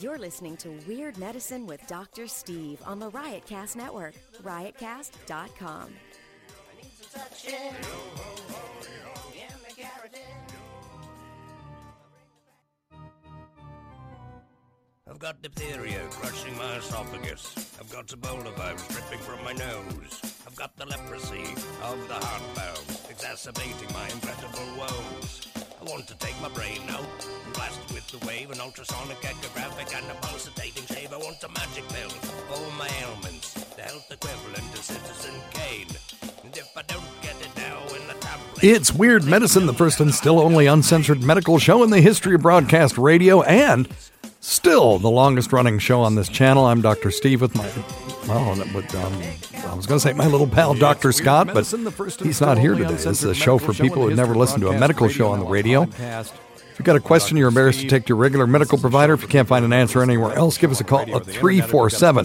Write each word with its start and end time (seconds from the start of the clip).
You're 0.00 0.18
listening 0.18 0.56
to 0.58 0.70
Weird 0.88 1.18
Medicine 1.18 1.66
with 1.66 1.86
Dr. 1.86 2.26
Steve 2.26 2.80
on 2.86 2.98
the 2.98 3.10
Riotcast 3.10 3.76
Network, 3.76 4.14
riotcast.com. 4.42 5.92
I've 15.06 15.18
got 15.18 15.42
diphtheria 15.42 16.00
crushing 16.12 16.56
my 16.56 16.76
esophagus. 16.76 17.76
I've 17.78 17.92
got 17.92 18.06
Ebola 18.06 18.56
virus 18.56 18.88
dripping 18.88 19.18
from 19.18 19.44
my 19.44 19.52
nose. 19.52 20.18
I've 20.46 20.56
got 20.56 20.74
the 20.78 20.86
leprosy 20.86 21.42
of 21.82 22.08
the 22.08 22.14
heart 22.14 22.42
valve, 22.54 23.06
exacerbating 23.10 23.92
my 23.92 24.08
incredible 24.08 24.78
woes. 24.78 25.59
I 25.80 25.84
want 25.84 26.06
to 26.08 26.14
take 26.18 26.38
my 26.42 26.48
brain 26.50 26.82
out 26.90 27.08
blast 27.54 27.80
it 27.88 27.94
with 27.94 28.06
the 28.08 28.26
wave, 28.26 28.50
an 28.50 28.60
ultrasonic 28.60 29.18
echographic 29.22 29.96
and 29.96 30.04
a 30.10 30.14
pulsating 30.20 30.84
shave. 30.94 31.12
I 31.12 31.16
want 31.16 31.42
a 31.42 31.48
magic 31.48 31.88
pill 31.88 32.10
for 32.10 32.54
all 32.54 32.70
my 32.78 32.88
ailments, 33.02 33.54
the 33.74 33.82
health 33.82 34.10
equivalent 34.10 34.74
of 34.74 34.82
Citizen 34.82 35.34
Kane. 35.52 35.88
And 36.44 36.56
if 36.56 36.76
I 36.76 36.82
don't 36.82 37.02
get 37.22 37.36
it 37.40 37.56
now 37.56 37.80
in 37.94 38.06
the 38.08 38.14
tablet, 38.20 38.62
It's 38.62 38.92
Weird 38.92 39.24
Medicine, 39.24 39.66
the 39.66 39.72
first 39.72 40.00
and 40.00 40.14
still 40.14 40.38
only 40.38 40.66
uncensored 40.66 41.22
medical 41.22 41.58
show 41.58 41.82
in 41.82 41.90
the 41.90 42.00
history 42.00 42.34
of 42.34 42.42
broadcast 42.42 42.98
radio, 42.98 43.42
and 43.42 43.88
still 44.40 44.98
the 44.98 45.10
longest 45.10 45.52
running 45.52 45.78
show 45.78 46.00
on 46.02 46.14
this 46.14 46.28
channel. 46.28 46.66
I'm 46.66 46.80
Dr. 46.80 47.10
Steve 47.10 47.40
with 47.40 47.54
my, 47.54 47.68
well, 48.26 48.54
that 48.56 48.72
would, 48.74 48.92
um, 48.94 49.22
I 49.66 49.74
was 49.74 49.86
going 49.86 49.98
to 49.98 50.00
say 50.00 50.12
my 50.12 50.26
little 50.26 50.46
pal, 50.46 50.74
Dr. 50.74 51.12
Scott, 51.12 51.48
but 51.52 51.66
he's 52.22 52.40
not 52.40 52.58
here 52.58 52.74
today. 52.74 52.88
This 52.94 53.06
is 53.06 53.24
a 53.24 53.34
show 53.34 53.58
for 53.58 53.72
people 53.72 54.02
who've 54.02 54.16
never 54.16 54.34
listened 54.34 54.62
to 54.62 54.68
a 54.68 54.78
medical 54.78 55.08
show 55.08 55.28
on 55.28 55.40
the 55.40 55.46
radio. 55.46 55.86
You've 56.80 56.86
got 56.86 56.96
a 56.96 57.00
question 57.00 57.36
you're 57.36 57.48
embarrassed 57.48 57.80
to 57.80 57.88
take 57.88 58.06
to 58.06 58.08
your 58.08 58.16
regular 58.16 58.46
medical 58.46 58.78
provider, 58.78 59.12
if 59.12 59.20
you 59.20 59.28
can't 59.28 59.46
find 59.46 59.66
an 59.66 59.72
answer 59.74 60.02
anywhere 60.02 60.32
else, 60.32 60.56
give 60.56 60.70
us 60.70 60.80
a 60.80 60.84
call 60.84 61.02
at 61.14 61.26
347 61.26 62.24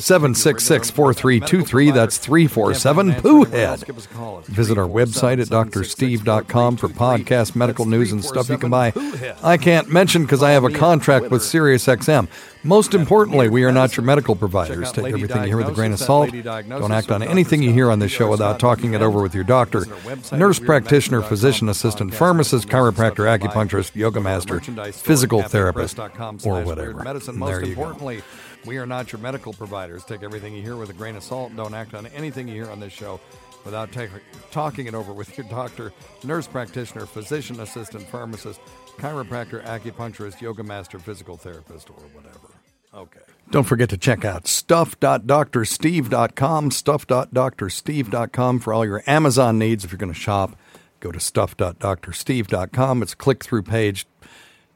766 0.00 0.90
4323. 0.90 1.90
That's 1.92 2.18
347 2.18 3.12
Poohhead. 3.12 4.46
Visit 4.46 4.76
our 4.76 4.88
website 4.88 5.40
at 5.40 5.46
drsteve.com 5.46 6.78
for 6.78 6.88
podcast, 6.88 7.54
medical 7.54 7.86
news, 7.86 8.10
and 8.10 8.24
stuff 8.24 8.48
you 8.48 8.58
can 8.58 8.70
buy. 8.70 8.92
I 9.40 9.56
can't 9.56 9.88
mention 9.88 10.22
because 10.22 10.42
I 10.42 10.50
have 10.50 10.64
a 10.64 10.70
contract 10.70 11.30
with 11.30 11.42
SiriusXM. 11.42 12.26
Most 12.64 12.94
importantly, 12.94 13.48
we 13.48 13.64
are 13.64 13.72
not 13.72 13.96
your 13.96 14.04
medical 14.04 14.36
providers. 14.36 14.92
Take 14.92 15.06
everything 15.12 15.42
you 15.42 15.48
hear 15.48 15.56
with 15.56 15.68
a 15.68 15.72
grain 15.72 15.92
of 15.92 15.98
salt. 15.98 16.30
Don't 16.32 16.92
act 16.92 17.10
on 17.10 17.22
anything 17.22 17.62
you 17.62 17.72
hear 17.72 17.90
on 17.90 17.98
this 17.98 18.12
show 18.12 18.30
without 18.30 18.60
talking 18.60 18.94
it 18.94 19.02
over 19.02 19.20
with 19.20 19.34
your 19.34 19.44
doctor, 19.44 19.84
nurse 20.32 20.58
practitioner, 20.58 21.22
physician 21.22 21.68
assistant, 21.68 22.14
pharmacist, 22.14 22.68
chiropractor, 22.68 23.26
acupuncturist, 23.38 23.94
yoga 23.96 24.20
master, 24.20 24.60
physical 24.92 25.42
therapist, 25.42 25.98
or 26.44 26.62
whatever. 26.62 27.00
And 27.00 27.42
there 27.42 27.64
you 27.64 27.74
go. 27.74 28.22
We 28.64 28.78
are 28.78 28.86
not 28.86 29.10
your 29.10 29.20
medical 29.20 29.52
providers. 29.52 30.04
Take 30.04 30.22
everything 30.22 30.54
you 30.54 30.62
hear 30.62 30.76
with 30.76 30.88
a 30.88 30.92
grain 30.92 31.16
of 31.16 31.24
salt. 31.24 31.56
Don't 31.56 31.74
act 31.74 31.94
on 31.94 32.06
anything 32.08 32.46
you 32.46 32.54
hear 32.54 32.70
on 32.70 32.78
this 32.78 32.92
show 32.92 33.20
without 33.64 33.92
ta- 33.92 34.06
talking 34.50 34.86
it 34.86 34.94
over 34.94 35.12
with 35.12 35.36
your 35.36 35.46
doctor, 35.48 35.92
nurse 36.24 36.46
practitioner, 36.46 37.04
physician 37.06 37.60
assistant, 37.60 38.08
pharmacist, 38.08 38.60
chiropractor, 38.98 39.62
acupuncturist, 39.64 40.40
yoga 40.40 40.62
master, 40.62 40.98
physical 40.98 41.36
therapist, 41.36 41.90
or 41.90 42.00
whatever. 42.14 42.48
Okay. 42.94 43.20
Don't 43.50 43.64
forget 43.64 43.88
to 43.90 43.96
check 43.96 44.24
out 44.24 44.46
stuff.drsteve.com, 44.46 46.70
stuff.drsteve.com 46.70 48.60
for 48.60 48.72
all 48.72 48.86
your 48.86 49.02
Amazon 49.06 49.58
needs. 49.58 49.84
If 49.84 49.92
you're 49.92 49.98
going 49.98 50.12
to 50.12 50.18
shop, 50.18 50.56
go 51.00 51.10
to 51.10 51.20
stuff.drsteve.com. 51.20 53.02
It's 53.02 53.12
a 53.12 53.16
click 53.16 53.44
through 53.44 53.62
page. 53.62 54.06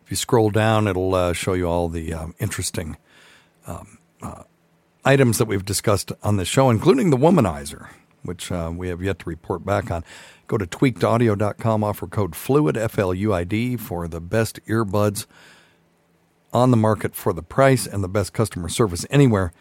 If 0.04 0.10
you 0.10 0.16
scroll 0.16 0.50
down, 0.50 0.88
it'll 0.88 1.14
uh, 1.14 1.32
show 1.32 1.54
you 1.54 1.66
all 1.66 1.88
the 1.88 2.12
um, 2.14 2.34
interesting 2.38 2.96
um, 3.66 3.98
uh, 4.22 4.44
items 5.04 5.38
that 5.38 5.46
we've 5.46 5.64
discussed 5.64 6.12
on 6.22 6.36
this 6.36 6.48
show, 6.48 6.70
including 6.70 7.10
the 7.10 7.16
womanizer, 7.16 7.88
which 8.26 8.52
uh, 8.52 8.70
we 8.74 8.88
have 8.88 9.02
yet 9.02 9.18
to 9.20 9.28
report 9.28 9.64
back 9.64 9.90
on. 9.90 10.04
Go 10.46 10.58
to 10.58 10.66
tweakedaudio.com, 10.66 11.82
offer 11.82 12.06
code 12.06 12.32
FLUID, 12.32 12.76
F 12.76 12.98
L 12.98 13.14
U 13.14 13.32
I 13.32 13.44
D, 13.44 13.76
for 13.76 14.06
the 14.06 14.20
best 14.20 14.60
earbuds 14.66 15.26
on 16.52 16.70
the 16.70 16.76
market 16.76 17.14
for 17.14 17.32
the 17.32 17.42
price 17.42 17.86
and 17.86 18.02
the 18.02 18.08
best 18.08 18.32
customer 18.32 18.68
service 18.68 19.04
anywhere. 19.10 19.52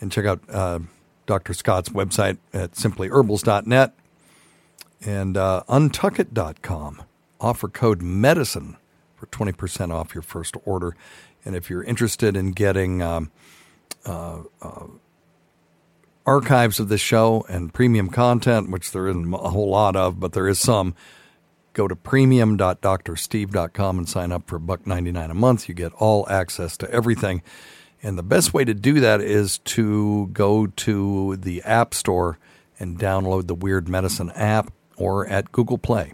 And 0.00 0.12
check 0.12 0.24
out 0.24 0.40
uh, 0.48 0.80
Dr. 1.26 1.52
Scott's 1.54 1.88
website 1.88 2.38
at 2.52 2.72
simplyherbals.net 2.72 3.94
and 5.04 5.36
uh, 5.36 5.62
untuckit.com. 5.68 7.02
Offer 7.40 7.68
code 7.68 8.02
MEDICINE 8.02 8.76
for 9.16 9.26
20% 9.26 9.92
off 9.92 10.14
your 10.14 10.22
first 10.22 10.56
order. 10.64 10.96
And 11.44 11.56
if 11.56 11.70
you're 11.70 11.82
interested 11.82 12.36
in 12.36 12.52
getting 12.52 13.02
um, 13.02 13.30
uh, 14.04 14.42
uh, 14.62 14.86
archives 16.28 16.78
of 16.78 16.90
this 16.90 17.00
show 17.00 17.46
and 17.48 17.72
premium 17.72 18.10
content, 18.10 18.70
which 18.70 18.92
there 18.92 19.08
isn't 19.08 19.32
a 19.32 19.48
whole 19.48 19.70
lot 19.70 19.96
of, 19.96 20.20
but 20.20 20.32
there 20.32 20.46
is 20.46 20.60
some, 20.60 20.94
go 21.72 21.88
to 21.88 21.96
premium.drsteve.com 21.96 23.98
and 23.98 24.06
sign 24.06 24.30
up 24.30 24.46
for 24.46 24.56
a 24.56 24.60
buck 24.60 24.86
99 24.86 25.30
a 25.30 25.34
month. 25.34 25.70
You 25.70 25.74
get 25.74 25.94
all 25.94 26.28
access 26.28 26.76
to 26.76 26.90
everything. 26.90 27.42
And 28.02 28.18
the 28.18 28.22
best 28.22 28.52
way 28.52 28.66
to 28.66 28.74
do 28.74 29.00
that 29.00 29.22
is 29.22 29.56
to 29.58 30.26
go 30.34 30.66
to 30.66 31.36
the 31.36 31.62
App 31.62 31.94
Store 31.94 32.38
and 32.78 32.98
download 32.98 33.46
the 33.46 33.54
Weird 33.54 33.88
Medicine 33.88 34.30
app 34.32 34.70
or 34.98 35.26
at 35.26 35.50
Google 35.50 35.78
Play. 35.78 36.12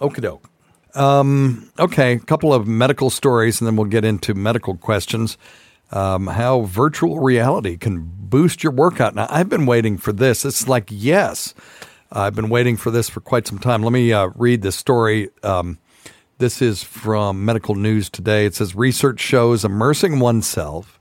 Okie 0.00 0.22
doke. 0.22 0.50
Um, 0.94 1.70
okay, 1.78 2.14
a 2.14 2.18
couple 2.18 2.52
of 2.52 2.66
medical 2.66 3.10
stories, 3.10 3.60
and 3.60 3.68
then 3.68 3.76
we'll 3.76 3.86
get 3.86 4.04
into 4.04 4.34
medical 4.34 4.76
questions. 4.76 5.38
Um, 5.92 6.28
how 6.28 6.62
virtual 6.62 7.18
reality 7.18 7.76
can 7.76 8.08
boost 8.16 8.62
your 8.62 8.72
workout. 8.72 9.14
Now, 9.14 9.26
I've 9.28 9.48
been 9.48 9.66
waiting 9.66 9.98
for 9.98 10.12
this. 10.12 10.44
It's 10.44 10.68
like, 10.68 10.88
yes, 10.88 11.52
I've 12.12 12.34
been 12.34 12.48
waiting 12.48 12.76
for 12.76 12.90
this 12.90 13.08
for 13.08 13.20
quite 13.20 13.46
some 13.46 13.58
time. 13.58 13.82
Let 13.82 13.92
me 13.92 14.12
uh, 14.12 14.30
read 14.36 14.62
this 14.62 14.76
story. 14.76 15.30
Um, 15.42 15.78
this 16.38 16.62
is 16.62 16.82
from 16.82 17.44
Medical 17.44 17.74
News 17.74 18.08
Today. 18.08 18.46
It 18.46 18.54
says 18.54 18.74
research 18.74 19.20
shows 19.20 19.64
immersing 19.64 20.20
oneself 20.20 21.00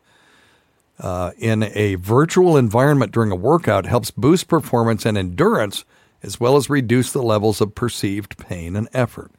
uh, 1.00 1.32
in 1.38 1.64
a 1.64 1.96
virtual 1.96 2.58
environment 2.58 3.12
during 3.12 3.32
a 3.32 3.36
workout 3.36 3.86
helps 3.86 4.12
boost 4.12 4.48
performance 4.48 5.06
and 5.06 5.18
endurance, 5.18 5.86
as 6.22 6.40
well 6.40 6.58
as 6.58 6.70
reduce 6.70 7.14
the 7.14 7.24
levels 7.24 7.62
of 7.62 7.74
perceived 7.74 8.38
pain 8.38 8.76
and 8.76 8.90
effort. 8.94 9.32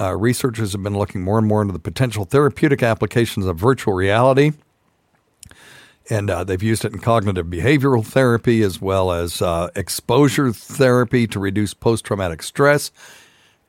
Uh, 0.00 0.16
researchers 0.16 0.72
have 0.72 0.82
been 0.82 0.96
looking 0.96 1.22
more 1.22 1.38
and 1.38 1.46
more 1.46 1.60
into 1.60 1.72
the 1.72 1.78
potential 1.78 2.24
therapeutic 2.24 2.82
applications 2.82 3.46
of 3.46 3.56
virtual 3.56 3.94
reality. 3.94 4.52
And 6.10 6.30
uh, 6.30 6.44
they've 6.44 6.62
used 6.62 6.84
it 6.84 6.92
in 6.92 7.00
cognitive 7.00 7.46
behavioral 7.46 8.06
therapy 8.06 8.62
as 8.62 8.80
well 8.80 9.12
as 9.12 9.42
uh, 9.42 9.68
exposure 9.74 10.52
therapy 10.52 11.26
to 11.26 11.38
reduce 11.38 11.74
post 11.74 12.04
traumatic 12.04 12.42
stress, 12.42 12.90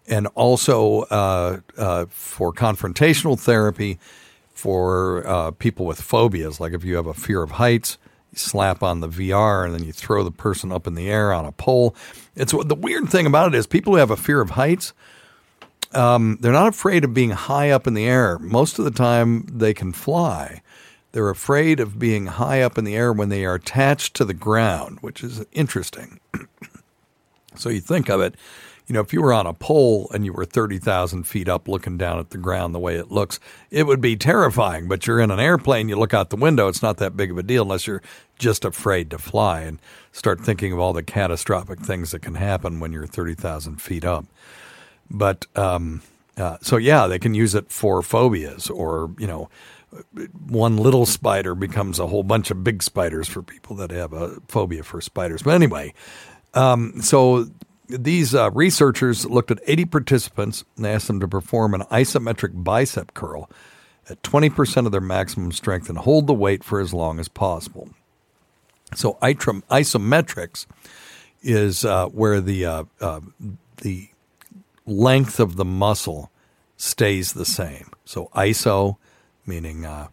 and 0.08 0.28
also 0.36 1.02
uh, 1.04 1.60
uh, 1.78 2.06
for 2.10 2.54
confrontational 2.54 3.38
therapy 3.38 4.00
for 4.54 5.26
uh, 5.28 5.52
people 5.52 5.86
with 5.86 6.00
phobias. 6.00 6.60
Like 6.60 6.74
if 6.74 6.84
you 6.84 6.96
have 6.96 7.08
a 7.08 7.14
fear 7.14 7.42
of 7.42 7.52
heights, 7.52 7.98
you 8.32 8.38
slap 8.38 8.84
on 8.84 9.02
the 9.02 9.10
VR 9.10 9.66
and 9.66 9.74
then 9.74 9.84
you 9.84 9.92
throw 9.92 10.24
the 10.24 10.32
person 10.32 10.72
up 10.72 10.88
in 10.88 10.96
the 10.96 11.10
air 11.10 11.34
on 11.34 11.46
a 11.46 11.52
pole. 11.52 11.96
It's 12.36 12.54
the 12.54 12.76
weird 12.76 13.10
thing 13.10 13.26
about 13.26 13.54
it 13.54 13.58
is 13.58 13.68
people 13.68 13.94
who 13.94 14.00
have 14.00 14.12
a 14.12 14.18
fear 14.18 14.40
of 14.40 14.52
heights 14.52 14.94
um, 15.94 16.38
they're 16.40 16.52
not 16.52 16.70
afraid 16.70 17.04
of 17.04 17.14
being 17.14 17.32
high 17.32 17.72
up 17.72 17.88
in 17.88 17.94
the 17.94 18.06
air. 18.06 18.38
Most 18.40 18.80
of 18.80 18.86
the 18.86 18.92
time, 18.92 19.46
they 19.52 19.74
can 19.74 19.92
fly. 19.92 20.62
They're 21.12 21.30
afraid 21.30 21.80
of 21.80 21.98
being 21.98 22.28
high 22.28 22.62
up 22.62 22.78
in 22.78 22.84
the 22.84 22.96
air 22.96 23.12
when 23.12 23.30
they 23.30 23.46
are 23.46 23.56
attached 23.56 24.16
to 24.16 24.26
the 24.26 24.34
ground, 24.34 25.00
which 25.02 25.24
is 25.24 25.44
interesting. 25.52 26.20
so 27.56 27.70
you 27.70 27.80
think 27.80 28.10
of 28.10 28.22
it, 28.22 28.36
you 28.90 28.94
know, 28.94 29.02
if 29.02 29.14
you 29.14 29.22
were 29.22 29.34
on 29.34 29.46
a 29.46 29.54
pole 29.54 30.10
and 30.14 30.26
you 30.26 30.34
were 30.34 30.46
30,000 30.46 31.24
feet 31.24 31.48
up 31.48 31.68
looking 31.68 31.98
down 31.98 32.18
at 32.18 32.32
the 32.32 32.40
ground 32.40 32.74
the 32.74 32.80
way 32.80 32.96
it 32.96 33.12
looks, 33.12 33.40
it 33.70 33.86
would 33.86 34.02
be 34.02 34.16
terrifying. 34.16 34.88
But 34.88 35.06
you're 35.06 35.19
in 35.19 35.30
an 35.30 35.40
airplane, 35.40 35.90
you 35.90 35.96
look 35.96 36.13
out 36.13 36.31
the 36.31 36.36
window, 36.36 36.68
it's 36.68 36.81
not 36.81 36.98
that 36.98 37.16
big 37.16 37.30
of 37.30 37.38
a 37.38 37.44
deal 37.44 37.63
unless 37.63 37.86
you're 37.86 38.02
just 38.40 38.66
afraid 38.66 39.12
to 39.12 39.19
fly 39.19 39.62
and 39.62 39.80
start 40.12 40.42
thinking 40.42 40.74
of 40.74 40.80
all 40.80 40.94
the 40.94 41.04
catastrophic 41.04 41.81
things 41.81 42.12
that 42.12 42.24
can 42.24 42.36
happen 42.36 42.80
when 42.80 42.92
you're 42.92 43.06
30,000 43.06 43.80
feet 43.80 44.04
up. 44.04 44.25
But 45.10 45.46
um, 45.56 46.02
uh, 46.38 46.58
so 46.62 46.78
yeah, 46.78 47.08
they 47.08 47.20
can 47.20 47.34
use 47.34 47.56
it 47.56 47.72
for 47.72 48.02
phobias, 48.02 48.70
or 48.70 49.12
you 49.18 49.28
know, 49.28 49.50
one 50.48 50.78
little 50.78 51.06
spider 51.06 51.56
becomes 51.56 52.00
a 52.00 52.08
whole 52.08 52.24
bunch 52.24 52.52
of 52.52 52.64
big 52.64 52.84
spiders 52.84 53.28
for 53.28 53.42
people 53.42 53.76
that 53.78 53.92
have 53.92 54.14
a 54.14 54.40
phobia 54.48 54.84
for 54.84 55.02
spiders. 55.02 55.42
But 55.42 55.56
anyway, 55.56 55.94
um, 56.54 57.02
so 57.02 57.50
these 57.88 58.36
uh, 58.36 58.52
researchers 58.52 59.26
looked 59.26 59.52
at 59.52 59.60
80 59.66 59.86
participants 59.86 60.64
and 60.78 60.86
asked 60.86 61.08
them 61.08 61.20
to 61.22 61.28
perform 61.28 61.74
an 61.74 61.82
isometric 61.92 62.64
bicep 62.64 63.14
curl 63.16 63.50
at 64.10 64.22
20% 64.22 64.86
of 64.86 64.92
their 64.92 65.02
maximum 65.02 65.52
strength 65.52 65.90
and 65.90 65.98
hold 65.98 66.28
the 66.28 66.34
weight 66.34 66.64
for 66.64 66.80
as 66.80 66.94
long 66.94 67.20
as 67.20 67.28
possible. 67.28 67.90
So 68.96 69.18
isometrics 69.22 70.66
is 71.42 71.86
uh, 71.86 72.08
where 72.08 72.42
the 72.42 72.66
uh, 72.66 72.84
uh, 73.00 73.22
the 73.78 74.10
length 74.89 75.39
of 75.39 75.56
the 75.56 75.65
muscle 75.65 76.31
stays 76.77 77.33
the 77.33 77.45
same. 77.45 77.91
So 78.06 78.30
ISO 78.36 78.97
meaning 79.50 79.86
uh, 79.86 80.07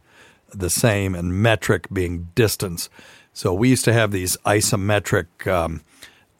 the 0.52 0.70
same, 0.70 1.14
and 1.14 1.40
metric 1.40 1.86
being 1.92 2.30
distance. 2.34 2.88
So 3.32 3.54
we 3.54 3.68
used 3.68 3.84
to 3.84 3.92
have 3.92 4.10
these 4.10 4.36
isometric 4.38 5.46
um, 5.46 5.82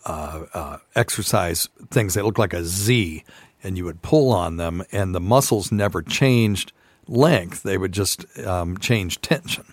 uh, 0.04 0.46
uh, 0.52 0.78
exercise 0.96 1.68
things. 1.90 2.14
that 2.14 2.24
look 2.24 2.38
like 2.38 2.54
a 2.54 2.64
Z, 2.64 3.22
and 3.62 3.76
you 3.76 3.84
would 3.84 4.02
pull 4.02 4.32
on 4.32 4.56
them, 4.56 4.82
and 4.90 5.14
the 5.14 5.20
muscles 5.20 5.70
never 5.70 6.02
changed 6.02 6.72
length; 7.06 7.62
they 7.62 7.78
would 7.78 7.92
just 7.92 8.24
um, 8.40 8.78
change 8.78 9.20
tension. 9.20 9.66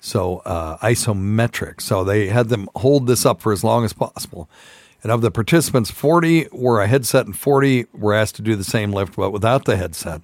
So 0.00 0.38
uh, 0.38 0.78
isometric. 0.78 1.82
So 1.82 2.02
they 2.02 2.28
had 2.28 2.48
them 2.48 2.70
hold 2.74 3.06
this 3.06 3.26
up 3.26 3.42
for 3.42 3.52
as 3.52 3.62
long 3.62 3.84
as 3.84 3.92
possible. 3.92 4.48
And 5.02 5.10
of 5.10 5.22
the 5.22 5.30
participants, 5.30 5.90
40 5.90 6.48
wore 6.52 6.82
a 6.82 6.86
headset 6.86 7.26
and 7.26 7.36
40 7.36 7.86
were 7.92 8.12
asked 8.12 8.36
to 8.36 8.42
do 8.42 8.54
the 8.54 8.64
same 8.64 8.92
lift, 8.92 9.16
but 9.16 9.30
without 9.30 9.64
the 9.64 9.76
headset. 9.76 10.22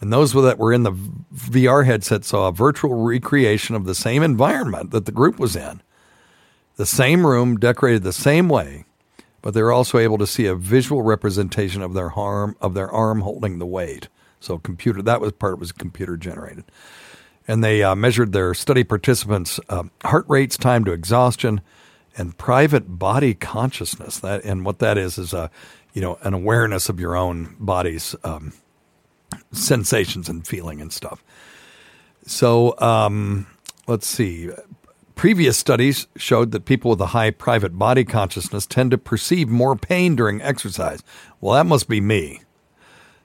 And 0.00 0.12
those 0.12 0.32
that 0.32 0.58
were 0.58 0.72
in 0.72 0.84
the 0.84 0.92
VR 1.34 1.84
headset 1.84 2.24
saw 2.24 2.48
a 2.48 2.52
virtual 2.52 2.94
recreation 2.94 3.74
of 3.74 3.84
the 3.84 3.94
same 3.94 4.22
environment 4.22 4.92
that 4.92 5.06
the 5.06 5.12
group 5.12 5.38
was 5.38 5.56
in. 5.56 5.82
The 6.76 6.86
same 6.86 7.26
room, 7.26 7.58
decorated 7.58 8.02
the 8.02 8.12
same 8.12 8.48
way, 8.48 8.84
but 9.42 9.52
they 9.52 9.62
were 9.62 9.72
also 9.72 9.98
able 9.98 10.16
to 10.18 10.26
see 10.26 10.46
a 10.46 10.54
visual 10.54 11.02
representation 11.02 11.82
of 11.82 11.92
their 11.92 12.12
arm 12.12 12.56
of 12.60 12.72
their 12.72 12.90
arm 12.90 13.20
holding 13.20 13.58
the 13.58 13.66
weight. 13.66 14.08
So 14.38 14.56
computer 14.56 15.02
that 15.02 15.20
was 15.20 15.32
part 15.32 15.58
was 15.58 15.72
computer 15.72 16.16
generated. 16.16 16.64
And 17.46 17.62
they 17.62 17.82
uh, 17.82 17.94
measured 17.94 18.32
their 18.32 18.54
study 18.54 18.84
participants' 18.84 19.60
uh, 19.68 19.84
heart 20.04 20.24
rates, 20.28 20.56
time 20.56 20.84
to 20.84 20.92
exhaustion, 20.92 21.60
and 22.16 22.36
private 22.36 22.98
body 22.98 23.34
consciousness. 23.34 24.18
That 24.20 24.44
and 24.44 24.64
what 24.64 24.78
that 24.80 24.98
is 24.98 25.18
is 25.18 25.32
a 25.32 25.50
you 25.92 26.02
know 26.02 26.18
an 26.22 26.34
awareness 26.34 26.88
of 26.88 27.00
your 27.00 27.16
own 27.16 27.56
body's 27.58 28.14
um, 28.24 28.52
sensations 29.52 30.28
and 30.28 30.46
feeling 30.46 30.80
and 30.80 30.92
stuff. 30.92 31.22
So 32.26 32.78
um, 32.78 33.46
let's 33.86 34.06
see. 34.06 34.50
Previous 35.14 35.58
studies 35.58 36.06
showed 36.16 36.50
that 36.52 36.64
people 36.64 36.90
with 36.90 37.00
a 37.00 37.08
high 37.08 37.30
private 37.30 37.78
body 37.78 38.04
consciousness 38.04 38.64
tend 38.64 38.90
to 38.92 38.98
perceive 38.98 39.48
more 39.48 39.76
pain 39.76 40.16
during 40.16 40.40
exercise. 40.40 41.02
Well, 41.40 41.54
that 41.54 41.66
must 41.66 41.88
be 41.88 42.00
me. 42.00 42.40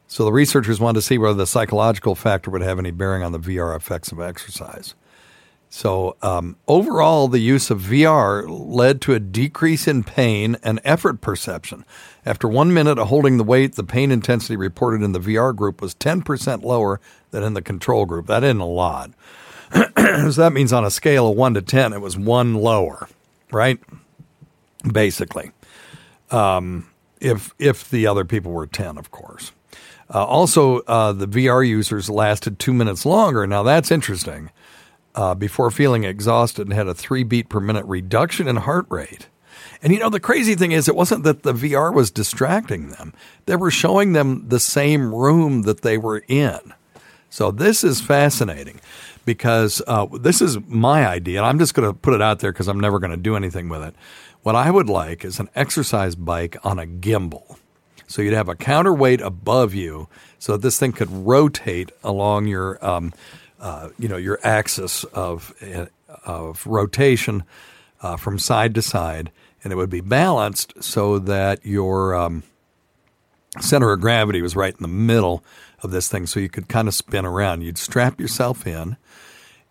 So 0.07 0.25
the 0.25 0.33
researchers 0.33 0.79
wanted 0.79 0.99
to 0.99 1.01
see 1.01 1.17
whether 1.17 1.35
the 1.35 1.47
psychological 1.47 2.15
factor 2.15 2.51
would 2.51 2.61
have 2.61 2.79
any 2.79 2.91
bearing 2.91 3.23
on 3.23 3.31
the 3.31 3.39
VR 3.39 3.75
effects 3.75 4.11
of 4.11 4.19
exercise. 4.19 4.93
So, 5.69 6.15
um, 6.21 6.55
overall, 6.67 7.27
the 7.27 7.39
use 7.39 7.69
of 7.69 7.81
VR 7.81 8.45
led 8.47 9.01
to 9.01 9.13
a 9.13 9.19
decrease 9.19 9.87
in 9.87 10.03
pain 10.03 10.55
and 10.63 10.79
effort 10.85 11.19
perception. 11.21 11.83
After 12.25 12.47
one 12.47 12.73
minute 12.73 12.97
of 12.97 13.09
holding 13.09 13.37
the 13.37 13.43
weight, 13.43 13.75
the 13.75 13.83
pain 13.83 14.11
intensity 14.11 14.55
reported 14.55 15.01
in 15.01 15.11
the 15.11 15.19
VR 15.19 15.53
group 15.55 15.81
was 15.81 15.93
10% 15.95 16.63
lower 16.63 17.01
than 17.31 17.43
in 17.43 17.55
the 17.55 17.61
control 17.61 18.05
group. 18.05 18.27
That 18.27 18.43
isn't 18.43 18.59
a 18.59 18.65
lot. 18.65 19.11
so 19.73 20.31
that 20.31 20.53
means 20.53 20.71
on 20.71 20.85
a 20.85 20.91
scale 20.91 21.29
of 21.29 21.35
1 21.35 21.55
to 21.55 21.61
10, 21.61 21.93
it 21.93 22.01
was 22.01 22.17
one 22.17 22.53
lower, 22.53 23.09
right? 23.51 23.79
Basically. 24.89 25.51
Um, 26.31 26.87
if, 27.19 27.53
if 27.59 27.89
the 27.89 28.07
other 28.07 28.23
people 28.23 28.51
were 28.51 28.67
10, 28.67 28.97
of 28.97 29.11
course. 29.11 29.51
Uh, 30.13 30.23
also, 30.23 30.79
uh, 30.81 31.11
the 31.11 31.27
VR 31.27 31.67
users 31.67 32.09
lasted 32.09 32.59
two 32.59 32.73
minutes 32.73 33.05
longer. 33.05 33.45
Now, 33.47 33.63
that's 33.63 33.91
interesting 33.91 34.51
uh, 35.15 35.33
before 35.33 35.71
feeling 35.71 36.03
exhausted 36.03 36.67
and 36.67 36.73
had 36.73 36.87
a 36.87 36.93
three 36.93 37.23
beat 37.23 37.49
per 37.49 37.59
minute 37.59 37.85
reduction 37.85 38.47
in 38.47 38.57
heart 38.57 38.85
rate. 38.89 39.27
And 39.81 39.93
you 39.93 39.99
know, 39.99 40.09
the 40.09 40.19
crazy 40.19 40.55
thing 40.55 40.71
is, 40.71 40.87
it 40.87 40.95
wasn't 40.95 41.23
that 41.23 41.43
the 41.43 41.53
VR 41.53 41.93
was 41.93 42.11
distracting 42.11 42.89
them, 42.89 43.13
they 43.45 43.55
were 43.55 43.71
showing 43.71 44.13
them 44.13 44.47
the 44.49 44.59
same 44.59 45.13
room 45.13 45.63
that 45.63 45.81
they 45.81 45.97
were 45.97 46.23
in. 46.27 46.59
So 47.29 47.51
this 47.51 47.83
is 47.83 47.99
fascinating 47.99 48.79
because 49.25 49.81
uh, 49.87 50.05
this 50.05 50.41
is 50.41 50.57
my 50.67 51.05
idea. 51.05 51.39
And 51.39 51.45
I'm 51.45 51.59
just 51.59 51.73
going 51.73 51.89
to 51.89 51.93
put 51.93 52.13
it 52.13 52.21
out 52.21 52.39
there 52.39 52.51
because 52.51 52.67
I'm 52.67 52.79
never 52.79 52.99
going 52.99 53.11
to 53.11 53.17
do 53.17 53.35
anything 53.35 53.67
with 53.67 53.81
it. 53.83 53.95
What 54.43 54.55
I 54.55 54.71
would 54.71 54.89
like 54.89 55.25
is 55.25 55.39
an 55.39 55.49
exercise 55.55 56.15
bike 56.15 56.55
on 56.63 56.79
a 56.79 56.85
gimbal. 56.85 57.57
So 58.07 58.21
you'd 58.21 58.33
have 58.33 58.47
a 58.47 58.55
counterweight 58.55 59.19
above 59.19 59.73
you 59.73 60.07
so 60.39 60.55
this 60.55 60.79
thing 60.79 60.93
could 60.93 61.11
rotate 61.11 61.91
along 62.03 62.47
your. 62.47 62.83
Um, 62.85 63.13
uh, 63.65 63.89
you 63.97 64.07
know 64.07 64.15
your 64.15 64.39
axis 64.43 65.03
of 65.05 65.51
of 66.23 66.65
rotation 66.67 67.43
uh, 68.01 68.15
from 68.15 68.37
side 68.37 68.75
to 68.75 68.81
side, 68.83 69.31
and 69.63 69.73
it 69.73 69.75
would 69.75 69.89
be 69.89 70.01
balanced 70.01 70.83
so 70.83 71.17
that 71.17 71.65
your 71.65 72.13
um, 72.13 72.43
center 73.59 73.91
of 73.91 73.99
gravity 73.99 74.43
was 74.43 74.55
right 74.55 74.75
in 74.75 74.83
the 74.83 74.87
middle 74.87 75.43
of 75.81 75.89
this 75.89 76.07
thing, 76.07 76.27
so 76.27 76.39
you 76.39 76.47
could 76.47 76.67
kind 76.67 76.87
of 76.87 76.93
spin 76.93 77.25
around. 77.25 77.63
You'd 77.63 77.79
strap 77.79 78.21
yourself 78.21 78.67
in, 78.67 78.97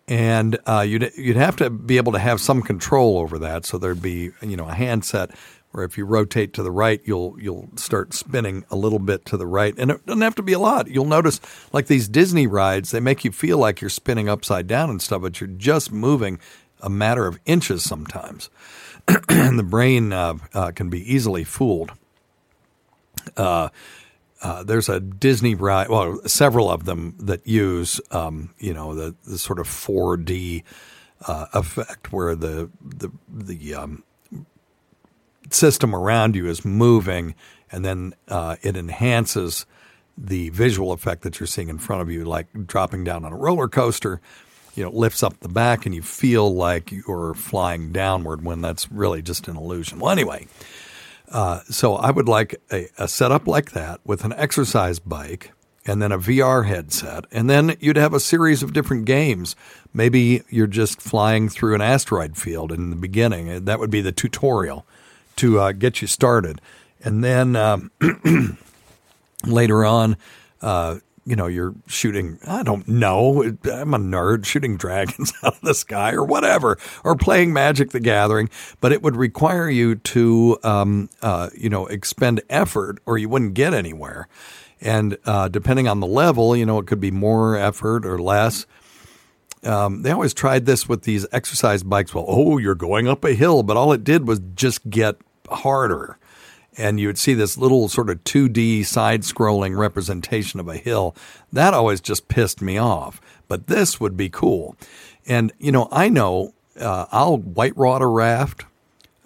and 0.09 0.59
uh, 0.65 0.81
you'd 0.81 1.09
you'd 1.15 1.37
have 1.37 1.55
to 1.55 1.69
be 1.69 1.95
able 1.95 2.11
to 2.11 2.19
have 2.19 2.41
some 2.41 2.61
control 2.61 3.17
over 3.17 3.39
that. 3.39 3.65
So 3.65 3.77
there'd 3.77 4.01
be 4.01 4.31
you 4.41 4.57
know 4.57 4.67
a 4.67 4.73
handset 4.73 5.31
where 5.75 5.83
if 5.83 5.97
you 5.97 6.05
rotate 6.05 6.53
to 6.53 6.63
the 6.63 6.71
right, 6.71 7.01
you'll 7.03 7.35
you'll 7.39 7.67
start 7.75 8.13
spinning 8.13 8.63
a 8.71 8.75
little 8.75 8.99
bit 8.99 9.25
to 9.25 9.37
the 9.37 9.45
right, 9.45 9.75
and 9.77 9.91
it 9.91 10.05
doesn't 10.05 10.21
have 10.21 10.35
to 10.35 10.41
be 10.41 10.53
a 10.53 10.59
lot. 10.59 10.87
You'll 10.87 11.05
notice, 11.05 11.41
like 11.73 11.87
these 11.87 12.07
Disney 12.07 12.47
rides, 12.47 12.91
they 12.91 13.01
make 13.01 13.25
you 13.25 13.31
feel 13.31 13.57
like 13.57 13.81
you're 13.81 13.89
spinning 13.89 14.29
upside 14.29 14.67
down 14.67 14.89
and 14.89 15.01
stuff, 15.01 15.21
but 15.21 15.41
you're 15.41 15.49
just 15.49 15.91
moving 15.91 16.39
a 16.81 16.89
matter 16.89 17.27
of 17.27 17.39
inches 17.45 17.83
sometimes, 17.83 18.49
and 19.27 19.59
the 19.59 19.63
brain 19.63 20.13
uh, 20.13 20.35
uh, 20.53 20.71
can 20.71 20.89
be 20.89 21.13
easily 21.13 21.43
fooled. 21.43 21.91
Uh, 23.35 23.69
uh, 24.41 24.63
there's 24.63 24.87
a 24.87 24.99
Disney 24.99 25.55
ride, 25.55 25.89
well, 25.89 26.19
several 26.25 26.69
of 26.69 26.85
them 26.85 27.15
that 27.19 27.45
use, 27.47 27.99
um, 28.11 28.53
you 28.59 28.73
know, 28.73 28.93
the, 28.93 29.15
the 29.25 29.37
sort 29.37 29.59
of 29.59 29.67
4D 29.67 30.63
uh, 31.27 31.47
effect 31.53 32.11
where 32.11 32.35
the 32.35 32.69
the 32.81 33.09
the 33.27 33.73
um, 33.73 34.03
system 35.49 35.95
around 35.95 36.35
you 36.35 36.47
is 36.47 36.65
moving, 36.65 37.35
and 37.71 37.83
then 37.83 38.13
uh, 38.27 38.55
it 38.61 38.75
enhances 38.75 39.65
the 40.17 40.49
visual 40.49 40.91
effect 40.91 41.23
that 41.23 41.39
you're 41.39 41.47
seeing 41.47 41.69
in 41.69 41.77
front 41.77 42.01
of 42.01 42.09
you, 42.09 42.23
like 42.23 42.47
dropping 42.67 43.03
down 43.03 43.25
on 43.25 43.33
a 43.33 43.37
roller 43.37 43.67
coaster. 43.67 44.21
You 44.75 44.83
know, 44.83 44.89
lifts 44.89 45.23
up 45.23 45.39
the 45.39 45.47
back, 45.47 45.85
and 45.85 45.95
you 45.95 46.01
feel 46.01 46.53
like 46.53 46.91
you're 46.91 47.33
flying 47.33 47.93
downward 47.93 48.43
when 48.43 48.61
that's 48.61 48.91
really 48.91 49.21
just 49.21 49.47
an 49.47 49.55
illusion. 49.55 49.99
Well, 49.99 50.11
anyway, 50.11 50.47
uh, 51.31 51.61
so 51.69 51.95
I 51.95 52.11
would 52.11 52.27
like 52.27 52.61
a, 52.71 52.87
a 52.97 53.07
setup 53.07 53.47
like 53.47 53.71
that 53.71 54.01
with 54.03 54.25
an 54.25 54.33
exercise 54.33 54.99
bike 54.99 55.53
and 55.85 56.01
then 56.01 56.11
a 56.11 56.17
VR 56.17 56.65
headset. 56.65 57.25
And 57.31 57.49
then 57.49 57.77
you'd 57.79 57.97
have 57.97 58.13
a 58.13 58.19
series 58.19 58.63
of 58.63 58.73
different 58.73 59.05
games. 59.05 59.55
Maybe 59.93 60.43
you're 60.49 60.67
just 60.67 61.01
flying 61.01 61.47
through 61.47 61.75
an 61.75 61.81
asteroid 61.81 62.37
field 62.37 62.71
in 62.71 62.89
the 62.89 62.95
beginning. 62.95 63.65
That 63.65 63.79
would 63.79 63.91
be 63.91 64.01
the 64.01 64.11
tutorial 64.11 64.85
to 65.37 65.59
uh, 65.59 65.71
get 65.71 66.01
you 66.01 66.07
started. 66.07 66.61
And 67.03 67.23
then 67.23 67.55
um, 67.55 67.91
later 69.45 69.85
on, 69.85 70.17
uh, 70.61 70.97
you 71.25 71.35
know, 71.35 71.47
you're 71.47 71.73
shooting, 71.87 72.37
I 72.47 72.61
don't 72.61 72.87
know, 72.87 73.43
I'm 73.43 73.93
a 73.93 73.99
nerd, 73.99 74.45
shooting 74.45 74.77
dragons 74.77 75.33
out 75.43 75.55
of 75.55 75.61
the 75.61 75.73
sky 75.73 76.13
or 76.13 76.23
whatever, 76.23 76.77
or 77.03 77.15
playing 77.15 77.51
Magic 77.51 77.91
the 77.91 77.99
Gathering, 77.99 78.49
but 78.79 78.91
it 78.91 79.01
would 79.01 79.15
require 79.15 79.69
you 79.69 79.95
to, 79.95 80.57
um, 80.63 81.09
uh, 81.21 81.49
you 81.57 81.69
know, 81.69 81.87
expend 81.87 82.41
effort 82.49 82.99
or 83.05 83.17
you 83.17 83.27
wouldn't 83.27 83.55
get 83.55 83.73
anywhere. 83.73 84.27
And 84.81 85.17
uh, 85.25 85.47
depending 85.47 85.87
on 85.87 85.99
the 85.99 86.07
level, 86.07 86.55
you 86.55 86.65
know, 86.65 86.77
it 86.77 86.85
could 86.85 86.99
be 86.99 87.11
more 87.11 87.55
effort 87.55 88.05
or 88.05 88.19
less. 88.19 88.67
Um, 89.65 90.03
they 90.03 90.11
always 90.11 90.33
tried 90.33 90.65
this 90.65 90.87
with 90.87 91.03
these 91.03 91.25
exercise 91.31 91.83
bikes. 91.83 92.13
Well, 92.13 92.25
oh, 92.27 92.57
you're 92.57 92.75
going 92.75 93.07
up 93.07 93.23
a 93.23 93.33
hill, 93.33 93.63
but 93.63 93.77
all 93.77 93.91
it 93.91 94.03
did 94.03 94.27
was 94.27 94.39
just 94.55 94.89
get 94.89 95.15
harder. 95.49 96.17
And 96.77 96.99
you 96.99 97.07
would 97.07 97.17
see 97.17 97.33
this 97.33 97.57
little 97.57 97.87
sort 97.87 98.09
of 98.09 98.23
2D 98.25 98.85
side 98.85 99.21
scrolling 99.21 99.77
representation 99.77 100.59
of 100.59 100.67
a 100.67 100.77
hill. 100.77 101.15
That 101.51 101.73
always 101.73 102.01
just 102.01 102.27
pissed 102.27 102.61
me 102.61 102.77
off. 102.77 103.21
But 103.47 103.67
this 103.67 103.99
would 103.99 104.17
be 104.17 104.29
cool. 104.29 104.75
And, 105.25 105.51
you 105.57 105.71
know, 105.71 105.87
I 105.91 106.09
know 106.09 106.53
uh, 106.79 107.05
I'll 107.11 107.37
white 107.37 107.77
water 107.77 108.09
raft 108.09 108.65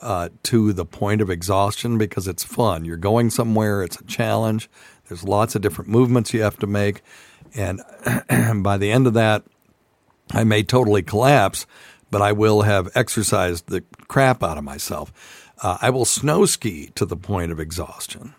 uh, 0.01 0.29
to 0.43 0.73
the 0.73 0.85
point 0.85 1.21
of 1.21 1.29
exhaustion 1.29 1.97
because 1.97 2.27
it's 2.27 2.43
fun. 2.43 2.85
You're 2.85 2.97
going 2.97 3.29
somewhere, 3.29 3.83
it's 3.83 3.99
a 3.99 4.05
challenge. 4.05 4.69
There's 5.07 5.23
lots 5.23 5.55
of 5.55 5.61
different 5.61 5.89
movements 5.89 6.33
you 6.33 6.41
have 6.41 6.57
to 6.59 6.67
make. 6.67 7.01
And 7.55 7.81
by 8.63 8.77
the 8.77 8.91
end 8.91 9.07
of 9.07 9.13
that, 9.15 9.43
I 10.31 10.43
may 10.43 10.63
totally 10.63 11.01
collapse, 11.01 11.65
but 12.11 12.21
I 12.21 12.31
will 12.31 12.63
have 12.63 12.89
exercised 12.95 13.67
the 13.67 13.81
crap 14.07 14.43
out 14.43 14.57
of 14.57 14.63
myself. 14.63 15.11
Uh, 15.61 15.77
I 15.81 15.89
will 15.89 16.05
snow 16.05 16.45
ski 16.45 16.91
to 16.95 17.05
the 17.05 17.17
point 17.17 17.51
of 17.51 17.59
exhaustion, 17.59 18.33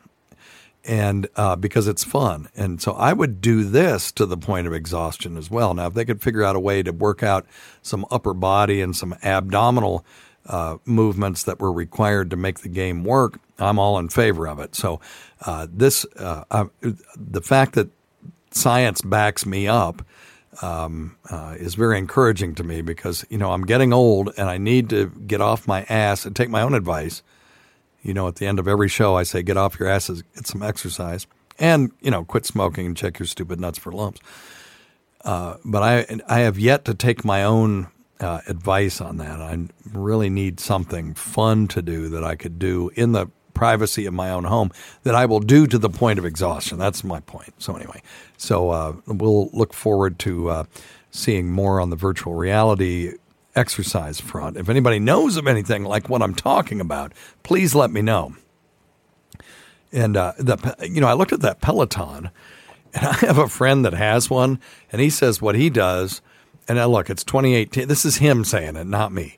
and 0.85 1.29
uh, 1.37 1.57
because 1.57 1.87
it's 1.87 2.05
fun, 2.05 2.49
and 2.57 2.81
so 2.81 2.93
I 2.93 3.13
would 3.13 3.41
do 3.41 3.65
this 3.65 4.11
to 4.13 4.25
the 4.25 4.39
point 4.39 4.67
of 4.67 4.73
exhaustion 4.73 5.37
as 5.37 5.51
well. 5.51 5.75
Now, 5.75 5.89
if 5.89 5.95
they 5.95 6.07
could 6.07 6.23
figure 6.23 6.43
out 6.43 6.57
a 6.57 6.61
way 6.61 6.83
to 6.83 6.93
work 6.93 7.23
out 7.23 7.47
some 7.83 8.07
upper 8.11 8.33
body 8.33 8.81
and 8.81 8.97
some 8.97 9.15
abdominal 9.23 10.05
uh, 10.47 10.79
movements 10.87 11.43
that 11.43 11.61
were 11.61 11.73
required 11.73 12.31
to 12.31 12.37
make 12.37 12.61
the 12.61 12.71
game 12.71 13.05
work, 13.05 13.39
I'm 13.59 13.79
all 13.79 13.99
in 13.99 14.09
favor 14.09 14.49
of 14.49 14.59
it. 14.59 14.75
So, 14.75 15.01
uh, 15.45 15.67
this 15.71 16.07
uh, 16.17 16.69
the 17.17 17.43
fact 17.43 17.75
that 17.75 17.91
science 18.51 19.03
backs 19.03 19.45
me 19.45 19.69
up 19.69 20.03
um, 20.63 21.17
uh, 21.31 21.55
is 21.59 21.75
very 21.75 21.99
encouraging 21.99 22.55
to 22.57 22.65
me 22.65 22.83
because 22.83 23.25
you 23.31 23.39
know 23.39 23.53
I'm 23.53 23.65
getting 23.65 23.93
old 23.93 24.33
and 24.37 24.49
I 24.49 24.59
need 24.59 24.91
to 24.91 25.07
get 25.27 25.41
off 25.41 25.67
my 25.67 25.85
ass 25.85 26.27
and 26.27 26.35
take 26.35 26.51
my 26.51 26.63
own 26.63 26.75
advice. 26.75 27.23
You 28.03 28.15
know, 28.15 28.29
at 28.29 28.37
the 28.37 28.47
end 28.47 28.59
of 28.59 28.67
every 28.67 28.89
show, 28.89 29.17
I 29.17 29.25
say, 29.25 29.43
"Get 29.43 29.57
off 29.57 29.79
your 29.79 29.89
asses, 29.89 30.23
get 30.35 30.47
some 30.47 30.63
exercise, 30.63 31.27
and 31.59 31.91
you 32.01 32.11
know, 32.11 32.25
quit 32.25 32.47
smoking 32.47 32.87
and 32.87 32.97
check 32.97 33.19
your 33.19 33.27
stupid 33.27 33.61
nuts 33.61 33.79
for 33.79 33.93
lumps." 33.93 34.21
Uh, 35.25 35.57
but 35.65 35.83
I 35.83 36.21
I 36.27 36.41
have 36.41 36.59
yet 36.59 36.85
to 36.87 36.95
take 36.95 37.25
my 37.25 37.45
own 37.45 37.89
uh, 38.21 38.41
advice 38.47 39.01
on 39.01 39.17
that. 39.19 39.41
I 39.41 39.59
really 39.93 40.31
need 40.31 40.61
something 40.61 41.15
fun 41.15 41.69
to 41.69 41.83
do 41.83 42.09
that 42.11 42.25
I 42.25 42.37
could 42.37 42.59
do 42.59 42.91
in 42.95 43.13
the 43.13 43.29
privacy 43.61 44.07
of 44.07 44.15
my 44.15 44.31
own 44.31 44.45
home 44.45 44.71
that 45.03 45.15
I 45.15 45.27
will 45.27 45.39
do 45.39 45.67
to 45.67 45.77
the 45.77 45.91
point 45.91 46.19
of 46.19 46.25
exhaustion. 46.25 46.79
That's 46.79 47.05
my 47.05 47.21
point. 47.21 47.53
So 47.59 47.77
anyway, 47.77 48.01
so 48.39 48.71
uh, 48.71 48.95
we'll 49.07 49.51
look 49.53 49.75
forward 49.75 50.19
to 50.21 50.49
uh, 50.49 50.65
seeing 51.11 51.51
more 51.51 51.79
on 51.79 51.91
the 51.91 51.97
virtual 51.97 52.33
reality 52.33 53.13
exercise 53.55 54.19
front. 54.19 54.57
If 54.57 54.71
anybody 54.71 54.99
knows 54.99 55.37
of 55.37 55.47
anything 55.47 55.85
like 55.85 56.09
what 56.09 56.23
I'm 56.23 56.35
talking 56.35 56.81
about, 56.81 57.13
please 57.43 57.75
let 57.75 57.91
me 57.91 58.01
know. 58.01 58.35
And 59.93 60.17
uh, 60.17 60.33
the 60.39 60.75
you 60.81 61.03
know 61.03 61.09
I 61.09 61.13
looked 61.13 61.35
at 61.35 61.43
that 61.43 61.61
Peloton, 61.61 62.31
and 62.95 63.07
I 63.07 63.13
have 63.27 63.37
a 63.37 63.47
friend 63.47 63.85
that 63.85 63.93
has 63.93 64.31
one, 64.31 64.59
and 64.91 65.03
he 65.03 65.11
says 65.11 65.43
what 65.43 65.55
he 65.55 65.69
does. 65.69 66.23
And 66.67 66.79
now 66.79 66.87
look, 66.87 67.11
it's 67.11 67.25
2018. 67.25 67.89
This 67.89 68.07
is 68.07 68.17
him 68.17 68.43
saying 68.43 68.77
it, 68.77 68.87
not 68.87 69.13
me. 69.13 69.37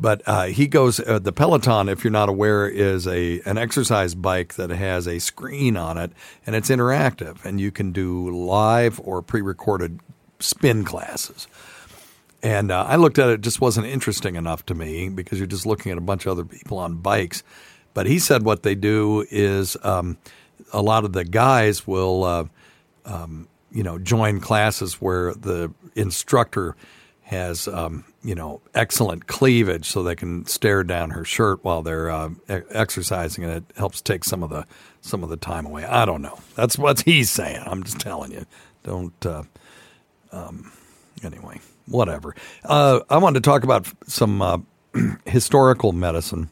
But 0.00 0.22
uh, 0.24 0.44
he 0.46 0.66
goes 0.66 0.98
uh, 0.98 1.18
the 1.18 1.32
Peloton. 1.32 1.90
If 1.90 2.02
you're 2.02 2.10
not 2.10 2.30
aware, 2.30 2.66
is 2.66 3.06
a 3.06 3.42
an 3.42 3.58
exercise 3.58 4.14
bike 4.14 4.54
that 4.54 4.70
has 4.70 5.06
a 5.06 5.18
screen 5.18 5.76
on 5.76 5.98
it, 5.98 6.10
and 6.46 6.56
it's 6.56 6.70
interactive, 6.70 7.44
and 7.44 7.60
you 7.60 7.70
can 7.70 7.92
do 7.92 8.30
live 8.30 8.98
or 9.04 9.20
pre-recorded 9.20 10.00
spin 10.38 10.84
classes. 10.84 11.46
And 12.42 12.70
uh, 12.70 12.84
I 12.88 12.96
looked 12.96 13.18
at 13.18 13.28
it; 13.28 13.34
it 13.34 13.40
just 13.42 13.60
wasn't 13.60 13.88
interesting 13.88 14.36
enough 14.36 14.64
to 14.66 14.74
me 14.74 15.10
because 15.10 15.38
you're 15.38 15.46
just 15.46 15.66
looking 15.66 15.92
at 15.92 15.98
a 15.98 16.02
bunch 16.02 16.24
of 16.24 16.32
other 16.32 16.46
people 16.46 16.78
on 16.78 16.96
bikes. 16.96 17.42
But 17.92 18.06
he 18.06 18.18
said 18.18 18.42
what 18.42 18.62
they 18.62 18.74
do 18.74 19.26
is 19.30 19.76
um, 19.82 20.16
a 20.72 20.80
lot 20.80 21.04
of 21.04 21.12
the 21.12 21.24
guys 21.24 21.86
will, 21.86 22.24
uh, 22.24 22.44
um, 23.04 23.48
you 23.70 23.82
know, 23.82 23.98
join 23.98 24.40
classes 24.40 24.94
where 24.94 25.34
the 25.34 25.74
instructor 25.94 26.74
has 27.30 27.68
um, 27.68 28.04
you 28.24 28.34
know 28.34 28.60
excellent 28.74 29.28
cleavage, 29.28 29.88
so 29.88 30.02
they 30.02 30.16
can 30.16 30.44
stare 30.46 30.82
down 30.82 31.10
her 31.10 31.24
shirt 31.24 31.62
while 31.62 31.80
they're 31.80 32.10
uh, 32.10 32.30
exercising, 32.48 33.44
and 33.44 33.52
it 33.52 33.64
helps 33.76 34.00
take 34.00 34.24
some 34.24 34.42
of 34.42 34.50
the 34.50 34.66
some 35.00 35.22
of 35.22 35.30
the 35.30 35.36
time 35.36 35.64
away. 35.64 35.84
I 35.84 36.04
don't 36.04 36.22
know. 36.22 36.40
That's 36.56 36.76
what 36.76 37.00
he's 37.04 37.30
saying. 37.30 37.62
I'm 37.64 37.84
just 37.84 38.00
telling 38.00 38.32
you. 38.32 38.46
Don't. 38.82 39.26
Uh, 39.26 39.44
um, 40.32 40.72
anyway, 41.22 41.60
whatever. 41.86 42.34
Uh, 42.64 43.00
I 43.08 43.18
wanted 43.18 43.44
to 43.44 43.48
talk 43.48 43.62
about 43.62 43.86
some 44.08 44.42
uh, 44.42 44.58
historical 45.24 45.92
medicine. 45.92 46.50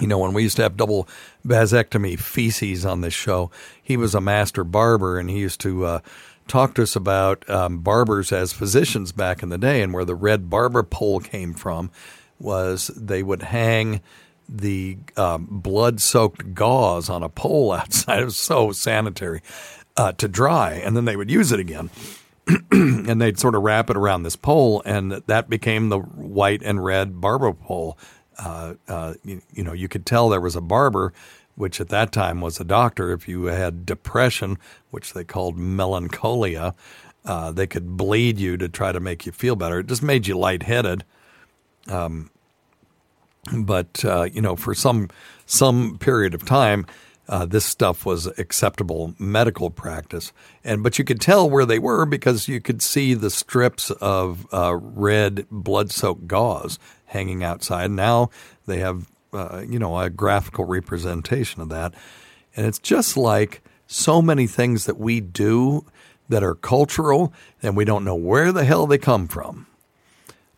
You 0.00 0.08
know, 0.08 0.18
when 0.18 0.32
we 0.32 0.42
used 0.42 0.56
to 0.56 0.62
have 0.62 0.76
double 0.76 1.08
vasectomy 1.46 2.18
feces 2.18 2.84
on 2.84 3.00
this 3.00 3.14
show, 3.14 3.52
he 3.80 3.96
was 3.96 4.14
a 4.16 4.20
master 4.20 4.64
barber, 4.64 5.18
and 5.18 5.30
he 5.30 5.38
used 5.38 5.60
to 5.60 6.00
uh, 6.48 6.52
talk 6.52 6.74
to 6.74 6.82
us 6.82 6.96
about 6.96 7.48
um, 7.48 7.78
barbers 7.78 8.32
as 8.32 8.52
physicians 8.52 9.12
back 9.12 9.42
in 9.42 9.48
the 9.48 9.58
day, 9.58 9.82
and 9.82 9.92
where 9.92 10.04
the 10.04 10.14
red 10.14 10.50
barber 10.50 10.82
pole 10.82 11.20
came 11.20 11.54
from 11.54 11.90
was 12.38 12.88
they 12.88 13.22
would 13.22 13.42
hang 13.42 14.00
the 14.48 14.96
um, 15.16 15.46
blood-soaked 15.50 16.54
gauze 16.54 17.10
on 17.10 17.22
a 17.22 17.28
pole 17.28 17.72
outside. 17.72 18.22
It 18.22 18.24
was 18.26 18.36
so 18.36 18.72
sanitary 18.72 19.42
uh, 19.96 20.12
to 20.12 20.28
dry, 20.28 20.74
and 20.74 20.96
then 20.96 21.04
they 21.04 21.16
would 21.16 21.30
use 21.30 21.52
it 21.52 21.60
again. 21.60 21.90
and 22.70 23.20
they'd 23.20 23.38
sort 23.38 23.54
of 23.54 23.62
wrap 23.62 23.90
it 23.90 23.96
around 23.96 24.22
this 24.22 24.36
pole, 24.36 24.82
and 24.86 25.12
that 25.26 25.50
became 25.50 25.90
the 25.90 25.98
white 25.98 26.62
and 26.62 26.82
red 26.82 27.20
barber 27.20 27.52
pole. 27.52 27.98
Uh, 28.38 28.74
uh, 28.86 29.14
you, 29.24 29.42
you, 29.52 29.64
know, 29.64 29.72
you 29.72 29.88
could 29.88 30.06
tell 30.06 30.28
there 30.28 30.40
was 30.40 30.56
a 30.56 30.60
barber 30.60 31.12
which 31.58 31.80
at 31.80 31.88
that 31.88 32.12
time 32.12 32.40
was 32.40 32.60
a 32.60 32.64
doctor. 32.64 33.12
If 33.12 33.28
you 33.28 33.44
had 33.44 33.84
depression, 33.84 34.58
which 34.90 35.12
they 35.12 35.24
called 35.24 35.58
melancholia, 35.58 36.74
uh, 37.24 37.50
they 37.52 37.66
could 37.66 37.96
bleed 37.96 38.38
you 38.38 38.56
to 38.56 38.68
try 38.68 38.92
to 38.92 39.00
make 39.00 39.26
you 39.26 39.32
feel 39.32 39.56
better. 39.56 39.80
It 39.80 39.88
just 39.88 40.02
made 40.02 40.26
you 40.26 40.38
lightheaded. 40.38 41.04
Um, 41.88 42.30
but 43.52 44.04
uh, 44.04 44.28
you 44.32 44.40
know, 44.40 44.56
for 44.56 44.74
some 44.74 45.08
some 45.46 45.98
period 45.98 46.34
of 46.34 46.44
time, 46.44 46.86
uh, 47.28 47.44
this 47.44 47.64
stuff 47.64 48.06
was 48.06 48.26
acceptable 48.38 49.14
medical 49.18 49.70
practice. 49.70 50.32
And 50.64 50.82
but 50.82 50.98
you 50.98 51.04
could 51.04 51.20
tell 51.20 51.50
where 51.50 51.66
they 51.66 51.78
were 51.78 52.06
because 52.06 52.48
you 52.48 52.60
could 52.60 52.82
see 52.82 53.14
the 53.14 53.30
strips 53.30 53.90
of 53.90 54.46
uh, 54.52 54.76
red 54.76 55.46
blood-soaked 55.50 56.28
gauze 56.28 56.78
hanging 57.06 57.42
outside. 57.42 57.90
Now 57.90 58.30
they 58.66 58.78
have 58.78 59.10
uh, 59.32 59.64
you 59.68 59.78
know, 59.78 59.98
a 59.98 60.10
graphical 60.10 60.64
representation 60.64 61.62
of 61.62 61.68
that. 61.68 61.94
And 62.56 62.66
it's 62.66 62.78
just 62.78 63.16
like 63.16 63.62
so 63.86 64.20
many 64.20 64.46
things 64.46 64.86
that 64.86 64.98
we 64.98 65.20
do 65.20 65.84
that 66.28 66.42
are 66.42 66.54
cultural 66.54 67.32
and 67.62 67.76
we 67.76 67.84
don't 67.84 68.04
know 68.04 68.14
where 68.14 68.52
the 68.52 68.64
hell 68.64 68.86
they 68.86 68.98
come 68.98 69.28
from. 69.28 69.66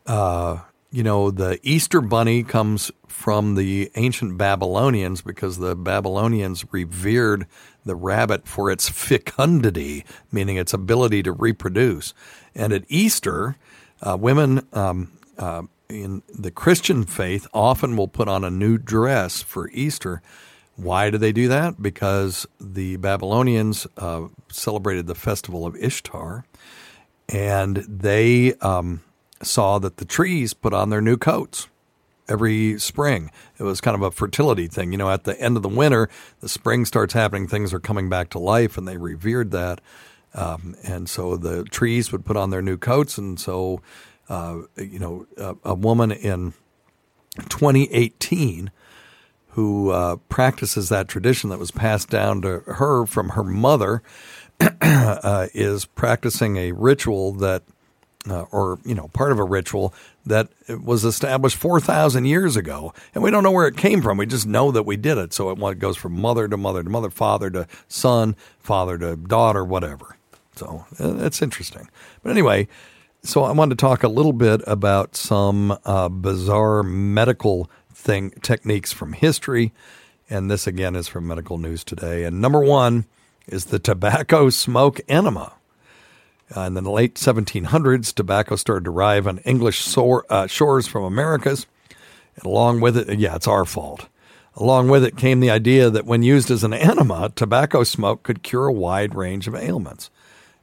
Uh, 0.07 0.59
you 0.91 1.05
know, 1.05 1.31
the 1.31 1.61
Easter 1.63 2.01
bunny 2.01 2.43
comes 2.43 2.91
from 3.07 3.55
the 3.55 3.91
ancient 3.95 4.37
Babylonians 4.37 5.23
because 5.23 5.59
the 5.59 5.77
Babylonians 5.77 6.65
revered 6.73 7.47
the 7.85 7.95
rabbit 7.95 8.49
for 8.49 8.71
its 8.71 8.89
fecundity, 8.89 10.05
meaning 10.33 10.57
its 10.57 10.73
ability 10.73 11.23
to 11.23 11.33
reproduce. 11.33 12.13
And 12.55 12.73
at 12.73 12.85
Easter, 12.89 13.57
uh, 14.03 14.17
women 14.19 14.67
um, 14.73 15.13
uh, 15.39 15.63
in 15.91 16.23
the 16.29 16.51
Christian 16.51 17.05
faith 17.05 17.47
often 17.53 17.97
will 17.97 18.09
put 18.09 18.29
on 18.29 18.45
a 18.45 18.51
new 18.51 18.79
dress 18.79 19.43
for 19.43 19.69
Easter. 19.71 20.23
Why 20.77 21.11
do 21.11 21.19
they 21.19 21.33
do 21.33 21.49
that? 21.49 21.83
Because 21.83 22.47
the 22.59 22.97
Babylonians 22.97 23.87
uh, 23.97 24.29
celebrated 24.51 25.07
the 25.07 25.15
festival 25.15 25.67
of 25.67 25.77
Ishtar, 25.77 26.45
and 27.29 27.77
they 27.77 28.55
um, 28.55 29.03
saw 29.43 29.79
that 29.79 29.99
the 29.99 30.05
trees 30.05 30.55
put 30.55 30.73
on 30.73 30.91
their 30.91 31.03
new 31.03 31.17
coats 31.17 31.69
every 32.29 32.79
spring. 32.79 33.31
It 33.59 33.65
was 33.65 33.81
kind 33.81 33.95
of 33.95 34.03
a 34.03 34.11
fertility 34.11 34.69
thing. 34.69 34.93
You 34.93 34.99
know, 34.99 35.11
at 35.11 35.25
the 35.25 35.39
end 35.41 35.57
of 35.57 35.63
the 35.63 35.69
winter, 35.69 36.09
the 36.41 36.49
spring 36.49 36.85
starts 36.85 37.13
happening, 37.13 37.47
things 37.47 37.75
are 37.75 37.81
coming 37.81 38.09
back 38.09 38.31
to 38.31 38.39
life, 38.39 38.79
and 38.79 38.87
they 38.87 38.97
revered 38.97 39.51
that. 39.51 39.81
Um, 40.33 40.77
and 40.85 41.09
so 41.11 41.37
the 41.37 41.65
trees 41.65 42.13
would 42.13 42.25
put 42.25 42.37
on 42.37 42.51
their 42.51 42.63
new 42.63 42.79
coats, 42.79 43.19
and 43.19 43.39
so 43.39 43.83
uh, 44.31 44.61
you 44.77 44.99
know, 45.01 45.27
a, 45.37 45.57
a, 45.65 45.75
woman 45.75 46.13
in 46.13 46.55
2018 47.49 48.71
who 49.49 49.91
uh, 49.91 50.17
practices 50.29 50.89
that 50.89 51.09
tradition 51.09 51.51
that 51.51 51.59
was 51.59 51.73
passed 51.73 52.09
down 52.09 52.41
to 52.43 52.61
her 52.61 53.07
from 53.07 53.31
her 53.31 53.43
mother 53.43 54.03
uh, 54.81 55.49
is 55.53 55.85
practicing 55.85 56.57
a 56.59 56.71
ritual 56.71 57.33
that, 57.33 57.65
uh, 58.29 58.43
or 58.53 58.79
you 58.85 58.95
know, 58.95 59.09
part 59.09 59.33
of 59.33 59.41
a 59.41 59.45
ritual 59.45 59.93
that 60.25 60.49
was 60.69 61.05
established 61.05 61.57
4,000 61.57 62.25
years 62.25 62.57
ago, 62.57 62.95
and 63.15 63.25
we 63.25 63.33
don't 63.33 63.43
know 63.43 63.51
where 63.51 63.67
it 63.67 63.77
came 63.77 64.01
from. 64.01 64.17
We 64.17 64.27
just 64.27 64.47
know 64.47 64.71
that 64.71 64.85
we 64.85 64.97
did 64.97 65.19
it. 65.19 65.33
So 65.33 65.51
it 65.51 65.79
goes 65.81 65.97
from 65.97 66.21
mother 66.21 66.47
to 66.47 66.57
mother 66.57 66.85
to 66.85 66.91
mother, 66.91 67.11
father 67.11 67.51
to 67.51 67.67
son, 67.89 68.37
father 68.61 68.97
to 68.99 69.17
daughter, 69.17 69.65
whatever. 69.65 70.17
So 70.55 70.85
uh, 71.01 71.17
it's 71.25 71.43
interesting. 71.43 71.89
But 72.23 72.31
anyway, 72.31 72.69
so 73.23 73.45
I 73.45 73.53
wanted 73.53 73.79
to 73.79 73.83
talk 73.83 74.03
a 74.03 74.09
little 74.09 74.33
bit 74.33 74.63
about 74.67 75.15
some 75.15 75.77
uh, 75.85 76.09
bizarre 76.09 76.83
medical 76.83 77.71
thing 77.93 78.31
techniques 78.43 78.93
from 78.93 79.13
history, 79.13 79.73
and 80.29 80.51
this 80.51 80.67
again 80.67 80.97
is 80.97 81.09
from 81.09 81.27
Medical 81.27 81.59
News 81.59 81.85
Today. 81.85 82.25
And 82.25 82.41
number 82.41 82.61
one 82.61 83.05
is 83.47 83.67
the 83.67 83.79
tobacco 83.79 84.49
smoke 84.51 85.01
enema. 85.09 85.53
Uh, 86.57 86.63
in 86.63 86.75
the 86.75 86.81
late 86.83 87.15
1700s, 87.15 88.13
tobacco 88.13 88.57
started 88.57 88.85
to 88.85 88.91
arrive 88.91 89.27
on 89.27 89.39
English 89.39 89.81
sore, 89.81 90.25
uh, 90.31 90.47
shores 90.47 90.87
from 90.87 91.05
Americas. 91.05 91.67
And 92.37 92.45
along 92.45 92.81
with 92.81 92.97
it, 92.97 93.19
yeah, 93.19 93.37
it's 93.37 93.47
our 93.47 93.65
fault. 93.65 94.09
Along 94.57 94.89
with 94.89 95.05
it 95.05 95.17
came 95.17 95.41
the 95.41 95.51
idea 95.51 95.91
that 95.91 96.07
when 96.07 96.23
used 96.23 96.51
as 96.51 96.65
an 96.65 96.75
enema, 96.75 97.31
tobacco 97.37 97.85
smoke 97.85 98.23
could 98.23 98.43
cure 98.43 98.67
a 98.67 98.73
wide 98.73 99.15
range 99.15 99.47
of 99.47 99.55
ailments. 99.55 100.11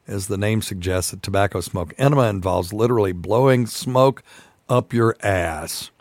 As 0.07 0.27
the 0.27 0.37
name 0.37 0.61
suggests, 0.61 1.11
a 1.11 1.17
tobacco 1.17 1.59
smoke 1.59 1.93
enema 1.97 2.29
involves 2.29 2.71
literally 2.71 3.11
blowing 3.11 3.67
smoke 3.67 4.23
up 4.69 4.93
your 4.93 5.17
ass. 5.21 5.91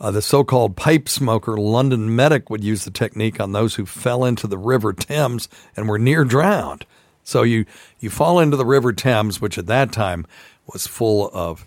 Uh, 0.00 0.10
the 0.10 0.22
so 0.22 0.42
called 0.42 0.76
pipe 0.76 1.08
smoker 1.08 1.56
London 1.56 2.14
medic 2.16 2.50
would 2.50 2.64
use 2.64 2.84
the 2.84 2.90
technique 2.90 3.38
on 3.38 3.52
those 3.52 3.76
who 3.76 3.86
fell 3.86 4.24
into 4.24 4.46
the 4.46 4.58
River 4.58 4.92
Thames 4.92 5.48
and 5.76 5.88
were 5.88 5.98
near 5.98 6.24
drowned. 6.24 6.86
So 7.22 7.42
you, 7.42 7.66
you 8.00 8.10
fall 8.10 8.40
into 8.40 8.56
the 8.56 8.66
River 8.66 8.92
Thames, 8.92 9.40
which 9.40 9.58
at 9.58 9.66
that 9.66 9.92
time 9.92 10.26
was 10.72 10.86
full 10.86 11.30
of 11.32 11.64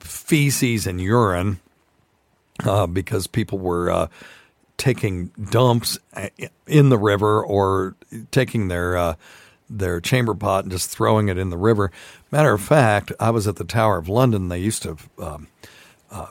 feces 0.00 0.86
and 0.86 1.00
urine 1.00 1.60
uh, 2.64 2.86
because 2.86 3.26
people 3.26 3.58
were 3.58 3.90
uh, 3.90 4.08
taking 4.78 5.26
dumps 5.50 5.98
uh, 6.14 6.28
in 6.66 6.88
the 6.88 6.98
river 6.98 7.44
or 7.44 7.94
taking 8.30 8.68
their 8.68 8.96
uh, 8.96 9.14
their 9.68 10.00
chamber 10.00 10.34
pot 10.34 10.64
and 10.64 10.72
just 10.72 10.90
throwing 10.90 11.28
it 11.28 11.38
in 11.38 11.50
the 11.50 11.56
river. 11.56 11.90
Matter 12.30 12.52
of 12.52 12.60
fact, 12.60 13.12
I 13.18 13.30
was 13.30 13.46
at 13.46 13.56
the 13.56 13.64
Tower 13.64 13.98
of 13.98 14.08
London. 14.08 14.48
They 14.48 14.58
used 14.58 14.82
to 14.82 14.96
um, 15.18 15.48
uh, 16.10 16.28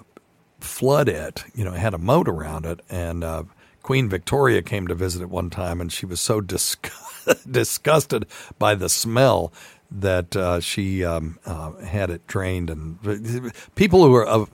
flood 0.60 1.10
it. 1.10 1.44
You 1.54 1.65
know, 1.65 1.74
it 1.74 1.80
had 1.80 1.94
a 1.94 2.00
moat 2.00 2.27
around 2.27 2.65
it, 2.65 2.80
and 2.89 3.24
uh, 3.24 3.44
Queen 3.84 4.10
Victoria 4.10 4.62
came 4.62 4.88
to 4.88 4.96
visit 4.96 5.22
it 5.22 5.30
one 5.30 5.50
time, 5.50 5.82
and 5.82 5.92
she 5.92 6.06
was 6.06 6.20
so 6.20 6.42
disgust- 6.42 7.51
disgusted 7.51 8.25
by 8.58 8.75
the 8.75 8.89
smell 8.89 9.51
that 9.92 10.36
uh, 10.36 10.60
she 10.60 11.04
um, 11.04 11.39
uh, 11.46 11.74
had 11.74 12.10
it 12.10 12.25
drained. 12.27 12.70
And 12.70 13.54
people 13.75 14.04
who 14.04 14.15
are 14.15 14.25
of 14.25 14.50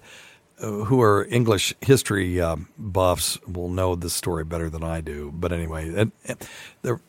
who 0.61 1.01
are 1.01 1.25
English 1.31 1.73
history 1.81 2.39
um, 2.39 2.69
buffs 2.77 3.39
will 3.47 3.69
know 3.69 3.95
this 3.95 4.13
story 4.13 4.43
better 4.43 4.69
than 4.69 4.83
I 4.83 5.01
do. 5.01 5.31
But 5.33 5.51
anyway, 5.51 5.89
it, 5.89 6.11
it, 6.23 6.47
there, 6.83 7.01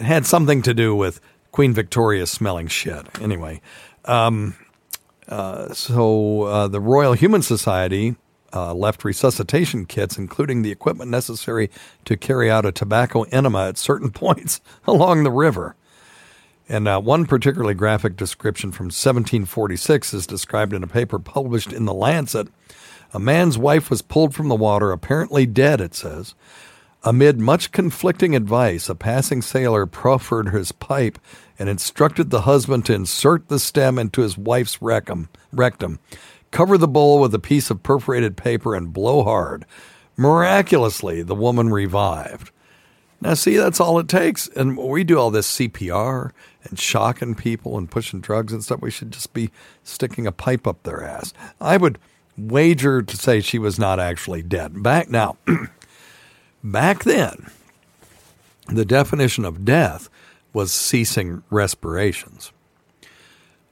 had 0.00 0.26
something 0.26 0.62
to 0.62 0.74
do 0.74 0.94
with 0.94 1.20
Queen 1.52 1.72
Victoria 1.72 2.26
smelling 2.26 2.68
shit. 2.68 3.06
Anyway, 3.20 3.60
um, 4.04 4.56
uh, 5.28 5.72
so 5.72 6.42
uh, 6.42 6.68
the 6.68 6.80
Royal 6.80 7.12
Humane 7.12 7.42
Society 7.42 8.16
uh, 8.52 8.74
left 8.74 9.04
resuscitation 9.04 9.86
kits, 9.86 10.18
including 10.18 10.62
the 10.62 10.72
equipment 10.72 11.10
necessary 11.10 11.70
to 12.04 12.16
carry 12.16 12.50
out 12.50 12.66
a 12.66 12.72
tobacco 12.72 13.22
enema 13.24 13.68
at 13.68 13.78
certain 13.78 14.10
points 14.12 14.60
along 14.86 15.22
the 15.22 15.30
river. 15.30 15.76
And 16.68 16.86
uh, 16.86 17.00
one 17.00 17.26
particularly 17.26 17.74
graphic 17.74 18.16
description 18.16 18.70
from 18.70 18.86
1746 18.86 20.14
is 20.14 20.26
described 20.26 20.72
in 20.72 20.84
a 20.84 20.88
paper 20.88 21.18
published 21.18 21.72
in 21.72 21.84
The 21.84 21.94
Lancet. 21.94 22.46
A 23.12 23.18
man's 23.18 23.58
wife 23.58 23.90
was 23.90 24.02
pulled 24.02 24.36
from 24.36 24.48
the 24.48 24.54
water, 24.54 24.92
apparently 24.92 25.46
dead, 25.46 25.80
it 25.80 25.94
says. 25.94 26.34
Amid 27.02 27.40
much 27.40 27.72
conflicting 27.72 28.36
advice, 28.36 28.90
a 28.90 28.94
passing 28.94 29.40
sailor 29.40 29.86
proffered 29.86 30.50
his 30.50 30.70
pipe 30.70 31.18
and 31.58 31.66
instructed 31.66 32.28
the 32.28 32.42
husband 32.42 32.84
to 32.86 32.94
insert 32.94 33.48
the 33.48 33.58
stem 33.58 33.98
into 33.98 34.20
his 34.20 34.36
wife's 34.36 34.82
rectum, 34.82 35.98
cover 36.50 36.76
the 36.76 36.88
bowl 36.88 37.18
with 37.18 37.34
a 37.34 37.38
piece 37.38 37.70
of 37.70 37.82
perforated 37.82 38.36
paper, 38.36 38.74
and 38.74 38.92
blow 38.92 39.24
hard. 39.24 39.64
Miraculously, 40.18 41.22
the 41.22 41.34
woman 41.34 41.70
revived. 41.70 42.50
Now, 43.22 43.32
see, 43.32 43.56
that's 43.56 43.80
all 43.80 43.98
it 43.98 44.08
takes. 44.08 44.48
And 44.48 44.76
we 44.76 45.02
do 45.02 45.18
all 45.18 45.30
this 45.30 45.56
CPR 45.56 46.32
and 46.64 46.78
shocking 46.78 47.34
people 47.34 47.78
and 47.78 47.90
pushing 47.90 48.20
drugs 48.20 48.52
and 48.52 48.62
stuff. 48.62 48.82
We 48.82 48.90
should 48.90 49.10
just 49.10 49.32
be 49.32 49.50
sticking 49.82 50.26
a 50.26 50.32
pipe 50.32 50.66
up 50.66 50.82
their 50.82 51.02
ass. 51.02 51.32
I 51.60 51.78
would 51.78 51.98
wager 52.36 53.00
to 53.00 53.16
say 53.16 53.40
she 53.40 53.58
was 53.58 53.78
not 53.78 53.98
actually 53.98 54.42
dead. 54.42 54.82
Back 54.82 55.08
now, 55.08 55.38
back 56.62 57.04
then, 57.04 57.50
the 58.68 58.84
definition 58.84 59.44
of 59.44 59.64
death 59.64 60.08
was 60.52 60.72
ceasing 60.72 61.42
respirations. 61.50 62.52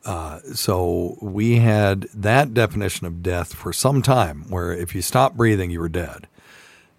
Uh, 0.04 0.40
so 0.54 1.18
we 1.20 1.56
had 1.56 2.02
that 2.14 2.54
definition 2.54 3.06
of 3.06 3.22
death 3.22 3.54
for 3.54 3.72
some 3.72 4.00
time, 4.00 4.48
where 4.48 4.72
if 4.72 4.94
you 4.94 5.02
stopped 5.02 5.36
breathing, 5.36 5.70
you 5.70 5.80
were 5.80 5.88
dead. 5.88 6.26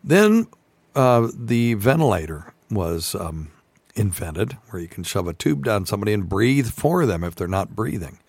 Then 0.03 0.47
uh, 0.95 1.29
the 1.33 1.73
ventilator 1.73 2.53
was 2.69 3.15
um, 3.15 3.51
invented, 3.95 4.53
where 4.69 4.81
you 4.81 4.87
can 4.87 5.03
shove 5.03 5.27
a 5.27 5.33
tube 5.33 5.65
down 5.65 5.85
somebody 5.85 6.13
and 6.13 6.29
breathe 6.29 6.69
for 6.69 7.05
them 7.05 7.23
if 7.23 7.35
they're 7.35 7.47
not 7.47 7.75
breathing. 7.75 8.19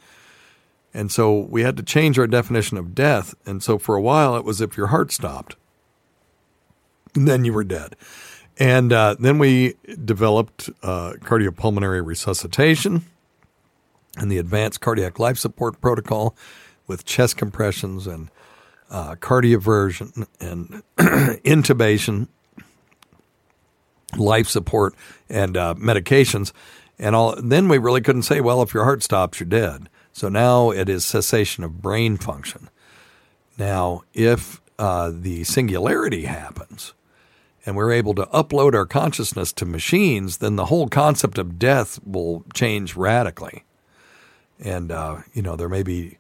And 0.95 1.13
so 1.13 1.39
we 1.39 1.63
had 1.63 1.77
to 1.77 1.83
change 1.83 2.19
our 2.19 2.27
definition 2.27 2.77
of 2.79 2.95
death. 2.95 3.35
And 3.47 3.63
so 3.63 3.79
for 3.79 3.95
a 3.95 4.03
while, 4.03 4.35
it 4.35 4.45
was 4.45 4.61
if 4.61 4.77
your 4.77 4.89
heart 4.89 5.13
stopped, 5.13 5.57
then 7.15 7.45
you 7.45 7.53
were 7.53 7.65
dead. 7.65 7.97
And 8.59 8.93
uh, 8.93 9.17
then 9.19 9.39
we 9.39 9.75
developed 10.05 10.69
uh, 10.83 11.15
cardiopulmonary 11.21 12.05
resuscitation 12.05 13.05
and 14.19 14.31
the 14.31 14.39
advanced 14.39 14.81
cardiac 14.81 15.19
life 15.19 15.39
support 15.39 15.81
protocol 15.81 16.37
with 16.87 17.05
chest 17.05 17.37
compressions 17.37 18.07
and 18.07 18.31
uh, 18.91 19.15
cardioversion 19.15 20.27
and 20.41 20.83
intubation, 20.99 22.29
life 24.17 24.49
support, 24.49 24.95
and 25.29 25.57
uh, 25.57 25.75
medications. 25.79 26.53
And 26.99 27.17
all. 27.17 27.35
Then 27.41 27.69
we 27.69 27.79
really 27.79 28.03
couldn't 28.03 28.25
say, 28.25 28.43
well, 28.43 28.61
if 28.61 28.75
your 28.75 28.85
heart 28.85 29.03
stops, 29.03 29.41
you're 29.41 29.49
dead. 29.49 29.89
So 30.13 30.29
now 30.29 30.71
it 30.71 30.89
is 30.89 31.07
cessation 31.07 31.65
of 31.65 31.81
brain 31.81 32.19
function. 32.19 32.69
Now, 33.57 34.03
if 34.13 34.61
uh, 34.79 35.11
the 35.15 35.45
singularity 35.45 36.25
happens 36.25 36.93
and 37.67 37.77
we're 37.77 37.93
able 37.93 38.15
to 38.15 38.27
upload 38.27 38.75
our 38.75 38.87
consciousness 38.87 39.53
to 39.55 39.67
machines, 39.67 40.39
then 40.39 40.57
the 40.57 40.67
whole 40.67 40.89
concept 40.89 41.39
of 41.39 41.59
death 41.59 42.01
will 42.05 42.45
change 42.55 42.97
radically. 42.97 43.65
And, 44.59 44.91
uh, 44.91 45.19
you 45.33 45.43
know, 45.43 45.57
there 45.57 45.69
may 45.69 45.83
be 45.83 46.19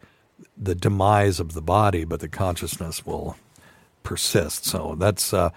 the 0.57 0.74
demise 0.74 1.40
of 1.40 1.55
the 1.55 1.62
body, 1.62 2.05
but 2.05 2.20
the 2.20 2.29
consciousness 2.29 3.05
will 3.07 3.37
persist. 4.03 4.64
So 4.64 4.96
that's, 4.98 5.33
uh, 5.33 5.50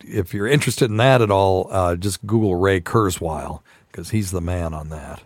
if 0.00 0.32
you're 0.34 0.46
interested 0.46 0.90
in 0.90 0.96
that 0.98 1.22
at 1.22 1.30
all, 1.30 1.68
uh, 1.70 1.96
just 1.96 2.26
Google 2.26 2.56
Ray 2.56 2.80
Kurzweil 2.80 3.60
because 3.90 4.10
he's 4.10 4.30
the 4.30 4.40
man 4.40 4.74
on 4.74 4.88
that. 4.90 5.22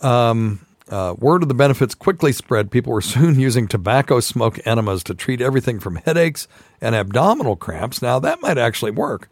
Um, 0.00 0.66
uh, 0.88 1.14
word 1.18 1.42
of 1.42 1.48
the 1.48 1.54
benefits 1.54 1.94
quickly 1.94 2.32
spread. 2.32 2.70
People 2.70 2.92
were 2.92 3.00
soon 3.02 3.38
using 3.38 3.68
tobacco 3.68 4.20
smoke 4.20 4.58
enemas 4.66 5.02
to 5.04 5.14
treat 5.14 5.40
everything 5.40 5.80
from 5.80 5.96
headaches 5.96 6.48
and 6.80 6.94
abdominal 6.94 7.56
cramps. 7.56 8.02
Now 8.02 8.18
that 8.18 8.40
might 8.40 8.58
actually 8.58 8.92
work. 8.92 9.28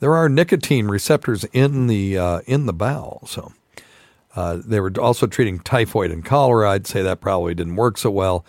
There 0.00 0.14
are 0.14 0.28
nicotine 0.28 0.88
receptors 0.88 1.44
in 1.52 1.86
the 1.86 2.18
uh, 2.18 2.40
in 2.46 2.66
the 2.66 2.72
bowel, 2.72 3.22
so 3.26 3.52
uh, 4.36 4.58
they 4.64 4.80
were 4.80 4.92
also 5.00 5.26
treating 5.26 5.60
typhoid 5.60 6.10
and 6.10 6.24
cholera. 6.24 6.70
I'd 6.70 6.86
say 6.86 7.02
that 7.02 7.20
probably 7.20 7.54
didn't 7.54 7.76
work 7.76 7.96
so 7.96 8.10
well. 8.10 8.44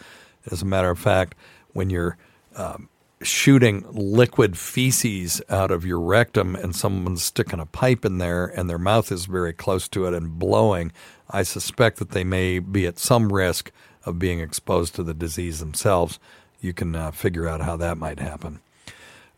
As 0.52 0.62
a 0.62 0.66
matter 0.66 0.90
of 0.90 1.00
fact, 1.00 1.36
when 1.74 1.90
you're 1.90 2.18
um, 2.56 2.90
shooting 3.22 3.86
liquid 3.92 4.58
feces 4.58 5.42
out 5.50 5.72
of 5.72 5.86
your 5.86 6.00
rectum 6.00 6.56
and 6.56 6.76
someone's 6.76 7.24
sticking 7.24 7.60
a 7.60 7.66
pipe 7.66 8.06
in 8.06 8.18
there 8.18 8.46
and 8.46 8.70
their 8.70 8.80
mouth 8.80 9.12
is 9.12 9.26
very 9.26 9.54
close 9.54 9.88
to 9.90 10.06
it 10.06 10.14
and 10.14 10.38
blowing, 10.38 10.92
I 11.30 11.44
suspect 11.44 11.98
that 11.98 12.12
they 12.12 12.24
may 12.24 12.60
be 12.60 12.86
at 12.86 13.00
some 13.00 13.32
risk 13.32 13.72
of 14.06 14.20
being 14.20 14.40
exposed 14.40 14.96
to 14.96 15.04
the 15.04 15.14
disease 15.14 15.60
themselves. 15.60 16.20
You 16.62 16.74
can 16.74 16.96
uh, 16.96 17.12
figure 17.12 17.48
out 17.48 17.62
how 17.62 17.76
that 17.78 17.98
might 17.98 18.20
happen. 18.20 18.60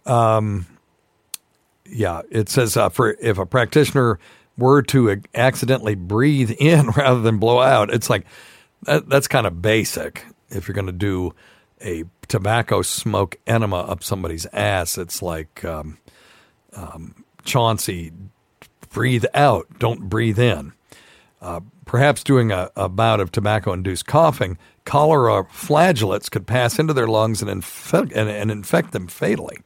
Um, 0.05 0.65
yeah, 1.85 2.21
it 2.29 2.49
says 2.49 2.75
uh, 2.77 2.89
for 2.89 3.15
if 3.21 3.37
a 3.37 3.45
practitioner 3.45 4.19
were 4.57 4.81
to 4.83 5.21
accidentally 5.33 5.95
breathe 5.95 6.51
in 6.59 6.89
rather 6.89 7.21
than 7.21 7.37
blow 7.37 7.59
out, 7.59 7.93
it's 7.93 8.09
like 8.09 8.25
that, 8.83 9.09
that's 9.09 9.27
kind 9.27 9.47
of 9.47 9.61
basic. 9.61 10.25
If 10.49 10.67
you're 10.67 10.75
going 10.75 10.87
to 10.87 10.93
do 10.93 11.33
a 11.81 12.05
tobacco 12.27 12.81
smoke 12.81 13.37
enema 13.45 13.77
up 13.81 14.03
somebody's 14.03 14.45
ass, 14.53 14.97
it's 14.97 15.21
like 15.21 15.63
um, 15.63 15.97
um, 16.73 17.23
Chauncey, 17.43 18.11
breathe 18.89 19.25
out, 19.33 19.67
don't 19.79 20.09
breathe 20.09 20.39
in. 20.39 20.73
Uh, 21.41 21.59
perhaps 21.85 22.23
doing 22.23 22.51
a, 22.51 22.71
a 22.75 22.89
bout 22.89 23.19
of 23.19 23.31
tobacco 23.31 23.71
induced 23.71 24.07
coughing, 24.07 24.57
cholera 24.85 25.43
flagellates 25.45 26.31
could 26.31 26.47
pass 26.47 26.79
into 26.79 26.93
their 26.93 27.07
lungs 27.07 27.41
and, 27.41 27.51
and, 27.51 28.29
and 28.29 28.51
infect 28.51 28.91
them 28.91 29.07
fatally. 29.07 29.57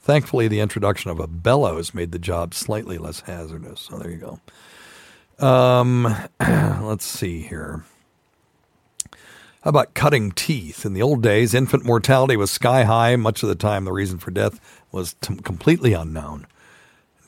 Thankfully, 0.00 0.48
the 0.48 0.60
introduction 0.60 1.10
of 1.10 1.18
a 1.18 1.26
bellows 1.26 1.94
made 1.94 2.12
the 2.12 2.18
job 2.18 2.54
slightly 2.54 2.98
less 2.98 3.20
hazardous. 3.20 3.80
So 3.80 3.98
there 3.98 4.10
you 4.10 4.38
go. 5.38 5.46
Um, 5.46 6.14
let's 6.40 7.06
see 7.06 7.40
here. 7.42 7.84
How 9.62 9.70
about 9.70 9.94
cutting 9.94 10.32
teeth? 10.32 10.84
In 10.84 10.92
the 10.92 11.00
old 11.00 11.22
days, 11.22 11.54
infant 11.54 11.86
mortality 11.86 12.36
was 12.36 12.50
sky 12.50 12.84
high. 12.84 13.16
Much 13.16 13.42
of 13.42 13.48
the 13.48 13.54
time, 13.54 13.86
the 13.86 13.92
reason 13.92 14.18
for 14.18 14.30
death 14.30 14.60
was 14.92 15.14
t- 15.22 15.36
completely 15.36 15.94
unknown. 15.94 16.46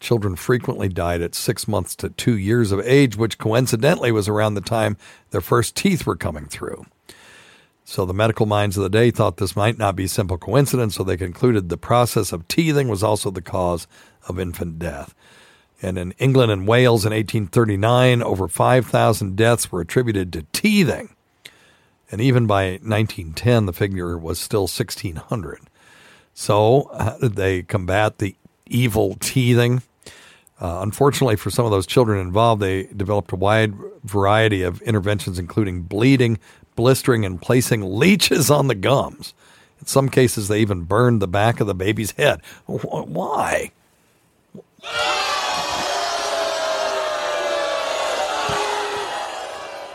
Children 0.01 0.37
frequently 0.37 0.89
died 0.89 1.23
at 1.23 1.35
six 1.35 1.67
months 1.67 1.97
to 1.97 2.11
two 2.11 2.37
years 2.37 2.73
of 2.73 2.81
age, 2.81 3.17
which 3.17 3.39
coincidentally 3.39 4.13
was 4.13 4.29
around 4.29 4.55
the 4.55 4.61
time 4.61 4.97
their 5.31 5.41
first 5.41 5.75
teeth 5.75 6.07
were 6.07 6.17
coming 6.17 6.47
through. 6.47 6.87
So 7.85 8.05
the 8.05 8.13
medical 8.13 8.47
minds 8.47 8.77
of 8.77 8.83
the 8.83 8.91
day 8.91 9.13
thought 9.13 9.37
this 9.37 9.55
might 9.55 9.79
not 9.79 9.95
be 9.95 10.09
simple 10.09 10.39
coincidence, 10.39 10.97
so 10.97 11.05
they 11.05 11.17
concluded 11.17 11.69
the 11.69 11.77
process 11.77 12.33
of 12.33 12.49
teething 12.49 12.89
was 12.89 13.05
also 13.05 13.31
the 13.31 13.41
cause 13.41 13.87
of 14.29 14.41
infant 14.41 14.81
death. 14.81 15.15
And 15.81 15.97
in 15.97 16.13
England 16.19 16.51
and 16.51 16.67
Wales 16.67 17.05
in 17.05 17.13
1839, 17.13 18.23
over 18.23 18.49
5,000 18.49 19.37
deaths 19.37 19.71
were 19.71 19.83
attributed 19.83 20.33
to 20.33 20.47
teething. 20.53 21.15
And 22.11 22.21
even 22.21 22.47
by 22.47 22.71
1910, 22.83 23.67
the 23.67 23.73
figure 23.73 24.19
was 24.19 24.41
still 24.41 24.63
1,600. 24.63 25.61
So, 26.35 26.91
how 26.99 27.19
did 27.19 27.37
they 27.37 27.63
combat 27.63 28.19
the 28.19 28.35
evil 28.67 29.17
teething? 29.21 29.83
Uh, 30.61 30.81
unfortunately, 30.83 31.37
for 31.37 31.51
some 31.51 31.65
of 31.65 31.71
those 31.71 31.87
children 31.87 32.21
involved, 32.21 32.63
they 32.63 32.85
developed 32.85 33.33
a 33.33 33.37
wide 33.37 33.75
variety 34.05 34.63
of 34.63 34.81
interventions, 34.83 35.39
including 35.39 35.83
bleeding, 35.83 36.39
blistering, 36.77 37.25
and 37.25 37.41
placing 37.41 37.83
leeches 37.99 38.51
on 38.51 38.69
the 38.69 38.75
gums. 38.75 39.35
In 39.81 39.87
some 39.87 40.09
cases, 40.09 40.49
they 40.49 40.61
even 40.61 40.83
burned 40.83 41.21
the 41.21 41.29
back 41.29 41.61
of 41.61 41.67
the 41.67 41.75
baby's 41.75 42.13
head. 42.13 42.41
Why? 42.67 43.71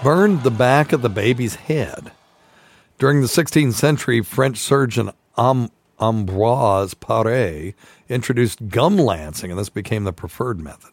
burned 0.03 0.41
the 0.43 0.51
back 0.51 0.93
of 0.93 1.01
the 1.01 1.09
baby's 1.09 1.55
head. 1.55 2.11
During 2.97 3.21
the 3.21 3.27
16th 3.27 3.73
century, 3.73 4.21
French 4.21 4.57
surgeon 4.57 5.11
Am- 5.37 5.69
Ambroise 6.01 6.95
Paré 6.95 7.73
introduced 8.09 8.67
gum 8.67 8.97
lancing, 8.97 9.51
and 9.51 9.59
this 9.59 9.69
became 9.69 10.03
the 10.03 10.13
preferred 10.13 10.59
method. 10.59 10.91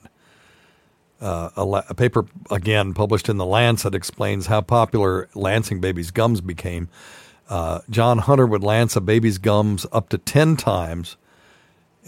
Uh, 1.21 1.51
a, 1.57 1.65
la- 1.65 1.83
a, 1.89 1.95
paper, 1.95 2.27
again, 2.51 2.95
published 2.95 3.29
in 3.29 3.39
The 3.39 3.47
Lancet, 3.47 3.95
explains 3.95 4.47
how 4.47 4.61
popular 4.61 5.29
lancing 5.35 5.81
babies' 5.81 6.13
gums 6.13 6.41
became. 6.41 6.89
Uh, 7.49 7.81
John 7.91 8.19
Hunter 8.19 8.47
would 8.47 8.63
lance 8.63 8.95
a 8.95 9.01
baby's 9.01 9.39
gums 9.39 9.85
up 9.91 10.11
to 10.11 10.19
10 10.19 10.57
times 10.57 11.17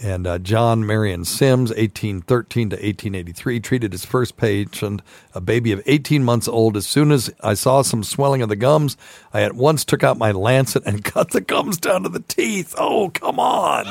and 0.01 0.25
uh, 0.25 0.39
John 0.39 0.85
Marion 0.85 1.25
Sims, 1.25 1.69
1813 1.69 2.69
to 2.71 2.75
1883, 2.75 3.59
treated 3.59 3.91
his 3.91 4.05
first 4.05 4.37
patient, 4.37 5.01
a 5.33 5.41
baby 5.41 5.71
of 5.71 5.81
18 5.85 6.23
months 6.23 6.47
old. 6.47 6.75
As 6.75 6.87
soon 6.87 7.11
as 7.11 7.31
I 7.41 7.53
saw 7.53 7.81
some 7.81 8.03
swelling 8.03 8.41
of 8.41 8.49
the 8.49 8.55
gums, 8.55 8.97
I 9.33 9.43
at 9.43 9.53
once 9.53 9.85
took 9.85 10.03
out 10.03 10.17
my 10.17 10.31
lancet 10.31 10.83
and 10.85 11.03
cut 11.03 11.31
the 11.31 11.41
gums 11.41 11.77
down 11.77 12.03
to 12.03 12.09
the 12.09 12.21
teeth. 12.21 12.75
Oh, 12.77 13.09
come 13.09 13.39
on. 13.39 13.85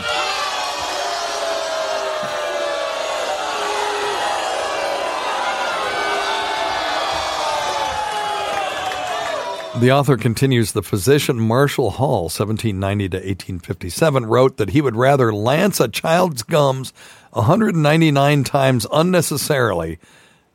The 9.79 9.93
author 9.93 10.17
continues 10.17 10.73
the 10.73 10.83
physician 10.83 11.39
Marshall 11.39 11.93
Hall, 11.93 12.25
1790 12.25 13.09
to 13.11 13.17
1857, 13.17 14.27
wrote 14.27 14.57
that 14.57 14.71
he 14.71 14.81
would 14.81 14.97
rather 14.97 15.33
lance 15.33 15.79
a 15.79 15.87
child's 15.87 16.43
gums 16.43 16.93
199 17.31 18.45
times 18.45 18.87
unnecessarily 18.93 19.99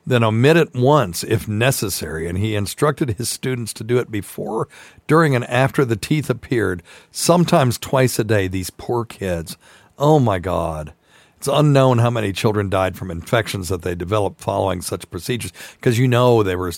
than 0.06 0.24
omit 0.24 0.58
it 0.58 0.76
once 0.76 1.24
if 1.24 1.48
necessary. 1.48 2.28
And 2.28 2.38
he 2.38 2.56
instructed 2.56 3.12
his 3.12 3.30
students 3.30 3.74
to 3.74 3.86
do 3.86 3.98
it 4.00 4.12
before, 4.12 4.68
during, 5.08 5.34
and 5.34 5.46
after 5.46 5.86
the 5.86 5.96
teeth 5.96 6.30
appeared, 6.30 6.84
sometimes 7.10 7.80
twice 7.80 8.20
a 8.20 8.24
day. 8.24 8.48
These 8.50 8.70
poor 8.70 9.06
kids. 9.06 9.58
Oh 9.98 10.20
my 10.20 10.40
God. 10.40 10.94
It's 11.38 11.48
unknown 11.48 12.00
how 12.00 12.10
many 12.10 12.34
children 12.34 12.70
died 12.70 12.98
from 12.98 13.10
infections 13.10 13.70
that 13.70 13.82
they 13.82 13.96
developed 13.96 14.42
following 14.42 14.82
such 14.82 15.10
procedures 15.10 15.54
because 15.76 15.98
you 15.98 16.08
know 16.08 16.44
they 16.44 16.56
were 16.56 16.74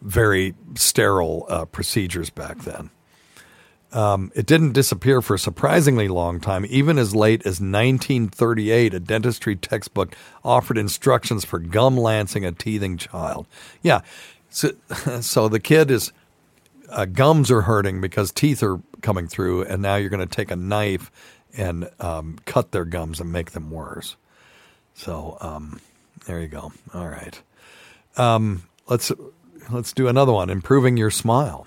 very 0.00 0.54
sterile 0.74 1.46
uh, 1.48 1.64
procedures 1.66 2.30
back 2.30 2.58
then. 2.58 2.90
Um, 3.90 4.30
it 4.34 4.44
didn't 4.44 4.72
disappear 4.72 5.22
for 5.22 5.34
a 5.34 5.38
surprisingly 5.38 6.08
long 6.08 6.40
time. 6.40 6.66
Even 6.68 6.98
as 6.98 7.14
late 7.14 7.40
as 7.40 7.60
1938, 7.60 8.92
a 8.92 9.00
dentistry 9.00 9.56
textbook 9.56 10.14
offered 10.44 10.76
instructions 10.76 11.44
for 11.44 11.58
gum 11.58 11.96
lancing 11.96 12.44
a 12.44 12.52
teething 12.52 12.98
child. 12.98 13.46
Yeah, 13.82 14.02
so, 14.50 14.72
so 15.20 15.48
the 15.48 15.60
kid 15.60 15.90
is 15.90 16.12
uh, 16.90 17.06
gums 17.06 17.50
are 17.50 17.62
hurting 17.62 18.00
because 18.00 18.32
teeth 18.32 18.62
are 18.62 18.80
coming 19.00 19.26
through, 19.26 19.62
and 19.64 19.82
now 19.82 19.96
you're 19.96 20.10
going 20.10 20.26
to 20.26 20.36
take 20.36 20.50
a 20.50 20.56
knife 20.56 21.10
and 21.56 21.88
um, 22.00 22.38
cut 22.44 22.72
their 22.72 22.84
gums 22.84 23.20
and 23.20 23.32
make 23.32 23.52
them 23.52 23.70
worse. 23.70 24.16
So 24.94 25.38
um, 25.40 25.80
there 26.26 26.40
you 26.40 26.48
go. 26.48 26.72
All 26.92 27.08
right, 27.08 27.40
um, 28.16 28.64
let's 28.86 29.12
Let's 29.70 29.92
do 29.92 30.08
another 30.08 30.32
one 30.32 30.48
improving 30.48 30.96
your 30.96 31.10
smile. 31.10 31.66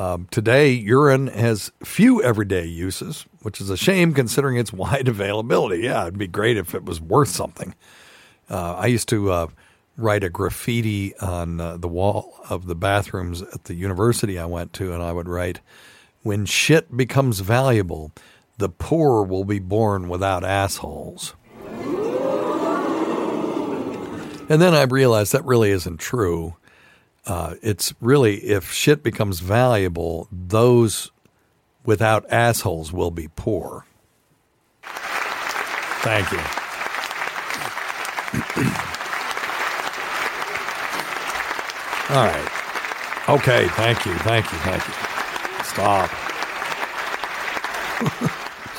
Um, 0.00 0.26
today, 0.30 0.70
urine 0.70 1.28
has 1.28 1.70
few 1.84 2.22
everyday 2.22 2.64
uses, 2.64 3.26
which 3.42 3.60
is 3.60 3.70
a 3.70 3.76
shame 3.76 4.12
considering 4.12 4.56
its 4.56 4.72
wide 4.72 5.06
availability. 5.06 5.82
Yeah, 5.84 6.02
it'd 6.02 6.18
be 6.18 6.26
great 6.26 6.56
if 6.56 6.74
it 6.74 6.84
was 6.84 7.00
worth 7.00 7.28
something. 7.28 7.74
Uh, 8.50 8.74
I 8.74 8.86
used 8.86 9.08
to 9.10 9.30
uh, 9.30 9.46
write 9.96 10.24
a 10.24 10.30
graffiti 10.30 11.16
on 11.18 11.60
uh, 11.60 11.76
the 11.76 11.88
wall 11.88 12.34
of 12.50 12.66
the 12.66 12.74
bathrooms 12.74 13.42
at 13.42 13.64
the 13.64 13.74
university 13.74 14.38
I 14.38 14.46
went 14.46 14.72
to, 14.74 14.92
and 14.92 15.02
I 15.02 15.12
would 15.12 15.28
write, 15.28 15.60
When 16.22 16.44
shit 16.44 16.96
becomes 16.96 17.40
valuable, 17.40 18.10
the 18.56 18.68
poor 18.68 19.22
will 19.22 19.44
be 19.44 19.60
born 19.60 20.08
without 20.08 20.44
assholes. 20.44 21.34
And 24.48 24.62
then 24.62 24.74
I 24.74 24.84
realized 24.84 25.32
that 25.32 25.44
really 25.44 25.70
isn't 25.70 25.98
true. 25.98 26.56
Uh, 27.26 27.54
it's 27.60 27.92
really, 28.00 28.36
if 28.38 28.72
shit 28.72 29.02
becomes 29.02 29.40
valuable, 29.40 30.28
those 30.32 31.10
without 31.84 32.24
assholes 32.30 32.92
will 32.92 33.10
be 33.10 33.28
poor. 33.36 33.84
Thank 34.82 36.30
you. 36.32 36.38
All 42.10 42.24
right. 42.24 42.48
Okay. 43.28 43.68
Thank 43.68 44.06
you. 44.06 44.14
Thank 44.18 44.50
you. 44.50 44.58
Thank 44.58 44.88
you. 44.88 44.94
Stop. 45.64 46.08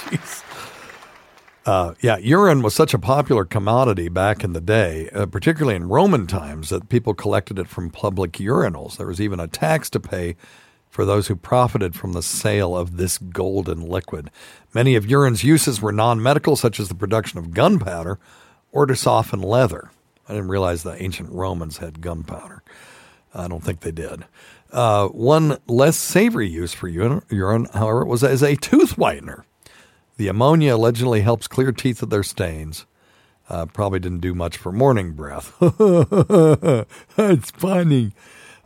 Jeez. 0.09 0.43
Uh, 1.69 1.93
yeah, 2.01 2.17
urine 2.17 2.63
was 2.63 2.73
such 2.73 2.95
a 2.95 2.97
popular 2.97 3.45
commodity 3.45 4.09
back 4.09 4.43
in 4.43 4.53
the 4.53 4.59
day, 4.59 5.07
uh, 5.13 5.27
particularly 5.27 5.75
in 5.75 5.87
Roman 5.87 6.25
times, 6.25 6.69
that 6.69 6.89
people 6.89 7.13
collected 7.13 7.59
it 7.59 7.67
from 7.67 7.91
public 7.91 8.31
urinals. 8.31 8.97
There 8.97 9.05
was 9.05 9.21
even 9.21 9.39
a 9.39 9.45
tax 9.45 9.87
to 9.91 9.99
pay 9.99 10.35
for 10.89 11.05
those 11.05 11.27
who 11.27 11.35
profited 11.35 11.93
from 11.93 12.13
the 12.13 12.23
sale 12.23 12.75
of 12.75 12.97
this 12.97 13.19
golden 13.19 13.87
liquid. 13.87 14.31
Many 14.73 14.95
of 14.95 15.07
urine's 15.07 15.43
uses 15.43 15.79
were 15.79 15.91
non 15.91 16.23
medical, 16.23 16.55
such 16.55 16.79
as 16.79 16.89
the 16.89 16.95
production 16.95 17.37
of 17.37 17.53
gunpowder 17.53 18.17
or 18.71 18.87
to 18.87 18.95
soften 18.95 19.43
leather. 19.43 19.91
I 20.27 20.33
didn't 20.33 20.49
realize 20.49 20.81
the 20.81 20.99
ancient 20.99 21.29
Romans 21.29 21.77
had 21.77 22.01
gunpowder. 22.01 22.63
I 23.31 23.47
don't 23.47 23.63
think 23.63 23.81
they 23.81 23.91
did. 23.91 24.25
Uh, 24.71 25.07
one 25.09 25.59
less 25.67 25.97
savory 25.97 26.49
use 26.49 26.73
for 26.73 26.87
urine, 26.87 27.67
however, 27.75 28.05
was 28.05 28.23
as 28.23 28.41
a 28.41 28.55
tooth 28.55 28.95
whitener. 28.95 29.43
The 30.19 30.27
ammonia 30.27 30.75
allegedly 30.75 31.21
helps 31.21 31.47
clear 31.47 31.71
teeth 31.71 32.03
of 32.03 32.09
their 32.09 32.23
stains. 32.23 32.85
Uh, 33.47 33.67
probably 33.67 33.99
didn't 33.99 34.19
do 34.19 34.35
much 34.35 34.57
for 34.57 34.69
morning 34.69 35.13
breath. 35.13 35.53
it's 37.17 37.51
funny. 37.51 38.11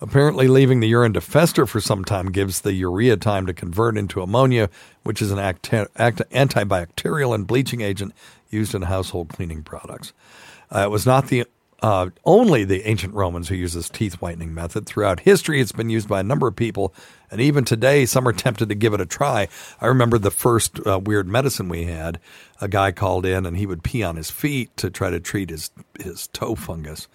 Apparently, 0.01 0.47
leaving 0.47 0.79
the 0.79 0.87
urine 0.87 1.13
to 1.13 1.21
fester 1.21 1.67
for 1.67 1.79
some 1.79 2.03
time 2.03 2.31
gives 2.31 2.61
the 2.61 2.73
urea 2.73 3.17
time 3.17 3.45
to 3.45 3.53
convert 3.53 3.97
into 3.97 4.23
ammonia, 4.23 4.67
which 5.03 5.21
is 5.21 5.29
an 5.29 5.37
act- 5.37 5.71
act- 5.71 6.23
antibacterial 6.31 7.35
and 7.35 7.45
bleaching 7.45 7.81
agent 7.81 8.15
used 8.49 8.73
in 8.73 8.81
household 8.81 9.29
cleaning 9.29 9.61
products. 9.61 10.11
Uh, 10.71 10.79
it 10.79 10.89
was 10.89 11.05
not 11.05 11.27
the 11.27 11.45
uh, 11.83 12.09
only 12.25 12.63
the 12.63 12.87
ancient 12.87 13.13
Romans 13.13 13.49
who 13.49 13.55
used 13.55 13.75
this 13.75 13.89
teeth 13.89 14.15
whitening 14.15 14.53
method. 14.53 14.87
Throughout 14.87 15.19
history, 15.19 15.61
it's 15.61 15.73
been 15.73 15.89
used 15.89 16.07
by 16.07 16.21
a 16.21 16.23
number 16.23 16.47
of 16.47 16.55
people, 16.55 16.95
and 17.33 17.41
even 17.41 17.65
today, 17.65 18.05
some 18.05 18.27
are 18.27 18.33
tempted 18.33 18.69
to 18.69 18.75
give 18.75 18.93
it 18.93 19.01
a 19.01 19.07
try. 19.07 19.47
I 19.81 19.87
remember 19.87 20.19
the 20.19 20.31
first 20.31 20.79
uh, 20.85 20.99
weird 21.03 21.27
medicine 21.27 21.67
we 21.67 21.85
had. 21.85 22.19
A 22.61 22.67
guy 22.67 22.91
called 22.91 23.25
in, 23.25 23.45
and 23.45 23.57
he 23.57 23.65
would 23.65 23.83
pee 23.83 24.03
on 24.03 24.15
his 24.15 24.29
feet 24.29 24.77
to 24.77 24.89
try 24.89 25.09
to 25.09 25.19
treat 25.19 25.49
his 25.49 25.71
his 25.99 26.27
toe 26.27 26.55
fungus. 26.55 27.07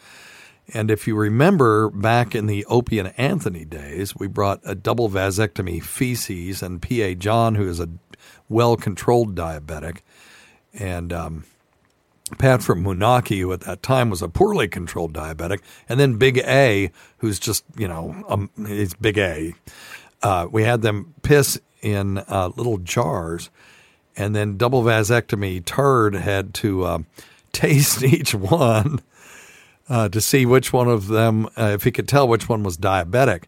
And 0.74 0.90
if 0.90 1.06
you 1.06 1.16
remember 1.16 1.88
back 1.88 2.34
in 2.34 2.46
the 2.46 2.64
Opie 2.66 2.98
and 2.98 3.14
Anthony 3.16 3.64
days, 3.64 4.14
we 4.16 4.26
brought 4.26 4.60
a 4.64 4.74
double 4.74 5.08
vasectomy 5.08 5.82
feces 5.82 6.62
and 6.62 6.82
P.A. 6.82 7.14
John, 7.14 7.54
who 7.54 7.66
is 7.68 7.80
a 7.80 7.88
well 8.48 8.76
controlled 8.76 9.34
diabetic, 9.36 10.00
and 10.74 11.12
um, 11.12 11.44
Pat 12.36 12.62
from 12.62 12.84
Moonachie, 12.84 13.40
who 13.40 13.52
at 13.52 13.60
that 13.60 13.82
time 13.82 14.10
was 14.10 14.20
a 14.20 14.28
poorly 14.28 14.68
controlled 14.68 15.14
diabetic, 15.14 15.60
and 15.88 15.98
then 15.98 16.16
Big 16.16 16.38
A, 16.38 16.90
who's 17.18 17.38
just, 17.38 17.64
you 17.76 17.88
know, 17.88 18.22
um, 18.28 18.50
he's 18.66 18.92
Big 18.94 19.16
A. 19.16 19.54
Uh, 20.22 20.48
we 20.50 20.64
had 20.64 20.82
them 20.82 21.14
piss 21.22 21.60
in 21.82 22.18
uh, 22.18 22.50
little 22.56 22.78
jars, 22.78 23.50
and 24.16 24.34
then 24.34 24.56
double 24.56 24.82
vasectomy 24.82 25.64
turd 25.64 26.14
had 26.14 26.54
to 26.54 26.84
uh, 26.84 26.98
taste 27.52 28.02
each 28.02 28.34
one 28.34 29.00
uh, 29.88 30.08
to 30.08 30.20
see 30.20 30.44
which 30.44 30.72
one 30.72 30.88
of 30.88 31.08
them, 31.08 31.46
uh, 31.56 31.70
if 31.74 31.84
he 31.84 31.90
could 31.90 32.08
tell 32.08 32.28
which 32.28 32.48
one 32.48 32.62
was 32.62 32.76
diabetic. 32.76 33.44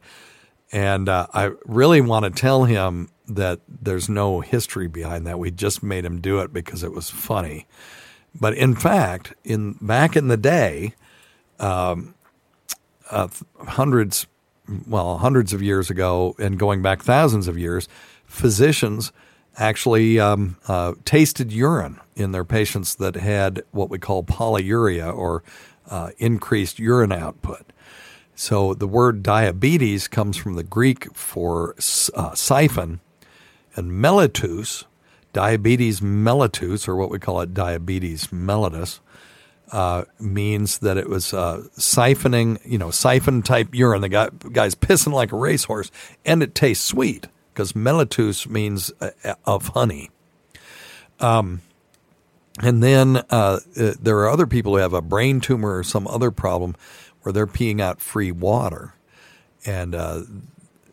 And 0.73 1.09
uh, 1.09 1.27
I 1.35 1.51
really 1.67 2.01
want 2.01 2.25
to 2.25 2.31
tell 2.31 2.65
him 2.65 3.11
that 3.27 3.61
there's 3.69 4.09
no 4.09 4.41
history 4.41 4.87
behind 4.87 5.27
that. 5.27 5.39
We 5.39 5.51
just 5.51 5.83
made 5.83 6.05
him 6.05 6.21
do 6.21 6.41
it 6.41 6.53
because 6.53 6.83
it 6.83 6.93
was 6.93 7.11
funny. 7.11 7.67
But 8.39 8.55
in 8.55 8.75
fact, 8.75 9.35
in 9.45 9.73
back 9.81 10.17
in 10.17 10.29
the 10.29 10.37
day, 10.37 10.95
um, 11.59 12.15
uh, 13.11 13.29
hundreds, 13.59 14.27
well, 14.87 15.19
hundreds 15.19 15.53
of 15.53 15.63
years 15.63 15.91
ago, 15.91 16.35
and 16.39 16.59
going 16.59 16.83
back 16.83 17.03
thousands 17.03 17.49
of 17.49 17.59
years, 17.59 17.89
physicians 18.25 19.13
actually 19.57 20.19
um, 20.21 20.57
uh, 20.69 20.95
tasted 21.05 21.53
urine 21.53 21.99
in 22.17 22.33
their 22.33 22.45
patients 22.45 22.95
that 22.97 23.17
had 23.17 23.63
what 23.73 23.91
we 23.91 23.99
call 23.99 24.23
polyuria 24.23 25.15
or 25.15 25.43
uh, 25.91 26.11
increased 26.19 26.79
urine 26.79 27.13
output. 27.13 27.67
So 28.35 28.73
the 28.75 28.89
word 28.89 29.23
diabetes 29.23 30.09
comes 30.09 30.37
from 30.37 30.55
the 30.55 30.63
Greek 30.63 31.15
for 31.15 31.75
uh, 32.15 32.35
siphon, 32.35 33.01
and 33.77 33.91
mellitus 33.93 34.85
diabetes 35.33 36.01
mellitus, 36.01 36.89
or 36.89 36.97
what 36.97 37.11
we 37.11 37.19
call 37.19 37.41
it 37.41 37.55
diabetes 37.55 38.29
mellitus, 38.29 39.01
uh, 39.73 40.05
means 40.19 40.79
that 40.79 40.97
it 40.97 41.09
was 41.09 41.33
uh, 41.33 41.63
siphoning, 41.77 42.59
you 42.65 42.79
know, 42.79 42.91
siphon 42.91 43.43
type 43.43 43.75
urine. 43.75 44.03
The 44.03 44.09
guy, 44.09 44.29
guy's 44.53 44.75
pissing 44.75 45.13
like 45.13 45.33
a 45.33 45.37
racehorse, 45.37 45.91
and 46.25 46.43
it 46.43 46.55
tastes 46.55 46.85
sweet 46.85 47.29
because 47.53 47.73
mellitus 47.73 48.49
means 48.49 48.93
uh, 49.01 49.11
of 49.45 49.69
honey. 49.69 50.11
Um, 51.21 51.63
and 52.61 52.83
then 52.83 53.17
uh, 53.31 53.61
uh, 53.79 53.93
there 54.01 54.19
are 54.19 54.29
other 54.29 54.47
people 54.47 54.73
who 54.73 54.79
have 54.79 54.93
a 54.95 55.03
brain 55.03 55.41
tumor 55.41 55.79
or 55.79 55.85
some 55.85 56.07
other 56.09 56.31
problem 56.31 56.75
where 57.23 57.33
they're 57.33 57.47
peeing 57.47 57.81
out 57.81 58.01
free 58.01 58.33
water. 58.33 58.95
And 59.65 59.95
uh, 59.95 60.23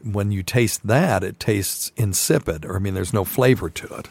when 0.03 0.31
you 0.31 0.43
taste 0.43 0.85
that, 0.87 1.23
it 1.23 1.39
tastes 1.39 1.91
insipid, 1.95 2.65
or 2.65 2.75
I 2.75 2.79
mean, 2.79 2.93
there's 2.93 3.13
no 3.13 3.23
flavor 3.23 3.69
to 3.69 3.95
it, 3.95 4.09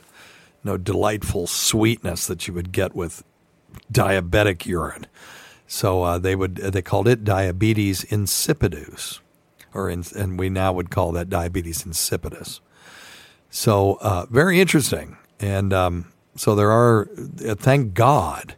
no 0.64 0.76
delightful 0.76 1.46
sweetness 1.46 2.26
that 2.26 2.48
you 2.48 2.54
would 2.54 2.72
get 2.72 2.94
with 2.94 3.22
diabetic 3.92 4.66
urine. 4.66 5.06
So 5.66 6.02
uh, 6.02 6.18
they 6.18 6.36
would 6.36 6.56
they 6.56 6.82
called 6.82 7.08
it 7.08 7.24
diabetes 7.24 8.04
insipidus, 8.04 9.20
or 9.74 9.90
in, 9.90 10.04
and 10.16 10.38
we 10.38 10.48
now 10.48 10.72
would 10.72 10.90
call 10.90 11.12
that 11.12 11.28
diabetes 11.28 11.82
insipidus. 11.82 12.60
So 13.50 13.98
uh, 14.00 14.26
very 14.30 14.60
interesting, 14.60 15.16
and 15.40 15.72
um, 15.72 16.12
so 16.36 16.54
there 16.54 16.70
are. 16.70 17.08
Uh, 17.46 17.54
thank 17.56 17.94
God, 17.94 18.54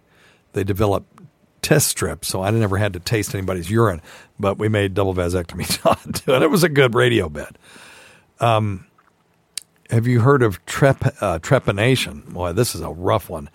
they 0.53 0.65
developed 0.65 1.23
test 1.63 1.89
strips, 1.89 2.29
so 2.29 2.43
I 2.43 2.51
never 2.51 2.77
had 2.77 2.93
to 2.93 3.01
taste 3.01 3.35
anybody's 3.35 3.71
urine. 3.71 4.03
But 4.39 4.59
we 4.59 4.69
made 4.69 4.95
double 4.95 5.15
vasectomy 5.15 5.67
do 6.25 6.35
it. 6.43 6.51
Was 6.51 6.63
a 6.63 6.69
good 6.69 6.95
radio 6.95 7.29
bed. 7.29 7.59
Um, 8.41 8.87
have 9.91 10.07
you 10.07 10.21
heard 10.21 10.43
of 10.43 10.65
trep, 10.67 11.03
uh, 11.23 11.39
trepanation? 11.39 12.27
Boy, 12.27 12.53
this 12.53 12.75
is 12.75 12.83
a 12.83 12.91
rough 12.91 13.31
one. 13.31 13.49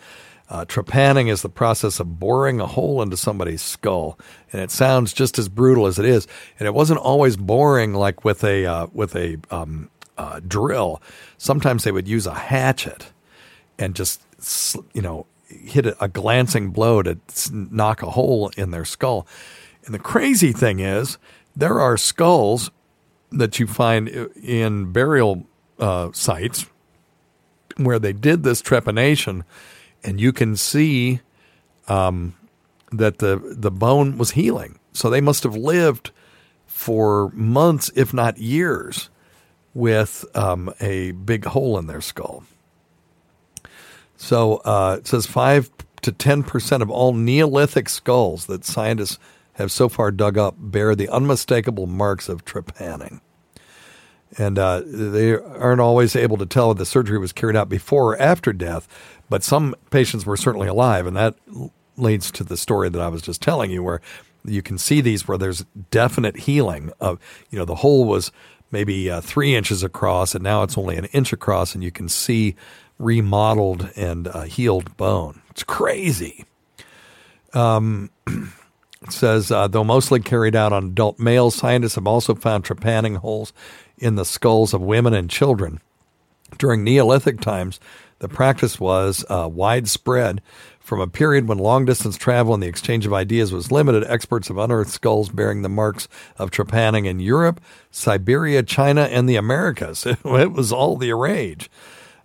Uh, 0.54 0.64
trepanning 0.66 1.30
is 1.30 1.42
the 1.42 1.50
process 1.50 2.00
of 2.00 2.20
boring 2.20 2.62
a 2.62 2.68
hole 2.68 3.02
into 3.02 3.18
somebody's 3.18 3.64
skull, 3.64 4.20
and 4.52 4.62
it 4.62 4.70
sounds 4.70 5.12
just 5.12 5.40
as 5.40 5.50
brutal 5.50 5.88
as 5.88 5.98
it 5.98 6.06
is. 6.06 6.28
And 6.60 6.68
it 6.68 6.76
wasn't 6.76 7.00
always 7.00 7.36
boring 7.36 7.96
like 7.96 8.24
with 8.24 8.44
a 8.44 8.64
uh, 8.64 8.88
with 8.94 9.16
a 9.16 9.40
um, 9.50 9.90
uh, 10.16 10.42
drill. 10.48 11.02
Sometimes 11.40 11.84
they 11.84 11.92
would 11.92 12.08
use 12.08 12.28
a 12.28 12.36
hatchet 12.36 13.08
and 13.80 13.96
just 13.96 14.22
you 14.94 15.02
know 15.02 15.26
hit 15.48 15.88
a, 15.88 16.04
a 16.04 16.08
glancing 16.08 16.70
blow 16.70 17.02
to 17.02 17.18
knock 17.52 18.04
a 18.04 18.12
hole 18.12 18.52
in 18.56 18.70
their 18.70 18.86
skull. 18.86 19.26
And 19.86 19.94
the 19.96 20.00
crazy 20.00 20.52
thing 20.52 20.80
is, 20.80 21.18
there 21.56 21.80
are 21.80 21.98
skulls 21.98 22.70
that 23.32 23.58
you 23.60 23.66
find 23.66 24.08
in 24.08 24.92
burial 24.92 25.48
uh, 25.80 26.12
sites 26.14 26.68
where 27.78 27.98
they 27.98 28.14
did 28.14 28.44
this 28.44 28.62
trepanation 28.62 29.42
and 30.04 30.20
you 30.20 30.34
can 30.34 30.56
see 30.56 31.22
um, 31.88 32.36
that 32.92 33.20
the 33.20 33.42
the 33.44 33.72
bone 33.72 34.18
was 34.18 34.32
healing. 34.32 34.80
So 34.94 35.10
they 35.10 35.22
must 35.22 35.44
have 35.44 35.56
lived 35.56 36.12
for 36.68 37.30
months, 37.34 37.92
if 37.96 38.14
not 38.14 38.38
years, 38.38 39.10
with 39.74 40.26
um, 40.36 40.74
a 40.80 41.12
big 41.12 41.46
hole 41.46 41.78
in 41.78 41.88
their 41.88 42.02
skull. 42.02 42.44
So 44.18 44.58
uh, 44.58 44.98
it 45.00 45.08
says 45.08 45.26
five 45.26 45.72
to 46.02 46.12
ten 46.12 46.44
percent 46.44 46.84
of 46.84 46.90
all 46.90 47.14
Neolithic 47.14 47.90
skulls 47.90 48.46
that 48.46 48.66
scientists 48.66 49.20
have 49.54 49.72
so 49.72 49.90
far 49.90 50.12
dug 50.12 50.38
up 50.38 50.56
bear 50.58 50.96
the 50.96 51.10
unmistakable 51.10 51.88
marks 51.88 52.30
of 52.30 52.46
trepanning. 52.46 53.22
And 54.38 54.58
uh, 54.58 54.82
they 54.84 55.34
aren't 55.36 55.82
always 55.82 56.16
able 56.16 56.38
to 56.38 56.46
tell 56.48 56.72
if 56.72 56.78
the 56.80 56.88
surgery 56.88 57.20
was 57.20 57.32
carried 57.32 57.56
out 57.56 57.70
before 57.70 58.14
or 58.14 58.22
after 58.22 58.52
death, 58.52 58.88
but 59.34 59.44
some 59.44 59.74
patients 59.90 60.28
were 60.28 60.38
certainly 60.38 60.68
alive, 60.68 61.08
and 61.08 61.18
that 61.18 61.34
leads 61.98 62.30
to 62.30 62.44
the 62.44 62.56
story 62.56 62.88
that 62.88 63.02
I 63.02 63.08
was 63.08 63.24
just 63.24 63.42
telling 63.42 63.72
you, 63.72 63.82
where 63.82 64.00
you 64.46 64.62
can 64.62 64.78
see 64.78 65.02
these 65.02 65.28
where 65.28 65.40
there's 65.40 65.66
definite 65.90 66.38
healing 66.38 66.92
of, 67.00 67.20
you 67.50 67.58
know, 67.58 67.66
the 67.66 67.74
hole 67.74 68.06
was 68.06 68.32
maybe 68.70 69.10
uh, 69.10 69.22
three 69.22 69.56
inches 69.56 69.82
across, 69.82 70.36
and 70.36 70.44
now 70.44 70.62
it's 70.62 70.78
only 70.78 70.98
an 70.98 71.06
inch 71.06 71.34
across, 71.34 71.74
and 71.74 71.84
you 71.84 71.90
can 71.90 72.10
see 72.10 72.56
remodeled 73.00 73.90
and 73.96 74.28
uh, 74.28 74.44
healed 74.44 74.96
bone. 74.98 75.42
It's 75.50 75.64
crazy. 75.64 76.46
Um, 77.56 78.12
it 78.28 79.12
says, 79.12 79.50
uh, 79.50 79.68
though 79.68 79.84
mostly 79.84 80.20
carried 80.20 80.56
out 80.56 80.74
on 80.74 80.90
adult 80.90 81.18
males, 81.18 81.56
scientists 81.56 81.96
have 81.96 82.06
also 82.06 82.36
found 82.36 82.66
trepanning 82.66 83.18
holes 83.18 83.52
in 83.98 84.14
the 84.14 84.26
skulls 84.26 84.76
of 84.76 84.82
women 84.82 85.16
and 85.16 85.28
children. 85.28 85.82
During 86.60 86.84
Neolithic 86.84 87.42
times, 87.42 87.80
the 88.24 88.30
practice 88.30 88.80
was 88.80 89.26
uh, 89.30 89.50
widespread. 89.52 90.42
From 90.80 91.02
a 91.02 91.08
period 91.08 91.46
when 91.50 91.58
long 91.58 91.84
distance 91.84 92.16
travel 92.16 92.54
and 92.54 92.64
the 92.64 92.68
exchange 92.68 93.06
of 93.06 93.12
ideas 93.12 93.52
was 93.52 93.70
limited, 93.70 94.06
experts 94.06 94.48
have 94.48 94.58
unearthed 94.58 94.92
skulls 94.92 95.28
bearing 95.28 95.62
the 95.62 95.68
marks 95.68 96.08
of 96.38 96.50
trepanning 96.50 97.06
in 97.06 97.20
Europe, 97.20 97.60
Siberia, 97.92 98.64
China, 98.64 99.02
and 99.02 99.28
the 99.28 99.36
Americas. 99.36 100.08
It 100.24 100.54
was 100.54 100.72
all 100.72 100.96
the 100.96 101.12
rage. 101.12 101.70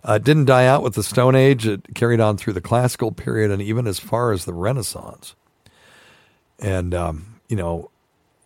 Uh, 0.07 0.13
it 0.13 0.23
didn't 0.23 0.45
die 0.45 0.65
out 0.65 0.83
with 0.83 0.93
the 0.93 1.03
Stone 1.03 1.35
Age. 1.35 1.67
It 1.67 1.93
carried 1.95 2.21
on 2.21 2.37
through 2.37 2.53
the 2.53 2.61
classical 2.61 3.11
period 3.11 3.51
and 3.51 3.61
even 3.61 3.85
as 3.85 3.99
far 3.99 4.31
as 4.31 4.45
the 4.45 4.53
Renaissance. 4.53 5.35
And, 6.59 6.95
um, 6.95 7.41
you 7.49 7.57
know, 7.57 7.91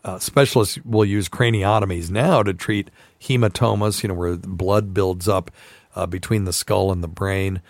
uh, 0.03 0.17
specialists 0.17 0.79
will 0.83 1.05
use 1.05 1.29
craniotomies 1.29 2.09
now 2.09 2.41
to 2.41 2.51
treat 2.51 2.89
hematomas, 3.21 4.01
you 4.01 4.09
know, 4.09 4.15
where 4.15 4.37
blood 4.37 4.91
builds 4.91 5.27
up 5.27 5.51
uh, 5.95 6.05
between 6.05 6.45
the 6.45 6.53
skull 6.53 6.91
and 6.91 7.03
the 7.03 7.07
brain, 7.07 7.61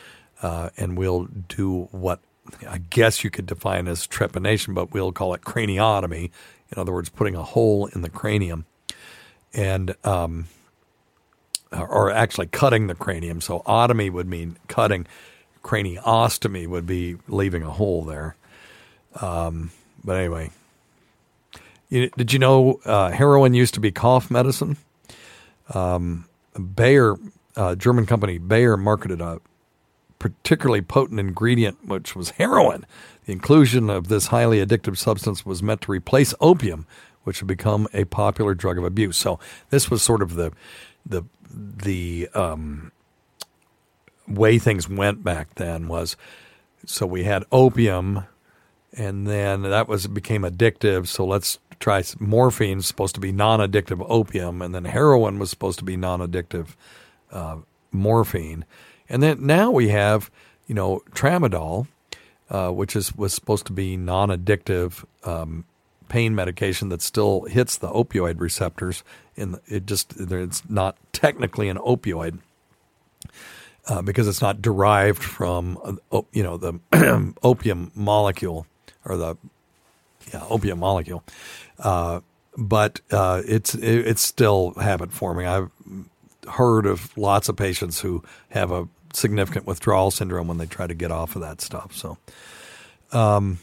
uh, 0.41 0.69
and 0.77 0.97
we'll 0.97 1.25
do 1.47 1.87
what 1.91 2.19
I 2.67 2.79
guess 2.79 3.23
you 3.23 3.29
could 3.29 3.45
define 3.45 3.87
as 3.87 4.05
trepanation, 4.05 4.73
but 4.73 4.91
we'll 4.91 5.11
call 5.11 5.33
it 5.33 5.41
craniotomy. 5.41 6.31
In 6.71 6.79
other 6.79 6.91
words, 6.91 7.09
putting 7.09 7.35
a 7.35 7.43
hole 7.43 7.87
in 7.87 8.01
the 8.01 8.09
cranium, 8.09 8.65
and 9.53 9.95
um, 10.03 10.47
or 11.71 12.11
actually 12.11 12.47
cutting 12.47 12.87
the 12.87 12.95
cranium. 12.95 13.41
So 13.41 13.59
otomy 13.61 14.11
would 14.11 14.27
mean 14.27 14.57
cutting. 14.67 15.07
Craniostomy 15.63 16.67
would 16.67 16.85
be 16.85 17.17
leaving 17.27 17.63
a 17.63 17.71
hole 17.71 18.03
there. 18.03 18.35
Um, 19.21 19.71
but 20.03 20.17
anyway, 20.17 20.51
you, 21.89 22.09
did 22.17 22.33
you 22.33 22.39
know 22.39 22.81
uh, 22.85 23.11
heroin 23.11 23.53
used 23.53 23.75
to 23.75 23.79
be 23.79 23.91
cough 23.91 24.29
medicine? 24.29 24.77
Um, 25.73 26.25
Bayer 26.75 27.15
uh, 27.55 27.75
German 27.75 28.05
company 28.05 28.37
Bayer 28.37 28.77
marketed 28.77 29.21
a 29.21 29.41
particularly 30.19 30.81
potent 30.81 31.19
ingredient, 31.19 31.85
which 31.85 32.15
was 32.15 32.31
heroin. 32.31 32.85
The 33.25 33.33
inclusion 33.33 33.89
of 33.89 34.07
this 34.07 34.27
highly 34.27 34.65
addictive 34.65 34.97
substance 34.97 35.45
was 35.45 35.61
meant 35.61 35.81
to 35.81 35.91
replace 35.91 36.33
opium, 36.39 36.87
which 37.23 37.39
had 37.39 37.47
become 37.47 37.87
a 37.93 38.05
popular 38.05 38.53
drug 38.53 38.77
of 38.77 38.85
abuse. 38.85 39.17
So 39.17 39.39
this 39.69 39.91
was 39.91 40.01
sort 40.01 40.21
of 40.21 40.35
the 40.35 40.51
the 41.05 41.23
the 41.49 42.29
um, 42.33 42.91
way 44.27 44.57
things 44.59 44.89
went 44.89 45.23
back 45.23 45.55
then 45.55 45.87
was 45.87 46.15
so 46.85 47.05
we 47.05 47.23
had 47.23 47.43
opium 47.51 48.25
and 48.93 49.27
then 49.27 49.63
that 49.63 49.87
was 49.87 50.07
became 50.07 50.43
addictive 50.43 51.07
so 51.07 51.25
let's 51.25 51.59
try 51.79 52.03
morphine 52.19 52.81
supposed 52.81 53.15
to 53.15 53.21
be 53.21 53.31
non-addictive 53.31 54.05
opium 54.09 54.61
and 54.61 54.73
then 54.73 54.85
heroin 54.85 55.39
was 55.39 55.49
supposed 55.49 55.79
to 55.79 55.85
be 55.85 55.97
non-addictive 55.97 56.75
uh, 57.33 57.57
morphine, 57.91 58.65
and 59.09 59.21
then 59.21 59.45
now 59.45 59.71
we 59.71 59.89
have 59.89 60.31
you 60.67 60.75
know 60.75 61.01
tramadol, 61.11 61.87
uh, 62.49 62.69
which 62.69 62.95
is 62.95 63.15
was 63.15 63.33
supposed 63.33 63.65
to 63.65 63.73
be 63.73 63.97
non-addictive 63.97 65.03
um, 65.23 65.65
pain 66.09 66.35
medication 66.35 66.89
that 66.89 67.01
still 67.01 67.41
hits 67.45 67.77
the 67.77 67.89
opioid 67.89 68.39
receptors. 68.39 69.03
And 69.35 69.59
it 69.67 69.87
just 69.87 70.13
it's 70.19 70.61
not 70.69 70.95
technically 71.11 71.69
an 71.69 71.77
opioid. 71.77 72.39
Uh, 73.85 74.01
because 74.01 74.29
it's 74.29 74.41
not 74.41 74.61
derived 74.61 75.21
from 75.21 75.99
uh, 76.11 76.21
you 76.31 76.41
know 76.41 76.55
the 76.55 77.33
opium 77.43 77.91
molecule 77.95 78.65
or 79.03 79.17
the 79.17 79.35
yeah, 80.33 80.41
opium 80.49 80.79
molecule, 80.79 81.21
uh, 81.79 82.21
but 82.57 83.01
uh, 83.11 83.41
it's 83.45 83.75
it, 83.75 84.07
it's 84.07 84.21
still 84.21 84.73
habit 84.75 85.11
forming. 85.11 85.47
I've 85.47 85.69
heard 86.47 86.85
of 86.85 87.15
lots 87.17 87.49
of 87.49 87.55
patients 87.55 87.99
who 87.99 88.23
have 88.49 88.71
a 88.71 88.87
significant 89.13 89.65
withdrawal 89.65 90.11
syndrome 90.11 90.47
when 90.47 90.57
they 90.57 90.65
try 90.65 90.87
to 90.87 90.93
get 90.93 91.11
off 91.11 91.35
of 91.35 91.41
that 91.41 91.61
stuff. 91.61 91.93
So, 91.93 92.17
um, 93.11 93.59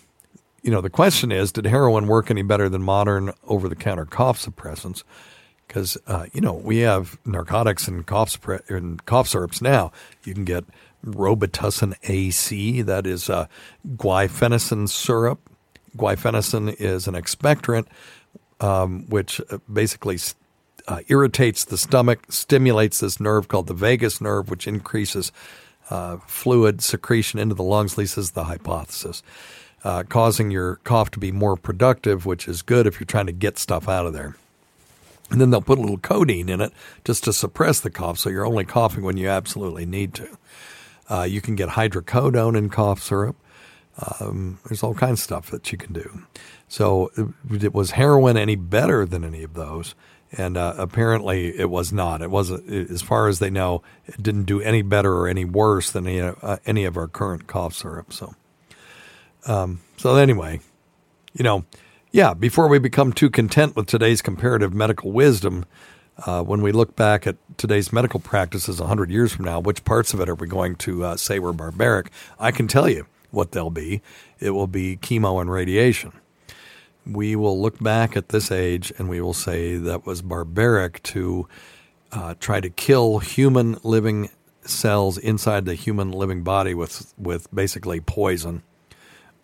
you 0.62 0.70
know, 0.70 0.80
the 0.80 0.90
question 0.90 1.32
is, 1.32 1.52
did 1.52 1.66
heroin 1.66 2.06
work 2.06 2.30
any 2.30 2.42
better 2.42 2.68
than 2.68 2.82
modern 2.82 3.32
over-the-counter 3.44 4.06
cough 4.06 4.40
suppressants? 4.40 5.02
Because 5.66 5.96
uh, 6.08 6.26
you 6.32 6.40
know 6.40 6.52
we 6.52 6.78
have 6.78 7.16
narcotics 7.24 7.86
and 7.86 8.04
cough 8.04 8.36
and 8.68 9.04
cough 9.06 9.28
syrups 9.28 9.62
now. 9.62 9.92
You 10.24 10.34
can 10.34 10.44
get 10.44 10.64
Robitussin 11.04 11.94
AC, 12.04 12.82
that 12.82 13.06
is 13.06 13.30
uh, 13.30 13.46
guaifenesin 13.96 14.88
syrup. 14.88 15.38
Guaifenesin 15.96 16.74
is 16.78 17.06
an 17.08 17.14
expectorant, 17.14 17.86
um, 18.60 19.06
which 19.08 19.40
uh, 19.50 19.58
basically 19.72 20.18
uh, 20.88 21.00
irritates 21.08 21.64
the 21.64 21.78
stomach, 21.78 22.20
stimulates 22.30 23.00
this 23.00 23.20
nerve 23.20 23.48
called 23.48 23.66
the 23.66 23.74
vagus 23.74 24.20
nerve, 24.20 24.50
which 24.50 24.66
increases 24.66 25.32
uh, 25.90 26.18
fluid 26.26 26.82
secretion 26.82 27.38
into 27.40 27.54
the 27.54 27.62
lungs, 27.64 27.92
at 27.92 27.98
least 27.98 28.18
is 28.18 28.32
the 28.32 28.44
hypothesis. 28.44 29.22
uh, 29.84 30.02
causing 30.04 30.50
your 30.50 30.76
cough 30.76 31.10
to 31.12 31.18
be 31.18 31.32
more 31.32 31.56
productive, 31.56 32.26
which 32.26 32.46
is 32.48 32.62
good 32.62 32.86
if 32.86 33.00
you're 33.00 33.06
trying 33.06 33.26
to 33.26 33.32
get 33.32 33.58
stuff 33.58 33.88
out 33.88 34.06
of 34.06 34.12
there. 34.12 34.36
And 35.30 35.40
then 35.40 35.50
they'll 35.50 35.62
put 35.62 35.78
a 35.78 35.80
little 35.80 35.98
codeine 35.98 36.48
in 36.48 36.60
it 36.60 36.72
just 37.04 37.24
to 37.24 37.32
suppress 37.32 37.80
the 37.80 37.90
cough, 37.90 38.18
so 38.18 38.28
you're 38.28 38.46
only 38.46 38.64
coughing 38.64 39.04
when 39.04 39.16
you 39.16 39.28
absolutely 39.28 39.86
need 39.86 40.12
to. 40.14 40.38
Uh, 41.08 41.22
you 41.22 41.40
can 41.40 41.54
get 41.54 41.70
hydrocodone 41.70 42.56
in 42.56 42.68
cough 42.68 43.00
syrup. 43.00 43.36
Um, 44.20 44.58
there's 44.66 44.82
all 44.82 44.94
kinds 44.94 45.20
of 45.20 45.24
stuff 45.24 45.50
that 45.50 45.70
you 45.70 45.78
can 45.78 45.92
do. 45.92 46.22
So, 46.68 47.10
it, 47.50 47.74
was 47.74 47.92
heroin 47.92 48.36
any 48.36 48.56
better 48.56 49.04
than 49.04 49.24
any 49.24 49.42
of 49.42 49.54
those? 49.54 49.94
And 50.32 50.56
uh, 50.56 50.74
apparently, 50.78 51.58
it 51.58 51.68
was 51.68 51.92
not. 51.92 52.22
It 52.22 52.30
wasn't, 52.30 52.68
as 52.68 53.02
far 53.02 53.26
as 53.26 53.40
they 53.40 53.50
know, 53.50 53.82
it 54.06 54.22
didn't 54.22 54.44
do 54.44 54.60
any 54.60 54.82
better 54.82 55.12
or 55.12 55.26
any 55.26 55.44
worse 55.44 55.90
than 55.90 56.06
any, 56.06 56.20
uh, 56.20 56.58
any 56.64 56.84
of 56.84 56.96
our 56.96 57.08
current 57.08 57.48
cough 57.48 57.74
syrup. 57.74 58.12
So, 58.12 58.34
um, 59.46 59.80
so 59.96 60.14
anyway, 60.14 60.60
you 61.32 61.42
know, 61.42 61.64
yeah, 62.12 62.34
before 62.34 62.68
we 62.68 62.78
become 62.78 63.12
too 63.12 63.28
content 63.28 63.74
with 63.74 63.86
today's 63.86 64.22
comparative 64.22 64.72
medical 64.72 65.10
wisdom, 65.10 65.64
uh, 66.26 66.42
when 66.42 66.60
we 66.60 66.72
look 66.72 66.96
back 66.96 67.26
at 67.26 67.36
today's 67.56 67.92
medical 67.92 68.20
practices 68.20 68.78
100 68.78 69.10
years 69.10 69.32
from 69.32 69.44
now, 69.44 69.58
which 69.58 69.84
parts 69.84 70.12
of 70.12 70.20
it 70.20 70.28
are 70.28 70.34
we 70.34 70.46
going 70.46 70.76
to 70.76 71.04
uh, 71.04 71.16
say 71.16 71.38
were 71.38 71.52
barbaric? 71.52 72.10
I 72.38 72.50
can 72.50 72.68
tell 72.68 72.88
you 72.88 73.06
what 73.30 73.52
they'll 73.52 73.70
be. 73.70 74.02
It 74.38 74.50
will 74.50 74.66
be 74.66 74.96
chemo 74.96 75.40
and 75.40 75.50
radiation. 75.50 76.12
We 77.06 77.36
will 77.36 77.60
look 77.60 77.78
back 77.80 78.16
at 78.16 78.28
this 78.28 78.50
age 78.50 78.92
and 78.98 79.08
we 79.08 79.20
will 79.20 79.34
say 79.34 79.76
that 79.76 80.06
was 80.06 80.22
barbaric 80.22 81.02
to 81.04 81.48
uh, 82.12 82.34
try 82.40 82.60
to 82.60 82.70
kill 82.70 83.18
human 83.18 83.78
living 83.82 84.30
cells 84.62 85.18
inside 85.18 85.64
the 85.64 85.74
human 85.74 86.12
living 86.12 86.42
body 86.42 86.74
with, 86.74 87.12
with 87.16 87.52
basically 87.54 88.00
poison 88.00 88.62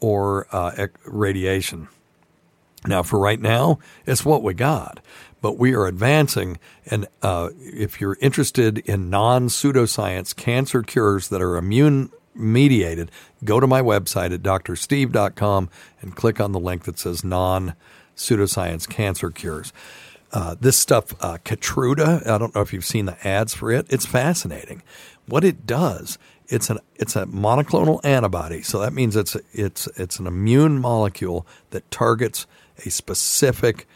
or 0.00 0.46
uh, 0.52 0.88
radiation. 1.04 1.88
Now, 2.86 3.02
for 3.02 3.18
right 3.18 3.40
now, 3.40 3.78
it's 4.06 4.24
what 4.24 4.42
we 4.42 4.54
got, 4.54 5.00
but 5.40 5.58
we 5.58 5.74
are 5.74 5.86
advancing. 5.86 6.58
And 6.86 7.06
uh, 7.22 7.50
if 7.58 8.00
you're 8.00 8.18
interested 8.20 8.78
in 8.78 9.10
non 9.10 9.48
pseudoscience 9.48 10.36
cancer 10.36 10.82
cures 10.82 11.28
that 11.28 11.42
are 11.42 11.56
immune 11.56 12.10
mediated, 12.38 13.10
go 13.44 13.60
to 13.60 13.66
my 13.66 13.80
website 13.80 14.32
at 14.32 14.42
drsteve.com 14.42 15.70
and 16.00 16.16
click 16.16 16.40
on 16.40 16.52
the 16.52 16.60
link 16.60 16.84
that 16.84 16.98
says 16.98 17.24
non 17.24 17.74
pseudoscience 18.16 18.88
cancer 18.88 19.30
cures. 19.30 19.72
Uh, 20.32 20.56
this 20.60 20.76
stuff, 20.76 21.14
uh, 21.22 21.38
I 21.46 22.38
don't 22.38 22.54
know 22.54 22.60
if 22.60 22.72
you've 22.72 22.84
seen 22.84 23.06
the 23.06 23.26
ads 23.26 23.54
for 23.54 23.70
it. 23.70 23.86
It's 23.88 24.06
fascinating. 24.06 24.82
What 25.26 25.44
it 25.44 25.66
does 25.66 26.18
it's 26.48 26.70
an 26.70 26.78
it's 26.94 27.16
a 27.16 27.26
monoclonal 27.26 28.04
antibody, 28.04 28.62
so 28.62 28.78
that 28.80 28.92
means 28.92 29.16
it's 29.16 29.36
it's 29.52 29.86
it's 29.96 30.18
an 30.18 30.26
immune 30.26 30.78
molecule 30.78 31.46
that 31.70 31.90
targets 31.90 32.46
a 32.84 32.90
specific 32.90 33.86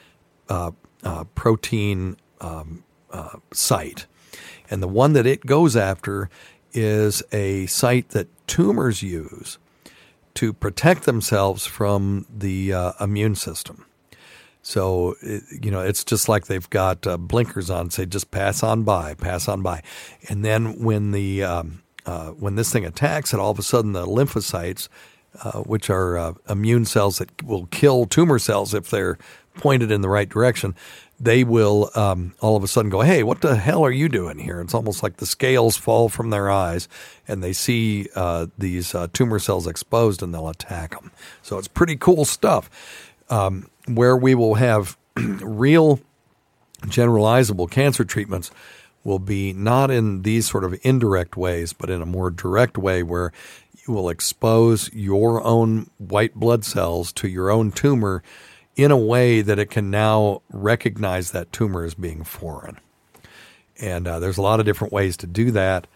uh, 0.49 0.73
uh, 1.05 1.25
protein 1.35 2.17
um, 2.41 2.85
uh, 3.11 3.37
site, 3.53 4.07
and 4.71 4.83
the 4.83 4.89
one 4.89 5.13
that 5.13 5.27
it 5.27 5.47
goes 5.47 5.77
after 5.77 6.29
is 6.73 7.23
a 7.33 7.67
site 7.67 8.11
that 8.11 8.29
tumors 8.47 9.03
use 9.03 9.59
to 10.35 10.53
protect 10.53 11.05
themselves 11.05 11.67
from 11.67 12.27
the 12.35 12.73
uh, 12.73 12.93
immune 13.01 13.35
system. 13.35 13.85
So, 14.63 15.17
you 15.23 15.71
know, 15.71 15.81
it's 15.81 16.05
just 16.05 16.29
like 16.29 16.47
they've 16.47 16.69
got 16.71 17.07
uh, 17.07 17.17
blinkers 17.17 17.71
on, 17.71 17.91
say, 17.91 18.05
just 18.07 18.31
pass 18.31 18.63
on 18.63 18.83
by, 18.83 19.15
pass 19.15 19.49
on 19.49 19.63
by. 19.63 19.83
And 20.29 20.45
then 20.45 20.83
when 20.83 21.13
the 21.13 21.43
um, 21.43 21.83
uh, 22.07 22.31
when 22.31 22.57
this 22.57 22.73
thing 22.73 22.85
attacks, 22.85 23.33
and 23.33 23.41
all 23.41 23.51
of 23.51 23.59
a 23.59 23.63
sudden 23.63 23.93
the 23.93 24.07
lymphocytes, 24.07 24.89
uh, 25.43 25.61
which 25.61 25.89
are 25.91 26.19
uh, 26.19 26.33
immune 26.49 26.85
cells 26.85 27.19
that 27.19 27.43
will 27.43 27.67
kill 27.67 28.05
tumor 28.05 28.39
cells 28.39 28.75
if 28.75 28.91
they're 28.91 29.17
pointed 29.55 29.91
in 29.91 30.01
the 30.01 30.09
right 30.09 30.29
direction, 30.29 30.75
they 31.19 31.45
will 31.45 31.91
um, 31.95 32.35
all 32.41 32.57
of 32.57 32.65
a 32.65 32.69
sudden 32.69 32.91
go, 32.91 33.03
"Hey, 33.03 33.23
what 33.23 33.43
the 33.43 33.57
hell 33.57 33.85
are 33.85 33.91
you 33.91 34.09
doing 34.09 34.39
here?" 34.39 34.61
It's 34.61 34.75
almost 34.75 35.03
like 35.03 35.19
the 35.19 35.27
scales 35.27 35.77
fall 35.77 36.09
from 36.09 36.31
their 36.31 36.51
eyes, 36.51 36.89
and 37.29 37.43
they 37.43 37.53
see 37.53 38.09
uh, 38.15 38.47
these 38.57 38.95
uh, 38.95 39.09
tumor 39.13 39.39
cells 39.39 39.67
exposed, 39.67 40.23
and 40.23 40.33
they'll 40.33 40.49
attack 40.49 40.93
them. 40.93 41.11
So 41.43 41.59
it's 41.59 41.69
pretty 41.69 41.97
cool 41.97 42.25
stuff. 42.25 42.71
Um, 43.29 43.71
where 43.87 44.17
we 44.17 44.35
will 44.35 44.55
have 44.55 44.97
real 45.17 46.01
generalizable 46.83 47.71
cancer 47.71 48.05
treatments 48.05 48.51
will 49.05 49.19
be 49.19 49.53
not 49.53 49.91
in 49.91 50.23
these 50.23 50.49
sort 50.49 50.65
of 50.65 50.79
indirect 50.83 51.37
ways, 51.37 51.73
but 51.73 51.91
in 51.91 52.03
a 52.03 52.07
more 52.07 52.31
direct 52.31 52.77
way 52.77 53.03
where 53.03 53.33
you 53.87 53.95
will 53.95 54.09
expose 54.09 54.93
your 54.93 55.43
own 55.43 55.91
white 55.99 56.35
blood 56.35 56.65
cells 56.65 57.13
to 57.13 57.29
your 57.29 57.51
own 57.51 57.73
tumor 57.73 58.23
in 58.77 58.91
a 58.91 58.97
way 58.97 59.43
that 59.43 59.59
it 59.59 59.67
can 59.71 59.91
now 59.91 60.43
recognize 60.51 61.33
that 61.33 61.53
tumor 61.53 61.85
as 61.85 61.95
being 61.95 62.25
foreign. 62.25 62.79
And 63.81 64.07
uh, 64.07 64.19
there's 64.19 64.39
a 64.39 64.43
lot 64.43 64.61
of 64.61 64.67
different 64.67 64.93
ways 64.93 65.17
to 65.19 65.27
do 65.27 65.51
that. 65.53 65.87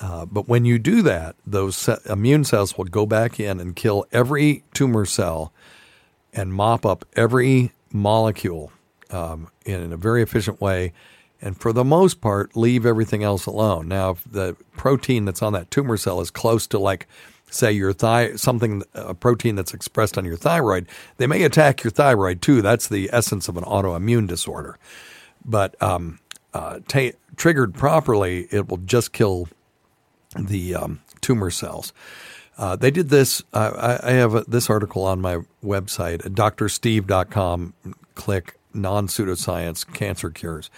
Uh, 0.00 0.26
but 0.26 0.48
when 0.48 0.64
you 0.64 0.78
do 0.78 1.02
that, 1.02 1.36
those 1.46 1.88
immune 2.08 2.44
cells 2.44 2.76
will 2.76 2.84
go 2.84 3.06
back 3.06 3.38
in 3.38 3.60
and 3.60 3.76
kill 3.76 4.04
every 4.12 4.64
tumor 4.74 5.04
cell 5.04 5.52
and 6.32 6.52
mop 6.52 6.84
up 6.84 7.04
every 7.14 7.72
molecule 7.92 8.72
um, 9.10 9.48
in 9.64 9.92
a 9.92 9.96
very 9.96 10.22
efficient 10.22 10.60
way 10.60 10.92
and 11.42 11.60
for 11.60 11.72
the 11.72 11.82
most 11.82 12.20
part, 12.20 12.56
leave 12.56 12.86
everything 12.86 13.24
else 13.24 13.46
alone. 13.46 13.88
Now, 13.88 14.10
if 14.10 14.22
the 14.24 14.56
protein 14.76 15.24
that's 15.24 15.42
on 15.42 15.52
that 15.54 15.72
tumor 15.72 15.96
cell 15.96 16.20
is 16.20 16.30
close 16.30 16.68
to, 16.68 16.78
like, 16.78 17.08
say, 17.52 17.72
your 17.72 17.92
thigh, 17.92 18.34
something, 18.34 18.82
a 18.94 19.14
protein 19.14 19.54
that's 19.54 19.74
expressed 19.74 20.18
on 20.18 20.24
your 20.24 20.36
thyroid, 20.36 20.88
they 21.16 21.26
may 21.26 21.42
attack 21.42 21.84
your 21.84 21.90
thyroid 21.90 22.42
too. 22.42 22.62
That's 22.62 22.88
the 22.88 23.10
essence 23.12 23.48
of 23.48 23.56
an 23.56 23.64
autoimmune 23.64 24.26
disorder. 24.26 24.78
But 25.44 25.80
um, 25.82 26.18
uh, 26.54 26.80
t- 26.88 27.14
triggered 27.36 27.74
properly, 27.74 28.48
it 28.50 28.68
will 28.68 28.78
just 28.78 29.12
kill 29.12 29.48
the 30.38 30.74
um, 30.74 31.00
tumor 31.20 31.50
cells. 31.50 31.92
Uh, 32.58 32.76
they 32.76 32.90
did 32.90 33.08
this. 33.08 33.42
Uh, 33.52 33.98
I, 34.02 34.10
I, 34.10 34.12
have 34.12 34.34
a, 34.34 34.44
this 34.46 34.68
article 34.68 35.04
on 35.04 35.20
my 35.20 35.38
website, 35.64 36.20
drsteve.com. 36.20 37.74
Click 38.14 38.58
non 38.74 39.06
pseudoscience 39.06 39.90
cancer 39.92 40.30
cures 40.30 40.70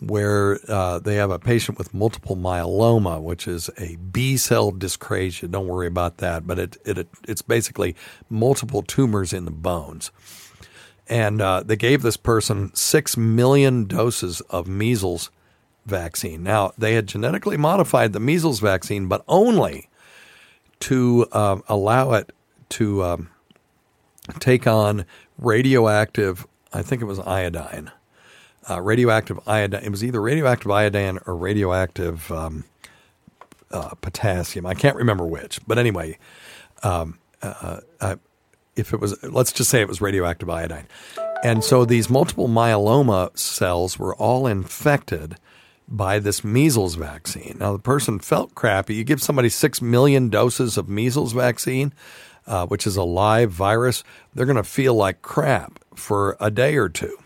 where 0.00 0.58
uh, 0.68 0.98
they 0.98 1.16
have 1.16 1.30
a 1.30 1.38
patient 1.38 1.78
with 1.78 1.94
multiple 1.94 2.36
myeloma, 2.36 3.20
which 3.20 3.48
is 3.48 3.70
a 3.78 3.96
B 3.96 4.36
cell 4.36 4.70
dyscrasia. 4.70 5.50
Don't 5.50 5.66
worry 5.66 5.86
about 5.86 6.18
that, 6.18 6.46
but 6.46 6.58
it, 6.58 6.76
it 6.84 7.08
it's 7.26 7.42
basically 7.42 7.96
multiple 8.28 8.82
tumors 8.82 9.32
in 9.32 9.44
the 9.44 9.50
bones. 9.50 10.10
And 11.08 11.40
uh, 11.40 11.62
they 11.64 11.76
gave 11.76 12.02
this 12.02 12.16
person 12.16 12.74
six 12.74 13.16
million 13.16 13.84
doses 13.84 14.40
of 14.42 14.66
measles 14.66 15.30
vaccine. 15.86 16.42
Now 16.42 16.72
they 16.76 16.94
had 16.94 17.06
genetically 17.06 17.56
modified 17.56 18.12
the 18.12 18.20
measles 18.20 18.60
vaccine, 18.60 19.08
but 19.08 19.24
only 19.28 19.88
to 20.80 21.26
uh, 21.32 21.60
allow 21.68 22.12
it 22.12 22.32
to 22.70 23.02
um, 23.02 23.30
take 24.40 24.66
on 24.66 25.06
radioactive. 25.38 26.46
I 26.72 26.82
think 26.82 27.00
it 27.00 27.06
was 27.06 27.20
iodine 27.20 27.92
uh, 28.68 28.80
radioactive 28.80 29.38
iodine. 29.46 29.84
It 29.84 29.90
was 29.90 30.04
either 30.04 30.20
radioactive 30.20 30.70
iodine 30.70 31.18
or 31.26 31.36
radioactive 31.36 32.30
um, 32.32 32.64
uh, 33.70 33.94
potassium. 34.00 34.66
I 34.66 34.74
can't 34.74 34.96
remember 34.96 35.26
which, 35.26 35.60
but 35.66 35.78
anyway, 35.78 36.18
um, 36.82 37.18
uh, 37.42 37.80
uh, 38.00 38.16
if 38.74 38.92
it 38.92 39.00
was, 39.00 39.22
let's 39.22 39.52
just 39.52 39.70
say 39.70 39.80
it 39.80 39.88
was 39.88 40.00
radioactive 40.00 40.50
iodine. 40.50 40.86
And 41.42 41.62
so 41.62 41.84
these 41.84 42.10
multiple 42.10 42.48
myeloma 42.48 43.36
cells 43.38 43.98
were 43.98 44.14
all 44.16 44.46
infected 44.46 45.36
by 45.88 46.18
this 46.18 46.42
measles 46.42 46.96
vaccine. 46.96 47.56
Now, 47.60 47.72
the 47.72 47.78
person 47.78 48.18
felt 48.18 48.54
crappy. 48.54 48.94
You 48.94 49.04
give 49.04 49.22
somebody 49.22 49.48
six 49.48 49.80
million 49.80 50.28
doses 50.28 50.76
of 50.76 50.88
measles 50.88 51.32
vaccine, 51.32 51.92
uh, 52.46 52.66
which 52.66 52.86
is 52.86 52.96
a 52.96 53.04
live 53.04 53.50
virus, 53.50 54.02
they're 54.34 54.46
going 54.46 54.56
to 54.56 54.64
feel 54.64 54.94
like 54.94 55.22
crap 55.22 55.78
for 55.94 56.36
a 56.40 56.50
day 56.50 56.76
or 56.76 56.88
two. 56.88 57.16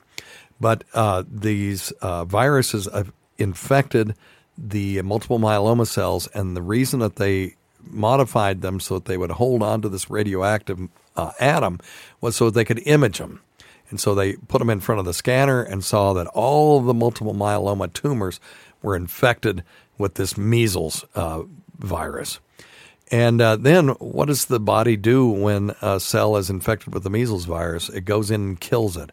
But 0.61 0.85
uh, 0.95 1.25
these 1.31 1.91
uh, 2.03 2.25
viruses 2.25 2.89
have 2.93 3.13
infected 3.39 4.15
the 4.59 5.01
multiple 5.03 5.39
myeloma 5.39 5.87
cells, 5.87 6.27
and 6.29 6.57
the 6.57 6.63
reason 6.63 7.01
that 7.01 7.17
they 7.17 7.57
modified 7.83 8.61
them 8.61 8.79
so 8.79 8.95
that 8.95 9.07
they 9.07 9.17
would 9.17 9.31
hold 9.31 9.63
on 9.63 9.81
to 9.83 9.89
this 9.89 10.11
radioactive 10.11 10.79
uh, 11.17 11.33
atom 11.41 11.81
was 12.21 12.37
so 12.37 12.47
that 12.47 12.55
they 12.55 12.65
could 12.65 12.83
image 12.87 13.19
them. 13.19 13.41
And 13.89 13.99
so 13.99 14.15
they 14.15 14.35
put 14.35 14.59
them 14.59 14.71
in 14.71 14.81
front 14.81 15.01
of 15.01 15.05
the 15.05 15.15
scanner 15.15 15.63
and 15.63 15.83
saw 15.85 16.13
that 16.13 16.29
all 16.29 16.79
of 16.79 16.85
the 16.85 16.95
multiple 16.95 17.35
myeloma 17.35 17.93
tumors 17.93 18.39
were 18.83 18.95
infected 18.95 19.65
with 19.99 20.15
this 20.15 20.39
measles 20.39 21.05
uh, 21.15 21.43
virus. 21.79 22.39
And 23.11 23.41
uh, 23.41 23.57
then 23.57 23.89
what 23.89 24.27
does 24.27 24.45
the 24.45 24.61
body 24.61 24.97
do 24.97 25.29
when 25.29 25.75
a 25.83 25.99
cell 25.99 26.37
is 26.37 26.49
infected 26.49 26.95
with 26.95 27.03
the 27.03 27.11
measles 27.11 27.47
virus? 27.47 27.89
It 27.89 28.05
goes 28.05 28.31
in 28.31 28.41
and 28.41 28.61
kills 28.61 28.97
it. 28.97 29.11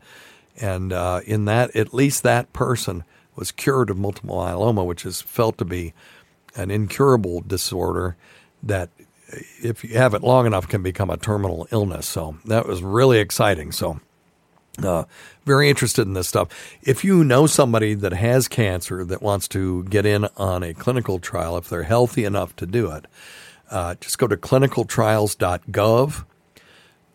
And 0.60 0.92
uh, 0.92 1.22
in 1.26 1.46
that, 1.46 1.76
at 1.76 1.94
least 1.94 2.24
that 2.24 2.52
person 2.54 3.04
was 3.36 3.52
cured 3.52 3.90
of 3.90 3.98
multiple 3.98 4.38
myeloma, 4.38 4.86
which 4.86 5.06
is 5.06 5.22
felt 5.22 5.58
to 5.60 5.66
be 5.66 5.94
an 6.56 6.72
incurable 6.72 7.42
disorder 7.42 8.16
that 8.64 8.90
if 9.62 9.84
you 9.84 9.98
have 9.98 10.14
it 10.14 10.24
long 10.24 10.46
enough, 10.46 10.68
can 10.68 10.82
become 10.82 11.10
a 11.10 11.18
terminal 11.18 11.68
illness. 11.72 12.08
So 12.08 12.38
that 12.46 12.68
was 12.68 12.84
really 12.84 13.20
exciting. 13.20 13.72
So. 13.72 14.00
Uh, 14.84 15.06
very 15.44 15.70
interested 15.72 16.06
in 16.06 16.14
this 16.14 16.28
stuff. 16.28 16.50
If 16.84 17.04
you 17.04 17.24
know 17.24 17.48
somebody 17.48 17.96
that 17.96 18.14
has 18.14 18.48
cancer 18.48 19.04
that 19.06 19.24
wants 19.24 19.48
to 19.48 19.84
get 19.86 20.06
in 20.06 20.28
on 20.38 20.62
a 20.62 20.76
clinical 20.76 21.18
trial, 21.18 21.58
if 21.58 21.68
they're 21.68 21.82
healthy 21.82 22.26
enough 22.26 22.56
to 22.58 22.68
do 22.68 22.92
it, 22.92 23.06
uh, 23.72 23.96
just 23.96 24.20
go 24.20 24.28
to 24.28 24.38
clinicaltrials.gov 24.38 26.26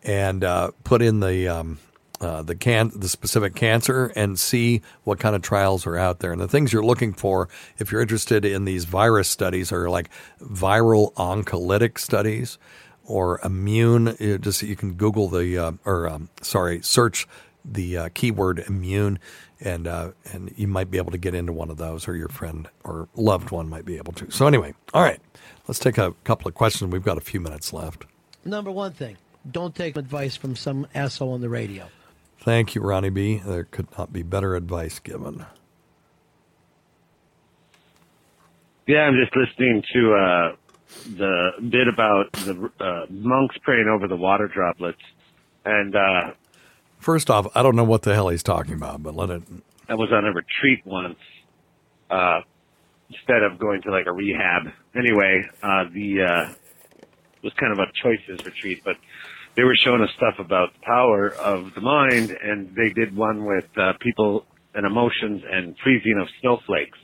and 0.03 0.43
uh, 0.43 0.71
put 0.83 1.01
in 1.01 1.21
the 1.21 1.47
um, 1.47 1.79
uh, 2.21 2.41
the 2.41 2.55
can 2.55 2.91
the 2.95 3.09
specific 3.09 3.55
cancer 3.55 4.11
and 4.15 4.39
see 4.39 4.81
what 5.03 5.19
kind 5.19 5.35
of 5.35 5.41
trials 5.41 5.85
are 5.85 5.97
out 5.97 6.19
there. 6.19 6.31
And 6.31 6.39
the 6.39 6.47
things 6.47 6.71
you're 6.71 6.85
looking 6.85 7.13
for, 7.13 7.49
if 7.77 7.91
you're 7.91 8.01
interested 8.01 8.45
in 8.45 8.65
these 8.65 8.85
virus 8.85 9.27
studies, 9.27 9.71
are 9.71 9.89
like 9.89 10.09
viral 10.41 11.13
oncolytic 11.13 11.97
studies 11.97 12.57
or 13.05 13.39
immune. 13.43 14.15
You 14.19 14.37
just 14.37 14.61
you 14.61 14.75
can 14.75 14.93
Google 14.93 15.27
the 15.27 15.57
uh, 15.57 15.71
or 15.85 16.07
um, 16.07 16.29
sorry, 16.41 16.81
search 16.81 17.27
the 17.65 17.97
uh, 17.97 18.09
keyword 18.13 18.59
immune, 18.59 19.19
and 19.59 19.87
uh, 19.87 20.11
and 20.31 20.53
you 20.55 20.67
might 20.67 20.91
be 20.91 20.97
able 20.97 21.11
to 21.11 21.17
get 21.17 21.33
into 21.33 21.51
one 21.51 21.69
of 21.69 21.77
those, 21.77 22.07
or 22.07 22.15
your 22.15 22.29
friend 22.29 22.67
or 22.83 23.07
loved 23.15 23.51
one 23.51 23.69
might 23.69 23.85
be 23.85 23.97
able 23.97 24.13
to. 24.13 24.29
So 24.31 24.47
anyway, 24.47 24.73
all 24.93 25.01
right, 25.01 25.19
let's 25.67 25.79
take 25.79 25.97
a 25.97 26.13
couple 26.23 26.47
of 26.47 26.55
questions. 26.55 26.91
We've 26.91 27.03
got 27.03 27.17
a 27.17 27.21
few 27.21 27.39
minutes 27.39 27.73
left. 27.73 28.05
Number 28.45 28.71
one 28.71 28.93
thing: 28.93 29.17
don't 29.49 29.75
take 29.75 29.97
advice 29.97 30.35
from 30.35 30.55
some 30.55 30.87
asshole 30.93 31.33
on 31.33 31.41
the 31.41 31.49
radio. 31.49 31.87
Thank 32.43 32.75
you, 32.75 32.81
Ronnie 32.81 33.09
B. 33.09 33.37
There 33.37 33.63
could 33.63 33.87
not 33.97 34.11
be 34.11 34.21
better 34.21 34.55
advice 34.55 34.99
given. 34.99 35.45
Yeah, 38.85 39.03
I'm 39.03 39.15
just 39.15 39.33
listening 39.33 39.81
to 39.93 40.13
uh, 40.13 40.55
the 41.15 41.51
bit 41.69 41.87
about 41.87 42.33
the 42.33 42.69
uh, 42.81 43.05
monks 43.09 43.55
praying 43.63 43.87
over 43.87 44.09
the 44.09 44.17
water 44.17 44.49
droplets, 44.49 45.01
and 45.63 45.95
uh, 45.95 46.31
First 46.99 47.29
off, 47.29 47.47
I 47.55 47.63
don't 47.63 47.77
know 47.77 47.83
what 47.83 48.01
the 48.01 48.13
hell 48.13 48.27
he's 48.27 48.43
talking 48.43 48.73
about, 48.73 49.03
but 49.03 49.15
let 49.15 49.29
it. 49.29 49.43
I 49.89 49.95
was 49.95 50.09
on 50.13 50.25
a 50.25 50.31
retreat 50.31 50.85
once, 50.85 51.19
uh, 52.09 52.41
instead 53.09 53.43
of 53.43 53.57
going 53.57 53.81
to 53.81 53.91
like 53.91 54.05
a 54.05 54.11
rehab. 54.11 54.63
Anyway, 54.95 55.43
uh, 55.61 55.85
the 55.93 56.21
uh, 56.21 56.51
it 57.01 57.43
was 57.43 57.53
kind 57.53 57.71
of 57.71 57.79
a 57.79 57.85
choices 58.01 58.45
retreat, 58.45 58.81
but 58.83 58.95
they 59.55 59.63
were 59.63 59.75
showing 59.75 60.01
us 60.01 60.09
stuff 60.17 60.35
about 60.39 60.73
the 60.73 60.79
power 60.85 61.29
of 61.29 61.73
the 61.75 61.81
mind, 61.81 62.31
and 62.31 62.75
they 62.75 62.89
did 62.89 63.15
one 63.15 63.45
with 63.45 63.65
uh, 63.77 63.93
people 63.99 64.45
and 64.73 64.85
emotions 64.85 65.43
and 65.49 65.75
freezing 65.83 66.17
of 66.19 66.27
snowflakes. 66.41 66.97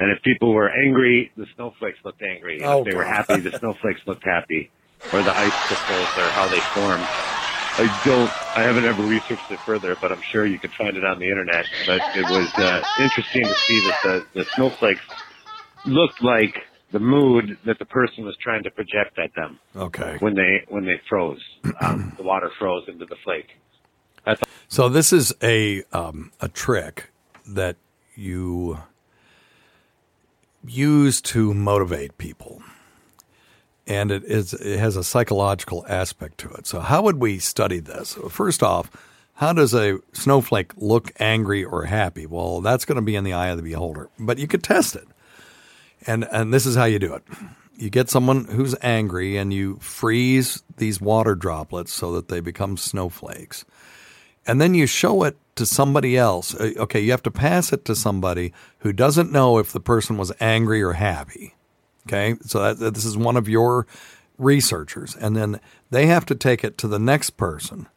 And 0.00 0.10
if 0.10 0.22
people 0.22 0.52
were 0.52 0.68
angry, 0.68 1.30
the 1.36 1.46
snowflakes 1.54 1.98
looked 2.04 2.22
angry. 2.22 2.56
And 2.60 2.66
Oh, 2.66 2.78
if 2.80 2.86
they 2.86 2.94
were 2.94 3.04
happy, 3.04 3.40
the 3.40 3.56
snowflakes 3.58 4.00
looked 4.06 4.24
happy. 4.24 4.70
Or 5.12 5.22
the 5.22 5.30
ice 5.36 5.52
crystals 5.68 6.08
or 6.18 6.28
how 6.30 6.48
they 6.48 6.60
form. 6.74 7.00
I 7.78 8.02
don't, 8.04 8.30
I 8.56 8.62
haven't 8.62 8.84
ever 8.86 9.02
researched 9.02 9.50
it 9.50 9.60
further, 9.60 9.96
but 10.00 10.10
I'm 10.10 10.22
sure 10.22 10.46
you 10.46 10.58
could 10.58 10.72
find 10.72 10.96
it 10.96 11.04
on 11.04 11.18
the 11.18 11.28
internet. 11.28 11.66
But 11.86 12.00
it 12.16 12.24
was 12.24 12.52
uh, 12.56 12.82
interesting 12.98 13.44
to 13.44 13.54
see 13.54 13.80
that 13.80 13.98
the, 14.02 14.26
the 14.34 14.44
snowflakes 14.56 15.02
looked 15.84 16.22
like 16.22 16.56
the 16.92 16.98
mood 17.00 17.58
that 17.66 17.78
the 17.78 17.84
person 17.84 18.24
was 18.24 18.36
trying 18.40 18.62
to 18.62 18.70
project 18.70 19.18
at 19.18 19.34
them 19.34 19.58
Okay. 19.74 20.16
when 20.20 20.34
they 20.34 20.64
when 20.68 20.84
they 20.84 21.00
froze. 21.08 21.42
Um, 21.80 22.12
the 22.16 22.22
water 22.22 22.50
froze 22.58 22.84
into 22.88 23.04
the 23.04 23.16
flake. 23.24 23.48
That's 24.24 24.40
So 24.68 24.88
this 24.88 25.12
is 25.12 25.32
a 25.42 25.82
um, 25.92 26.32
a 26.40 26.48
trick 26.48 27.10
that 27.46 27.76
you 28.14 28.78
use 30.64 31.20
to 31.20 31.52
motivate 31.54 32.16
people, 32.18 32.62
and 33.86 34.10
it 34.10 34.24
is 34.24 34.54
it 34.54 34.78
has 34.78 34.96
a 34.96 35.04
psychological 35.04 35.84
aspect 35.88 36.38
to 36.38 36.50
it. 36.50 36.66
So 36.66 36.80
how 36.80 37.02
would 37.02 37.16
we 37.16 37.38
study 37.38 37.78
this? 37.80 38.14
First 38.30 38.62
off, 38.62 38.90
how 39.34 39.52
does 39.52 39.74
a 39.74 39.98
snowflake 40.12 40.72
look 40.76 41.12
angry 41.20 41.62
or 41.64 41.84
happy? 41.84 42.26
Well, 42.26 42.60
that's 42.62 42.84
going 42.84 42.96
to 42.96 43.02
be 43.02 43.16
in 43.16 43.24
the 43.24 43.32
eye 43.34 43.48
of 43.48 43.56
the 43.58 43.62
beholder, 43.62 44.08
but 44.18 44.38
you 44.38 44.46
could 44.46 44.62
test 44.62 44.96
it, 44.96 45.06
and 46.06 46.26
and 46.30 46.52
this 46.52 46.66
is 46.66 46.76
how 46.76 46.84
you 46.84 46.98
do 46.98 47.14
it. 47.14 47.22
You 47.76 47.90
get 47.90 48.08
someone 48.08 48.44
who's 48.44 48.74
angry 48.82 49.36
and 49.36 49.52
you 49.52 49.76
freeze 49.76 50.62
these 50.78 51.00
water 51.00 51.34
droplets 51.34 51.92
so 51.92 52.12
that 52.12 52.28
they 52.28 52.40
become 52.40 52.76
snowflakes 52.76 53.64
and 54.46 54.60
then 54.60 54.74
you 54.74 54.86
show 54.86 55.24
it 55.24 55.36
to 55.56 55.66
somebody 55.66 56.16
else. 56.16 56.54
Uh, 56.54 56.72
Okay, 56.76 57.00
you 57.00 57.10
have 57.10 57.22
to 57.24 57.30
pass 57.30 57.72
it 57.72 57.84
to 57.86 57.94
somebody 57.94 58.52
who 58.78 58.92
doesn't 58.92 59.32
know 59.32 59.58
if 59.58 59.72
the 59.72 59.80
person 59.80 60.16
was 60.16 60.32
angry 60.40 60.82
or 60.82 60.92
happy. 60.92 61.54
Okay, 62.06 62.36
so 62.42 62.62
that, 62.62 62.78
that 62.78 62.94
this 62.94 63.04
is 63.04 63.16
one 63.16 63.36
of 63.36 63.48
your 63.48 63.86
researchers, 64.38 65.16
and 65.16 65.36
then 65.36 65.60
they 65.90 66.06
have 66.06 66.24
to 66.26 66.34
take 66.34 66.62
it 66.62 66.78
to 66.78 66.86
the 66.86 66.98
next 67.00 67.30
person 67.30 67.88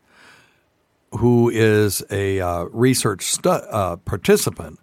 who 1.12 1.50
is 1.50 2.04
a 2.10 2.40
uh, 2.40 2.64
research 2.66 3.26
stu- 3.26 3.50
uh, 3.50 3.98
participant, 3.98 4.80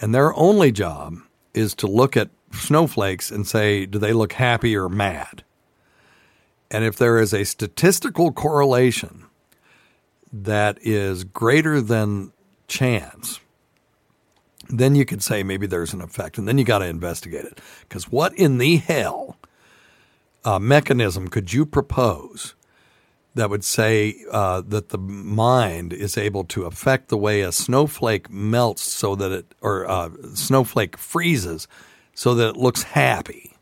and 0.00 0.14
their 0.14 0.34
only 0.34 0.70
job 0.70 1.16
is 1.54 1.74
to 1.76 1.86
look 1.86 2.16
at 2.16 2.30
snowflakes 2.52 3.30
and 3.30 3.46
say, 3.46 3.86
do 3.86 3.98
they 3.98 4.12
look 4.12 4.34
happy 4.34 4.76
or 4.76 4.88
mad? 4.88 5.44
And 6.70 6.84
if 6.84 6.96
there 6.96 7.18
is 7.18 7.32
a 7.32 7.44
statistical 7.44 8.32
correlation 8.32 9.26
that 10.32 10.78
is 10.82 11.24
greater 11.24 11.80
than 11.80 12.32
chance, 12.66 13.40
then 14.68 14.94
you 14.94 15.04
could 15.04 15.22
say 15.22 15.42
maybe 15.42 15.66
there's 15.66 15.92
an 15.92 16.00
effect, 16.00 16.38
and 16.38 16.48
then 16.48 16.58
you 16.58 16.64
got 16.64 16.78
to 16.78 16.86
investigate 16.86 17.44
it. 17.44 17.60
Because 17.88 18.10
what 18.10 18.34
in 18.34 18.58
the 18.58 18.76
hell 18.76 19.36
uh, 20.44 20.58
mechanism 20.58 21.28
could 21.28 21.52
you 21.52 21.64
propose 21.64 22.54
that 23.34 23.50
would 23.50 23.64
say 23.64 24.16
uh, 24.30 24.62
that 24.68 24.90
the 24.90 24.98
mind 24.98 25.92
is 25.92 26.16
able 26.16 26.44
to 26.44 26.64
affect 26.64 27.08
the 27.08 27.18
way 27.18 27.40
a 27.40 27.52
snowflake 27.52 28.30
melts, 28.30 28.82
so 28.82 29.14
that 29.16 29.32
it 29.32 29.54
or 29.60 29.88
uh, 29.90 30.10
snowflake 30.34 30.96
freezes, 30.96 31.66
so 32.14 32.34
that 32.34 32.50
it 32.50 32.56
looks 32.56 32.82
happy? 32.82 33.56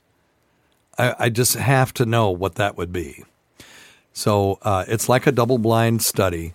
I, 0.99 1.15
I 1.19 1.29
just 1.31 1.55
have 1.55 1.95
to 1.95 2.07
know 2.07 2.31
what 2.31 2.57
that 2.57 2.77
would 2.77 2.93
be. 2.93 3.25
So 4.13 4.59
uh, 4.63 4.85
it's 4.89 5.09
like 5.09 5.27
a 5.27 5.33
double 5.33 5.59
blind 5.59 6.03
study. 6.03 6.53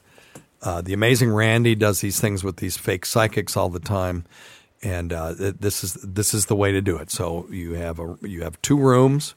Uh, 0.61 0.81
the 0.81 0.93
amazing 0.93 1.31
Randi 1.31 1.75
does 1.75 2.01
these 2.01 2.19
things 2.19 2.43
with 2.43 2.57
these 2.57 2.77
fake 2.77 3.05
psychics 3.05 3.57
all 3.57 3.69
the 3.69 3.79
time, 3.79 4.25
and 4.83 5.11
uh, 5.13 5.33
this 5.37 5.83
is 5.83 5.93
this 5.93 6.33
is 6.33 6.47
the 6.47 6.55
way 6.55 6.71
to 6.71 6.81
do 6.81 6.97
it. 6.97 7.09
So 7.09 7.47
you 7.49 7.73
have 7.73 7.99
a 7.99 8.17
you 8.21 8.43
have 8.43 8.61
two 8.61 8.77
rooms, 8.77 9.35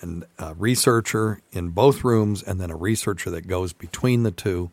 and 0.00 0.24
a 0.38 0.54
researcher 0.54 1.40
in 1.52 1.70
both 1.70 2.04
rooms, 2.04 2.42
and 2.42 2.60
then 2.60 2.70
a 2.70 2.76
researcher 2.76 3.30
that 3.30 3.46
goes 3.46 3.72
between 3.72 4.22
the 4.22 4.30
two, 4.30 4.70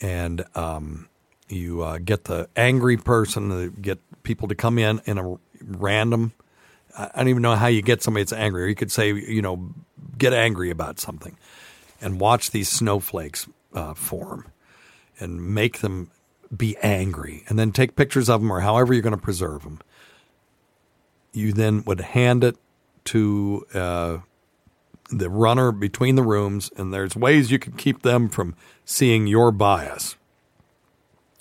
and 0.00 0.44
um, 0.54 1.08
you 1.48 1.82
uh, 1.82 1.98
get 1.98 2.24
the 2.24 2.48
angry 2.56 2.96
person, 2.96 3.70
get 3.80 3.98
people 4.22 4.48
to 4.48 4.54
come 4.54 4.78
in 4.78 5.00
in 5.06 5.18
a 5.18 5.36
random. 5.62 6.32
I 6.96 7.10
I 7.14 7.18
don't 7.18 7.28
even 7.28 7.42
know 7.42 7.56
how 7.56 7.66
you 7.66 7.82
get 7.82 8.02
somebody 8.02 8.24
that's 8.24 8.32
angry. 8.32 8.64
Or 8.64 8.66
you 8.66 8.74
could 8.74 8.92
say, 8.92 9.12
you 9.12 9.42
know, 9.42 9.70
get 10.18 10.32
angry 10.32 10.70
about 10.70 10.98
something, 10.98 11.36
and 12.00 12.20
watch 12.20 12.50
these 12.50 12.68
snowflakes 12.68 13.48
uh, 13.74 13.94
form, 13.94 14.46
and 15.18 15.54
make 15.54 15.80
them 15.80 16.10
be 16.54 16.76
angry, 16.82 17.44
and 17.48 17.58
then 17.58 17.72
take 17.72 17.96
pictures 17.96 18.28
of 18.28 18.40
them 18.40 18.52
or 18.52 18.60
however 18.60 18.92
you're 18.92 19.02
going 19.02 19.16
to 19.16 19.20
preserve 19.20 19.62
them. 19.62 19.80
You 21.32 21.52
then 21.52 21.82
would 21.84 22.00
hand 22.00 22.44
it 22.44 22.56
to 23.06 23.66
uh, 23.74 24.18
the 25.10 25.30
runner 25.30 25.72
between 25.72 26.16
the 26.16 26.22
rooms, 26.22 26.70
and 26.76 26.92
there's 26.92 27.16
ways 27.16 27.50
you 27.50 27.58
could 27.58 27.76
keep 27.76 28.02
them 28.02 28.28
from 28.28 28.54
seeing 28.84 29.26
your 29.26 29.52
bias. 29.52 30.16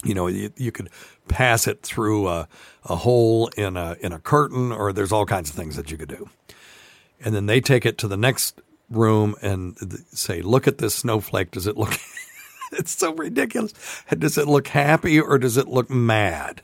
You 0.03 0.13
know, 0.13 0.27
you, 0.27 0.51
you 0.55 0.71
could 0.71 0.89
pass 1.27 1.67
it 1.67 1.81
through 1.81 2.27
a, 2.27 2.47
a 2.83 2.95
hole 2.97 3.47
in 3.57 3.75
a 3.75 3.97
in 4.01 4.11
a 4.11 4.19
curtain, 4.19 4.71
or 4.71 4.93
there's 4.93 5.11
all 5.11 5.25
kinds 5.25 5.49
of 5.49 5.55
things 5.55 5.75
that 5.75 5.91
you 5.91 5.97
could 5.97 6.09
do. 6.09 6.29
And 7.19 7.33
then 7.33 7.47
they 7.47 7.61
take 7.61 7.85
it 7.85 7.97
to 7.99 8.07
the 8.07 8.17
next 8.17 8.61
room 8.89 9.35
and 9.41 9.75
say, 10.11 10.41
"Look 10.41 10.67
at 10.67 10.77
this 10.77 10.93
snowflake. 10.93 11.51
Does 11.51 11.65
it 11.65 11.77
look?" 11.77 11.93
it's 12.73 12.95
so 12.95 13.13
ridiculous. 13.13 13.73
Does 14.15 14.37
it 14.37 14.47
look 14.47 14.67
happy 14.67 15.19
or 15.19 15.37
does 15.39 15.57
it 15.57 15.67
look 15.67 15.89
mad? 15.89 16.61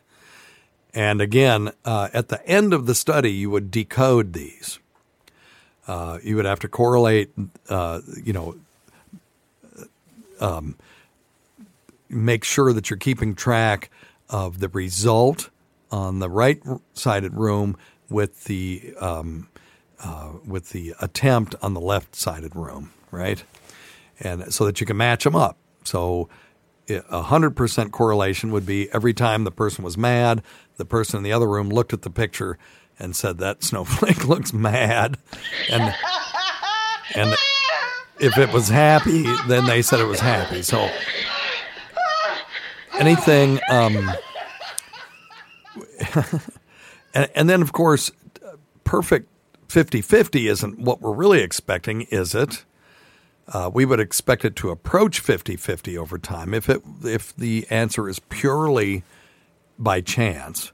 And 0.93 1.21
again, 1.21 1.71
uh, 1.85 2.09
at 2.13 2.27
the 2.27 2.45
end 2.45 2.73
of 2.73 2.85
the 2.85 2.95
study, 2.95 3.31
you 3.31 3.49
would 3.49 3.71
decode 3.71 4.33
these. 4.33 4.79
Uh, 5.91 6.19
you 6.23 6.37
would 6.37 6.45
have 6.45 6.61
to 6.61 6.69
correlate, 6.69 7.31
uh, 7.67 7.99
you 8.23 8.31
know, 8.31 8.55
um, 10.39 10.77
make 12.07 12.45
sure 12.45 12.71
that 12.71 12.89
you're 12.89 12.95
keeping 12.95 13.35
track 13.35 13.89
of 14.29 14.59
the 14.59 14.69
result 14.69 15.49
on 15.91 16.19
the 16.19 16.29
right 16.29 16.63
sided 16.93 17.33
room 17.33 17.75
with 18.09 18.45
the 18.45 18.93
um, 19.01 19.49
uh, 20.01 20.31
with 20.45 20.69
the 20.69 20.93
attempt 21.01 21.55
on 21.61 21.73
the 21.73 21.81
left 21.81 22.15
sided 22.15 22.55
room, 22.55 22.93
right? 23.11 23.43
And 24.21 24.53
so 24.53 24.63
that 24.63 24.79
you 24.79 24.87
can 24.87 24.95
match 24.95 25.25
them 25.25 25.35
up. 25.35 25.57
So 25.83 26.29
a 26.87 27.23
hundred 27.23 27.57
percent 27.57 27.91
correlation 27.91 28.53
would 28.53 28.65
be 28.65 28.89
every 28.93 29.13
time 29.13 29.43
the 29.43 29.51
person 29.51 29.83
was 29.83 29.97
mad, 29.97 30.41
the 30.77 30.85
person 30.85 31.17
in 31.17 31.23
the 31.23 31.33
other 31.33 31.49
room 31.49 31.67
looked 31.67 31.91
at 31.91 32.03
the 32.03 32.09
picture 32.09 32.57
and 33.01 33.15
said 33.15 33.39
that 33.39 33.63
snowflake 33.63 34.27
looks 34.27 34.53
mad, 34.53 35.17
and 35.69 35.93
And 37.15 37.35
if 38.19 38.37
it 38.37 38.53
was 38.53 38.69
happy, 38.69 39.23
then 39.47 39.65
they 39.65 39.81
said 39.81 39.99
it 39.99 40.05
was 40.05 40.19
happy. 40.19 40.61
So 40.61 40.89
anything. 42.97 43.59
Um, 43.69 44.11
and, 47.13 47.29
and 47.35 47.49
then, 47.49 47.61
of 47.61 47.73
course, 47.73 48.11
perfect 48.83 49.27
50 49.69 50.01
50 50.01 50.47
isn't 50.47 50.79
what 50.79 51.01
we're 51.01 51.13
really 51.13 51.41
expecting, 51.41 52.01
is 52.03 52.35
it? 52.35 52.65
Uh, 53.47 53.69
we 53.73 53.85
would 53.85 53.99
expect 53.99 54.45
it 54.45 54.55
to 54.57 54.69
approach 54.69 55.19
50 55.19 55.55
50 55.57 55.97
over 55.97 56.17
time 56.17 56.53
if, 56.53 56.69
it, 56.69 56.81
if 57.03 57.35
the 57.35 57.65
answer 57.69 58.07
is 58.07 58.19
purely 58.19 59.03
by 59.77 59.99
chance 59.99 60.71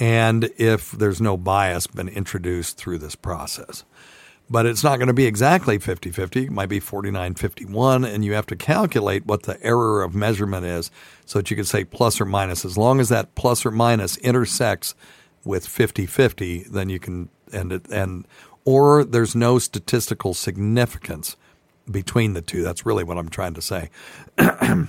and 0.00 0.50
if 0.56 0.92
there's 0.92 1.20
no 1.20 1.36
bias 1.36 1.86
been 1.86 2.08
introduced 2.08 2.78
through 2.78 2.98
this 2.98 3.14
process. 3.14 3.84
But 4.48 4.66
it's 4.66 4.82
not 4.82 4.96
going 4.96 5.06
to 5.06 5.14
be 5.14 5.26
exactly 5.26 5.78
50 5.78 6.10
50. 6.10 6.46
It 6.46 6.50
might 6.50 6.70
be 6.70 6.80
49 6.80 7.34
51, 7.34 8.04
and 8.04 8.24
you 8.24 8.32
have 8.32 8.46
to 8.46 8.56
calculate 8.56 9.26
what 9.26 9.44
the 9.44 9.62
error 9.62 10.02
of 10.02 10.12
measurement 10.12 10.66
is 10.66 10.90
so 11.24 11.38
that 11.38 11.50
you 11.50 11.56
can 11.56 11.66
say 11.66 11.84
plus 11.84 12.20
or 12.20 12.24
minus. 12.24 12.64
As 12.64 12.76
long 12.76 12.98
as 12.98 13.10
that 13.10 13.32
plus 13.36 13.64
or 13.64 13.70
minus 13.70 14.16
intersects 14.16 14.96
with 15.44 15.66
50 15.66 16.06
50, 16.06 16.64
then 16.64 16.88
you 16.88 16.98
can 16.98 17.28
end 17.52 17.70
it, 17.70 17.86
and 17.90 18.26
or 18.64 19.04
there's 19.04 19.36
no 19.36 19.60
statistical 19.60 20.34
significance 20.34 21.36
between 21.88 22.32
the 22.32 22.42
two. 22.42 22.62
That's 22.62 22.84
really 22.84 23.04
what 23.04 23.18
I'm 23.18 23.28
trying 23.28 23.54
to 23.54 23.62
say. 23.62 23.90
then 24.36 24.88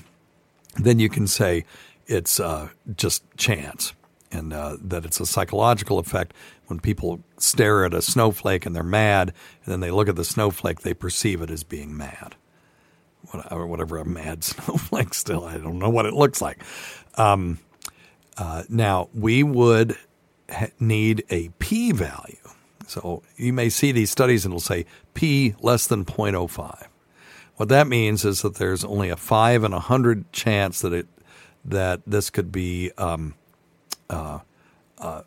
you 0.97 1.09
can 1.09 1.27
say 1.27 1.65
it's 2.07 2.39
uh, 2.39 2.69
just 2.95 3.23
chance 3.37 3.93
and 4.31 4.53
uh, 4.53 4.77
that 4.81 5.05
it's 5.05 5.19
a 5.19 5.25
psychological 5.25 5.99
effect. 5.99 6.33
When 6.67 6.79
people 6.79 7.21
stare 7.37 7.85
at 7.85 7.93
a 7.93 8.01
snowflake 8.01 8.65
and 8.65 8.75
they're 8.75 8.83
mad, 8.83 9.33
and 9.63 9.71
then 9.71 9.79
they 9.81 9.91
look 9.91 10.07
at 10.07 10.15
the 10.15 10.23
snowflake, 10.23 10.81
they 10.81 10.93
perceive 10.93 11.41
it 11.41 11.49
as 11.49 11.63
being 11.63 11.95
mad. 11.95 12.35
Or 13.49 13.67
whatever 13.67 13.97
a 13.97 14.05
mad 14.05 14.43
snowflake 14.43 15.13
still, 15.13 15.45
I 15.45 15.57
don't 15.57 15.79
know 15.79 15.89
what 15.89 16.05
it 16.05 16.13
looks 16.13 16.41
like. 16.41 16.63
Um, 17.15 17.59
uh, 18.37 18.63
now, 18.69 19.09
we 19.13 19.43
would 19.43 19.97
ha- 20.49 20.71
need 20.79 21.23
a 21.29 21.49
p 21.59 21.91
value. 21.91 22.37
So 22.87 23.23
you 23.37 23.53
may 23.53 23.69
see 23.69 23.91
these 23.91 24.09
studies 24.09 24.45
and 24.45 24.51
it'll 24.51 24.59
say 24.59 24.85
p 25.13 25.55
less 25.61 25.87
than 25.87 26.03
0.05. 26.05 26.87
What 27.55 27.69
that 27.69 27.87
means 27.87 28.25
is 28.25 28.41
that 28.41 28.55
there's 28.55 28.83
only 28.83 29.09
a 29.09 29.15
five 29.15 29.63
in 29.63 29.73
a 29.73 29.79
hundred 29.79 30.31
chance 30.31 30.81
that 30.81 30.93
it 30.93 31.07
that 31.63 32.01
this 32.07 32.29
could 32.29 32.51
be 32.51 32.91
um, 32.97 33.35
uh, 34.11 34.39
uh, 34.99 35.21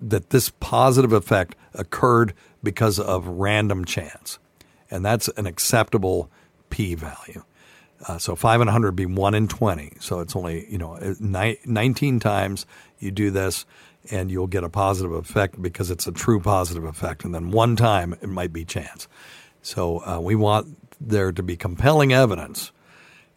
that 0.00 0.30
this 0.30 0.50
positive 0.60 1.12
effect 1.12 1.54
occurred 1.74 2.34
because 2.62 2.98
of 2.98 3.26
random 3.26 3.84
chance, 3.84 4.38
and 4.90 5.04
that's 5.04 5.28
an 5.36 5.46
acceptable 5.46 6.30
p-value. 6.70 7.44
Uh, 8.06 8.18
so 8.18 8.34
five 8.36 8.60
in 8.60 8.68
a 8.68 8.72
hundred 8.72 8.92
be 8.92 9.06
one 9.06 9.34
in 9.34 9.48
twenty. 9.48 9.92
So 10.00 10.20
it's 10.20 10.34
only 10.34 10.66
you 10.70 10.78
know 10.78 10.98
ni- 11.20 11.58
nineteen 11.64 12.20
times 12.20 12.64
you 12.98 13.10
do 13.10 13.30
this, 13.30 13.66
and 14.10 14.30
you'll 14.30 14.46
get 14.46 14.64
a 14.64 14.68
positive 14.68 15.12
effect 15.12 15.60
because 15.60 15.90
it's 15.90 16.06
a 16.06 16.12
true 16.12 16.40
positive 16.40 16.84
effect. 16.84 17.24
And 17.24 17.34
then 17.34 17.50
one 17.50 17.76
time 17.76 18.14
it 18.22 18.28
might 18.28 18.52
be 18.52 18.64
chance. 18.64 19.08
So 19.62 19.98
uh, 20.06 20.20
we 20.20 20.34
want 20.34 20.76
there 21.00 21.32
to 21.32 21.42
be 21.42 21.56
compelling 21.56 22.12
evidence 22.12 22.72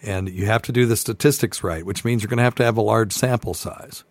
and 0.02 0.30
you 0.30 0.46
have 0.46 0.62
to 0.64 0.72
do 0.72 0.86
the 0.86 0.96
statistics 0.96 1.64
right, 1.64 1.86
which 1.86 2.04
means 2.04 2.22
you're 2.22 2.30
going 2.30 2.38
to 2.38 2.44
have 2.44 2.56
to 2.56 2.64
have 2.64 2.78
a 2.78 2.82
large 2.82 3.14
sample 3.14 3.54
size. 3.54 4.04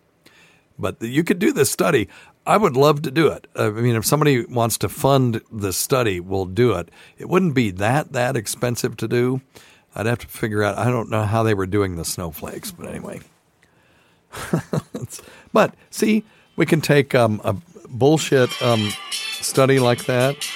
But 0.79 1.01
you 1.01 1.23
could 1.23 1.39
do 1.39 1.51
this 1.51 1.69
study. 1.69 2.07
I 2.45 2.57
would 2.57 2.75
love 2.75 3.03
to 3.03 3.11
do 3.11 3.27
it. 3.27 3.47
I 3.55 3.69
mean, 3.69 3.95
if 3.95 4.05
somebody 4.05 4.45
wants 4.45 4.77
to 4.79 4.89
fund 4.89 5.41
this 5.51 5.77
study, 5.77 6.19
we'll 6.19 6.45
do 6.45 6.73
it. 6.73 6.89
It 7.17 7.29
wouldn't 7.29 7.53
be 7.53 7.71
that 7.71 8.13
that 8.13 8.35
expensive 8.35 8.97
to 8.97 9.07
do. 9.07 9.41
I'd 9.93 10.07
have 10.07 10.19
to 10.19 10.27
figure 10.27 10.63
out. 10.63 10.77
I 10.77 10.85
don't 10.85 11.09
know 11.09 11.23
how 11.23 11.43
they 11.43 11.53
were 11.53 11.67
doing 11.67 11.97
the 11.97 12.05
snowflakes, 12.05 12.71
but 12.71 12.87
anyway. 12.87 13.19
but 15.53 15.75
see, 15.91 16.23
we 16.55 16.65
can 16.65 16.81
take 16.81 17.13
um, 17.13 17.41
a 17.43 17.55
bullshit 17.89 18.49
um, 18.61 18.91
study 19.11 19.79
like 19.79 20.05
that 20.05 20.47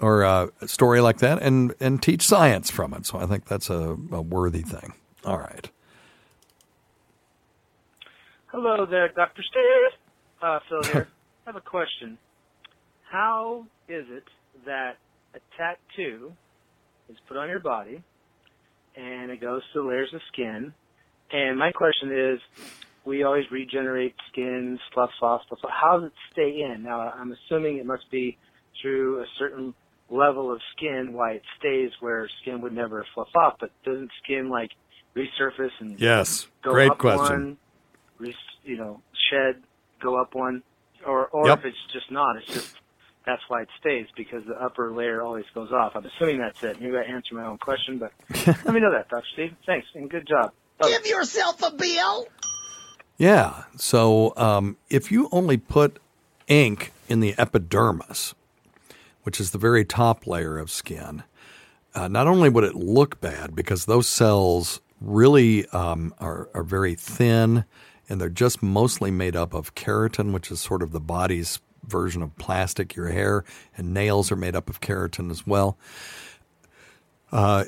or 0.00 0.22
a 0.22 0.50
story 0.66 1.00
like 1.00 1.18
that 1.18 1.42
and, 1.42 1.74
and 1.80 2.02
teach 2.02 2.22
science 2.22 2.70
from 2.70 2.92
it. 2.92 3.06
So 3.06 3.18
I 3.18 3.26
think 3.26 3.46
that's 3.46 3.70
a, 3.70 3.96
a 4.12 4.22
worthy 4.22 4.62
thing. 4.62 4.94
All 5.24 5.38
right. 5.38 5.70
Hello 8.46 8.86
there, 8.86 9.08
Dr. 9.08 9.42
Stairs. 9.42 9.92
Uh, 10.40 10.58
Phil 10.68 10.92
here. 10.92 11.08
I 11.46 11.50
have 11.50 11.56
a 11.56 11.60
question. 11.60 12.18
How 13.10 13.66
is 13.88 14.06
it 14.10 14.24
that 14.64 14.96
a 15.34 15.40
tattoo 15.56 16.32
is 17.08 17.16
put 17.28 17.36
on 17.36 17.48
your 17.48 17.60
body 17.60 18.02
and 18.96 19.30
it 19.30 19.40
goes 19.40 19.62
to 19.72 19.86
layers 19.86 20.12
of 20.14 20.20
skin? 20.32 20.72
And 21.30 21.58
my 21.58 21.72
question 21.72 22.12
is, 22.12 22.40
we 23.04 23.22
always 23.22 23.44
regenerate 23.50 24.14
skin, 24.32 24.78
slough 24.92 25.10
off, 25.22 25.42
stuff. 25.46 25.58
How 25.68 26.00
does 26.00 26.08
it 26.08 26.12
stay 26.32 26.60
in? 26.62 26.82
Now, 26.82 27.00
I'm 27.00 27.32
assuming 27.32 27.78
it 27.78 27.86
must 27.86 28.10
be 28.10 28.36
through 28.82 29.20
a 29.20 29.26
certain 29.38 29.74
level 30.10 30.52
of 30.52 30.60
skin 30.76 31.12
why 31.12 31.32
it 31.32 31.42
stays 31.58 31.90
where 32.00 32.28
skin 32.42 32.60
would 32.60 32.72
never 32.72 33.04
fluff 33.14 33.28
off. 33.36 33.54
But 33.60 33.70
doesn't 33.84 34.10
skin 34.22 34.48
like 34.48 34.70
resurface 35.16 35.70
and 35.80 35.98
yes, 35.98 36.46
go 36.62 36.72
great 36.72 36.90
up 36.90 36.98
question. 36.98 37.18
One, 37.40 37.56
re- 38.18 38.34
you 38.64 38.76
know, 38.76 39.00
shed, 39.30 39.62
go 40.02 40.20
up 40.20 40.34
one, 40.34 40.62
or 41.06 41.26
or 41.28 41.48
Yep. 41.48 41.58
if 41.60 41.64
it's 41.66 41.92
just 41.92 42.10
not, 42.10 42.36
it's 42.36 42.46
just 42.46 42.74
that's 43.24 43.42
why 43.48 43.62
it 43.62 43.68
stays 43.80 44.06
because 44.16 44.44
the 44.46 44.54
upper 44.54 44.92
layer 44.92 45.20
always 45.22 45.44
goes 45.54 45.72
off. 45.72 45.92
I'm 45.96 46.04
assuming 46.06 46.38
that's 46.38 46.62
it. 46.62 46.80
Maybe 46.80 46.96
I 46.96 47.02
answered 47.02 47.34
my 47.34 47.44
own 47.46 47.58
question, 47.58 47.98
but 47.98 48.12
let 48.46 48.72
me 48.72 48.78
know 48.80 48.92
that, 48.92 49.08
Dr. 49.08 49.24
Steve. 49.32 49.56
Thanks 49.66 49.88
and 49.94 50.08
good 50.08 50.28
job. 50.28 50.52
Bye. 50.78 50.90
Give 50.90 51.06
yourself 51.06 51.60
a 51.62 51.72
bill. 51.72 52.28
Yeah. 53.18 53.64
So 53.76 54.32
um, 54.36 54.76
if 54.90 55.10
you 55.10 55.28
only 55.32 55.56
put 55.56 55.98
ink 56.46 56.92
in 57.08 57.18
the 57.18 57.34
epidermis, 57.36 58.34
which 59.26 59.40
is 59.40 59.50
the 59.50 59.58
very 59.58 59.84
top 59.84 60.24
layer 60.24 60.56
of 60.56 60.70
skin, 60.70 61.24
uh, 61.96 62.06
not 62.06 62.28
only 62.28 62.48
would 62.48 62.62
it 62.62 62.76
look 62.76 63.20
bad 63.20 63.56
because 63.56 63.84
those 63.86 64.06
cells 64.06 64.80
really 65.00 65.66
um, 65.70 66.14
are, 66.20 66.48
are 66.54 66.62
very 66.62 66.94
thin 66.94 67.64
and 68.08 68.20
they're 68.20 68.28
just 68.28 68.62
mostly 68.62 69.10
made 69.10 69.34
up 69.34 69.52
of 69.52 69.74
keratin, 69.74 70.32
which 70.32 70.52
is 70.52 70.60
sort 70.60 70.80
of 70.80 70.92
the 70.92 71.00
body's 71.00 71.58
version 71.88 72.22
of 72.22 72.36
plastic. 72.38 72.94
Your 72.94 73.08
hair 73.08 73.44
and 73.76 73.92
nails 73.92 74.30
are 74.30 74.36
made 74.36 74.54
up 74.54 74.70
of 74.70 74.80
keratin 74.80 75.28
as 75.32 75.44
well. 75.44 75.76
Uh, 77.32 77.64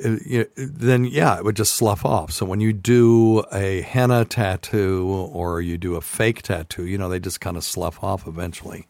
then 0.56 1.06
yeah, 1.06 1.36
it 1.38 1.44
would 1.44 1.56
just 1.56 1.74
slough 1.74 2.04
off. 2.04 2.30
So 2.30 2.46
when 2.46 2.60
you 2.60 2.72
do 2.72 3.42
a 3.52 3.80
henna 3.80 4.24
tattoo 4.24 5.28
or 5.32 5.60
you 5.60 5.76
do 5.76 5.96
a 5.96 6.00
fake 6.00 6.42
tattoo, 6.42 6.86
you 6.86 6.96
know 6.96 7.08
they 7.08 7.18
just 7.18 7.40
kind 7.40 7.56
of 7.56 7.64
slough 7.64 8.00
off 8.00 8.28
eventually. 8.28 8.86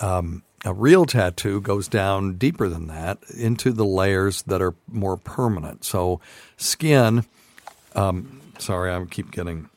Um, 0.00 0.42
a 0.64 0.72
real 0.72 1.06
tattoo 1.06 1.60
goes 1.60 1.88
down 1.88 2.34
deeper 2.34 2.68
than 2.68 2.86
that 2.86 3.18
into 3.36 3.72
the 3.72 3.84
layers 3.84 4.42
that 4.42 4.62
are 4.62 4.74
more 4.88 5.16
permanent. 5.16 5.84
So 5.84 6.20
skin. 6.56 7.24
Um, 7.94 8.40
sorry, 8.58 8.92
I 8.92 9.04
keep 9.06 9.30
getting 9.32 9.68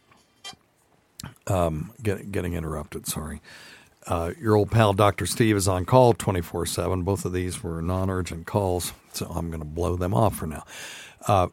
um, 1.48 1.92
get, 2.02 2.32
getting 2.32 2.54
interrupted. 2.54 3.08
Sorry. 3.08 3.42
Uh, 4.08 4.32
your 4.40 4.56
old 4.56 4.70
pal 4.70 4.94
Dr. 4.94 5.26
Steve 5.26 5.56
is 5.56 5.68
on 5.68 5.86
call 5.86 6.14
24 6.14 6.68
7. 6.68 7.02
Both 7.02 7.26
of 7.26 7.34
these 7.34 7.64
were 7.64 7.82
non 7.82 8.10
urgent 8.10 8.46
calls, 8.46 8.94
so 9.14 9.26
I'm 9.26 9.50
going 9.50 9.62
to 9.62 9.66
blow 9.66 9.96
them 9.96 10.14
off 10.14 10.36
for 10.36 10.46
now. 10.46 10.64
Uh, 11.28 11.48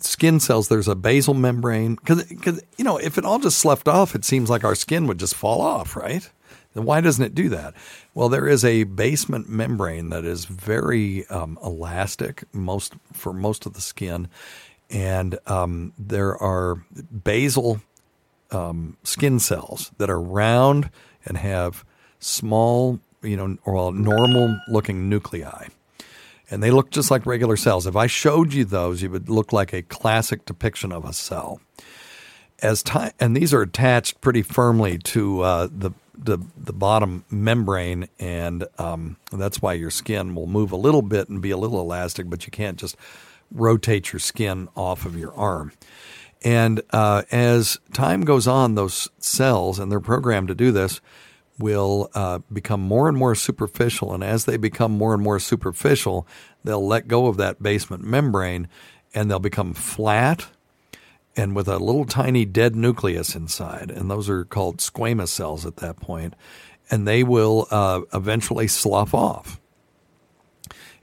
skin 0.00 0.38
cells, 0.38 0.68
there's 0.68 0.88
a 0.88 0.94
basal 0.94 1.32
membrane. 1.32 1.94
Because, 1.94 2.62
you 2.76 2.84
know, 2.84 2.98
if 2.98 3.16
it 3.16 3.24
all 3.24 3.38
just 3.38 3.58
sloughed 3.58 3.88
off, 3.88 4.14
it 4.14 4.24
seems 4.24 4.50
like 4.50 4.64
our 4.64 4.74
skin 4.74 5.06
would 5.06 5.18
just 5.18 5.34
fall 5.34 5.62
off, 5.62 5.96
right? 5.96 6.28
Why 6.72 7.00
doesn't 7.00 7.24
it 7.24 7.34
do 7.34 7.48
that? 7.48 7.74
Well, 8.14 8.28
there 8.28 8.46
is 8.46 8.64
a 8.64 8.84
basement 8.84 9.48
membrane 9.48 10.10
that 10.10 10.24
is 10.24 10.44
very 10.44 11.26
um, 11.26 11.58
elastic 11.64 12.44
most 12.52 12.94
for 13.12 13.32
most 13.32 13.66
of 13.66 13.74
the 13.74 13.80
skin, 13.80 14.28
and 14.88 15.38
um, 15.46 15.92
there 15.98 16.36
are 16.36 16.84
basal 17.24 17.80
um, 18.52 18.96
skin 19.02 19.40
cells 19.40 19.90
that 19.98 20.10
are 20.10 20.20
round 20.20 20.90
and 21.24 21.36
have 21.36 21.84
small, 22.18 23.00
you 23.22 23.36
know, 23.36 23.56
or 23.64 23.92
normal 23.92 24.58
looking 24.68 25.08
nuclei. 25.08 25.66
And 26.50 26.62
they 26.62 26.70
look 26.70 26.90
just 26.90 27.10
like 27.10 27.26
regular 27.26 27.56
cells. 27.56 27.86
If 27.86 27.94
I 27.94 28.06
showed 28.06 28.52
you 28.52 28.64
those, 28.64 29.02
you 29.02 29.10
would 29.10 29.28
look 29.28 29.52
like 29.52 29.72
a 29.72 29.82
classic 29.82 30.44
depiction 30.44 30.90
of 30.90 31.04
a 31.04 31.12
cell. 31.12 31.60
As 32.62 32.82
time, 32.82 33.12
and 33.18 33.36
these 33.36 33.54
are 33.54 33.62
attached 33.62 34.20
pretty 34.20 34.42
firmly 34.42 34.98
to 34.98 35.40
uh, 35.40 35.68
the, 35.70 35.92
the 36.22 36.38
the 36.56 36.72
bottom 36.72 37.24
membrane, 37.30 38.08
and 38.18 38.66
um, 38.78 39.16
that's 39.32 39.62
why 39.62 39.72
your 39.72 39.90
skin 39.90 40.34
will 40.34 40.46
move 40.46 40.72
a 40.72 40.76
little 40.76 41.02
bit 41.02 41.28
and 41.28 41.40
be 41.40 41.50
a 41.50 41.56
little 41.56 41.80
elastic, 41.80 42.28
but 42.28 42.46
you 42.46 42.50
can't 42.50 42.78
just 42.78 42.96
rotate 43.50 44.12
your 44.12 44.20
skin 44.20 44.68
off 44.76 45.04
of 45.04 45.18
your 45.18 45.34
arm. 45.34 45.72
And 46.42 46.80
uh, 46.90 47.22
as 47.30 47.78
time 47.92 48.22
goes 48.22 48.46
on, 48.46 48.74
those 48.74 49.08
cells, 49.18 49.78
and 49.78 49.90
they're 49.90 50.00
programmed 50.00 50.48
to 50.48 50.54
do 50.54 50.72
this, 50.72 51.00
will 51.58 52.10
uh, 52.14 52.38
become 52.52 52.80
more 52.80 53.08
and 53.08 53.16
more 53.16 53.34
superficial. 53.34 54.14
And 54.14 54.24
as 54.24 54.46
they 54.46 54.56
become 54.56 54.92
more 54.92 55.12
and 55.12 55.22
more 55.22 55.38
superficial, 55.38 56.26
they'll 56.64 56.86
let 56.86 57.08
go 57.08 57.26
of 57.26 57.36
that 57.36 57.62
basement 57.62 58.02
membrane 58.02 58.68
and 59.12 59.30
they'll 59.30 59.38
become 59.38 59.74
flat 59.74 60.46
and 61.36 61.54
with 61.54 61.68
a 61.68 61.78
little 61.78 62.04
tiny 62.04 62.44
dead 62.44 62.74
nucleus 62.74 63.34
inside. 63.34 63.90
And 63.90 64.10
those 64.10 64.28
are 64.28 64.44
called 64.44 64.78
squamous 64.78 65.28
cells 65.28 65.64
at 65.64 65.76
that 65.76 65.96
point. 65.96 66.34
And 66.90 67.06
they 67.06 67.22
will 67.22 67.68
uh, 67.70 68.00
eventually 68.12 68.66
slough 68.66 69.14
off 69.14 69.60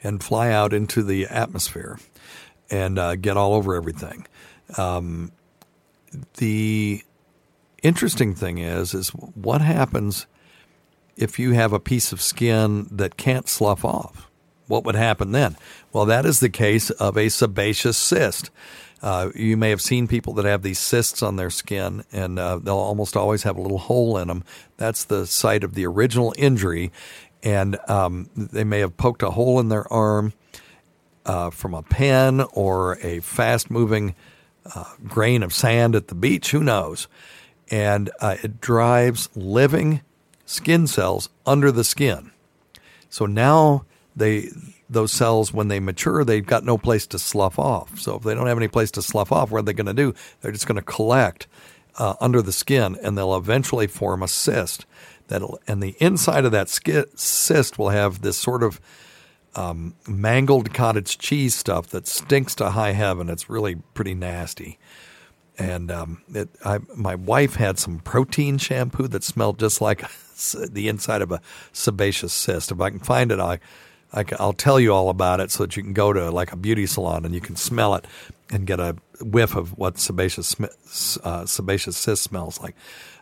and 0.03 0.21
fly 0.21 0.51
out 0.51 0.73
into 0.73 1.01
the 1.01 1.25
atmosphere 1.27 1.97
and 2.69 2.99
uh, 2.99 3.15
get 3.15 3.37
all 3.37 3.53
over 3.53 3.75
everything. 3.75 4.27
Um, 4.77 5.31
the 6.35 7.03
interesting 7.83 8.35
thing 8.35 8.57
is, 8.57 8.93
is 8.93 9.09
what 9.09 9.61
happens 9.61 10.27
if 11.15 11.39
you 11.39 11.53
have 11.53 11.73
a 11.73 11.79
piece 11.79 12.11
of 12.11 12.21
skin 12.21 12.87
that 12.91 13.17
can't 13.17 13.47
slough 13.47 13.85
off? 13.85 14.29
What 14.67 14.83
would 14.83 14.95
happen 14.95 15.31
then? 15.31 15.55
Well, 15.93 16.05
that 16.05 16.25
is 16.25 16.41
the 16.41 16.49
case 16.49 16.89
of 16.89 17.17
a 17.17 17.29
sebaceous 17.29 17.97
cyst. 17.97 18.51
Uh, 19.01 19.29
you 19.35 19.57
may 19.57 19.69
have 19.69 19.81
seen 19.81 20.07
people 20.07 20.33
that 20.33 20.45
have 20.45 20.63
these 20.63 20.79
cysts 20.79 21.21
on 21.21 21.35
their 21.35 21.49
skin, 21.49 22.03
and 22.11 22.39
uh, 22.39 22.57
they'll 22.57 22.75
almost 22.75 23.15
always 23.15 23.43
have 23.43 23.57
a 23.57 23.61
little 23.61 23.77
hole 23.77 24.17
in 24.17 24.27
them. 24.27 24.43
That's 24.77 25.03
the 25.03 25.27
site 25.27 25.63
of 25.63 25.75
the 25.75 25.85
original 25.85 26.33
injury, 26.37 26.91
and 27.43 27.77
um, 27.87 28.29
they 28.35 28.63
may 28.63 28.79
have 28.79 28.97
poked 28.97 29.21
a 29.21 29.31
hole 29.31 29.59
in 29.59 29.69
their 29.69 29.91
arm 29.93 30.33
uh, 31.25 31.51
from 31.51 31.73
a 31.73 31.83
pen 31.83 32.41
or 32.53 32.97
a 33.03 33.19
fast 33.19 33.69
moving 33.69 34.15
uh, 34.73 34.85
grain 35.05 35.43
of 35.43 35.53
sand 35.53 35.95
at 35.95 36.07
the 36.07 36.15
beach. 36.15 36.51
Who 36.51 36.63
knows? 36.63 37.07
And 37.69 38.09
uh, 38.19 38.37
it 38.43 38.61
drives 38.61 39.29
living 39.35 40.01
skin 40.45 40.87
cells 40.87 41.29
under 41.45 41.71
the 41.71 41.83
skin. 41.83 42.31
So 43.09 43.25
now 43.25 43.85
they 44.15 44.49
those 44.89 45.11
cells 45.11 45.53
when 45.53 45.67
they 45.67 45.79
mature 45.79 46.23
they've 46.23 46.45
got 46.45 46.63
no 46.63 46.77
place 46.77 47.05
to 47.07 47.19
slough 47.19 47.59
off. 47.59 47.99
So 47.99 48.15
if 48.15 48.23
they 48.23 48.33
don't 48.33 48.47
have 48.47 48.57
any 48.57 48.67
place 48.67 48.91
to 48.91 49.01
slough 49.01 49.31
off, 49.31 49.51
what 49.51 49.59
are 49.59 49.63
they 49.63 49.73
going 49.73 49.87
to 49.87 49.93
do? 49.93 50.13
They're 50.41 50.51
just 50.51 50.67
going 50.67 50.77
to 50.77 50.81
collect 50.81 51.47
uh, 51.97 52.15
under 52.19 52.41
the 52.41 52.51
skin, 52.51 52.97
and 53.01 53.17
they'll 53.17 53.35
eventually 53.35 53.87
form 53.87 54.23
a 54.23 54.27
cyst. 54.27 54.85
That'll 55.27 55.59
and 55.67 55.83
the 55.83 55.95
inside 55.99 56.45
of 56.45 56.51
that 56.53 56.69
cyst 56.69 57.77
will 57.77 57.89
have 57.89 58.21
this 58.21 58.37
sort 58.37 58.63
of 58.63 58.79
um, 59.55 59.95
mangled 60.07 60.73
cottage 60.73 61.17
cheese 61.17 61.55
stuff 61.55 61.87
that 61.87 62.07
stinks 62.07 62.55
to 62.55 62.69
high 62.69 62.91
heaven. 62.91 63.29
It's 63.29 63.49
really 63.49 63.75
pretty 63.93 64.13
nasty. 64.13 64.79
And 65.59 65.89
um, 65.89 66.21
it, 66.33 66.49
I, 66.63 66.79
my 66.95 67.15
wife 67.15 67.55
had 67.55 67.79
some 67.79 67.99
protein 67.99 68.59
shampoo 68.59 69.07
that 69.07 69.23
smelled 69.23 69.59
just 69.59 69.81
like 69.81 70.03
the 70.69 70.87
inside 70.87 71.23
of 71.23 71.31
a 71.31 71.41
sebaceous 71.73 72.33
cyst. 72.33 72.71
If 72.71 72.79
I 72.79 72.91
can 72.91 72.99
find 72.99 73.31
it, 73.31 73.39
I, 73.39 73.59
I 74.17 74.45
will 74.45 74.53
tell 74.53 74.79
you 74.79 74.93
all 74.93 75.09
about 75.09 75.39
it 75.39 75.51
so 75.51 75.63
that 75.63 75.77
you 75.77 75.83
can 75.83 75.93
go 75.93 76.11
to 76.11 76.31
like 76.31 76.51
a 76.51 76.55
beauty 76.55 76.85
salon 76.87 77.25
and 77.25 77.35
you 77.35 77.41
can 77.41 77.55
smell 77.55 77.93
it 77.95 78.05
and 78.49 78.65
get 78.65 78.79
a 78.79 78.95
whiff 79.21 79.55
of 79.55 79.77
what 79.77 79.99
sebaceous 79.99 80.55
uh, 81.23 81.45
sebaceous 81.45 81.97
cyst 81.97 82.23
smells 82.23 82.59
like. 82.59 82.75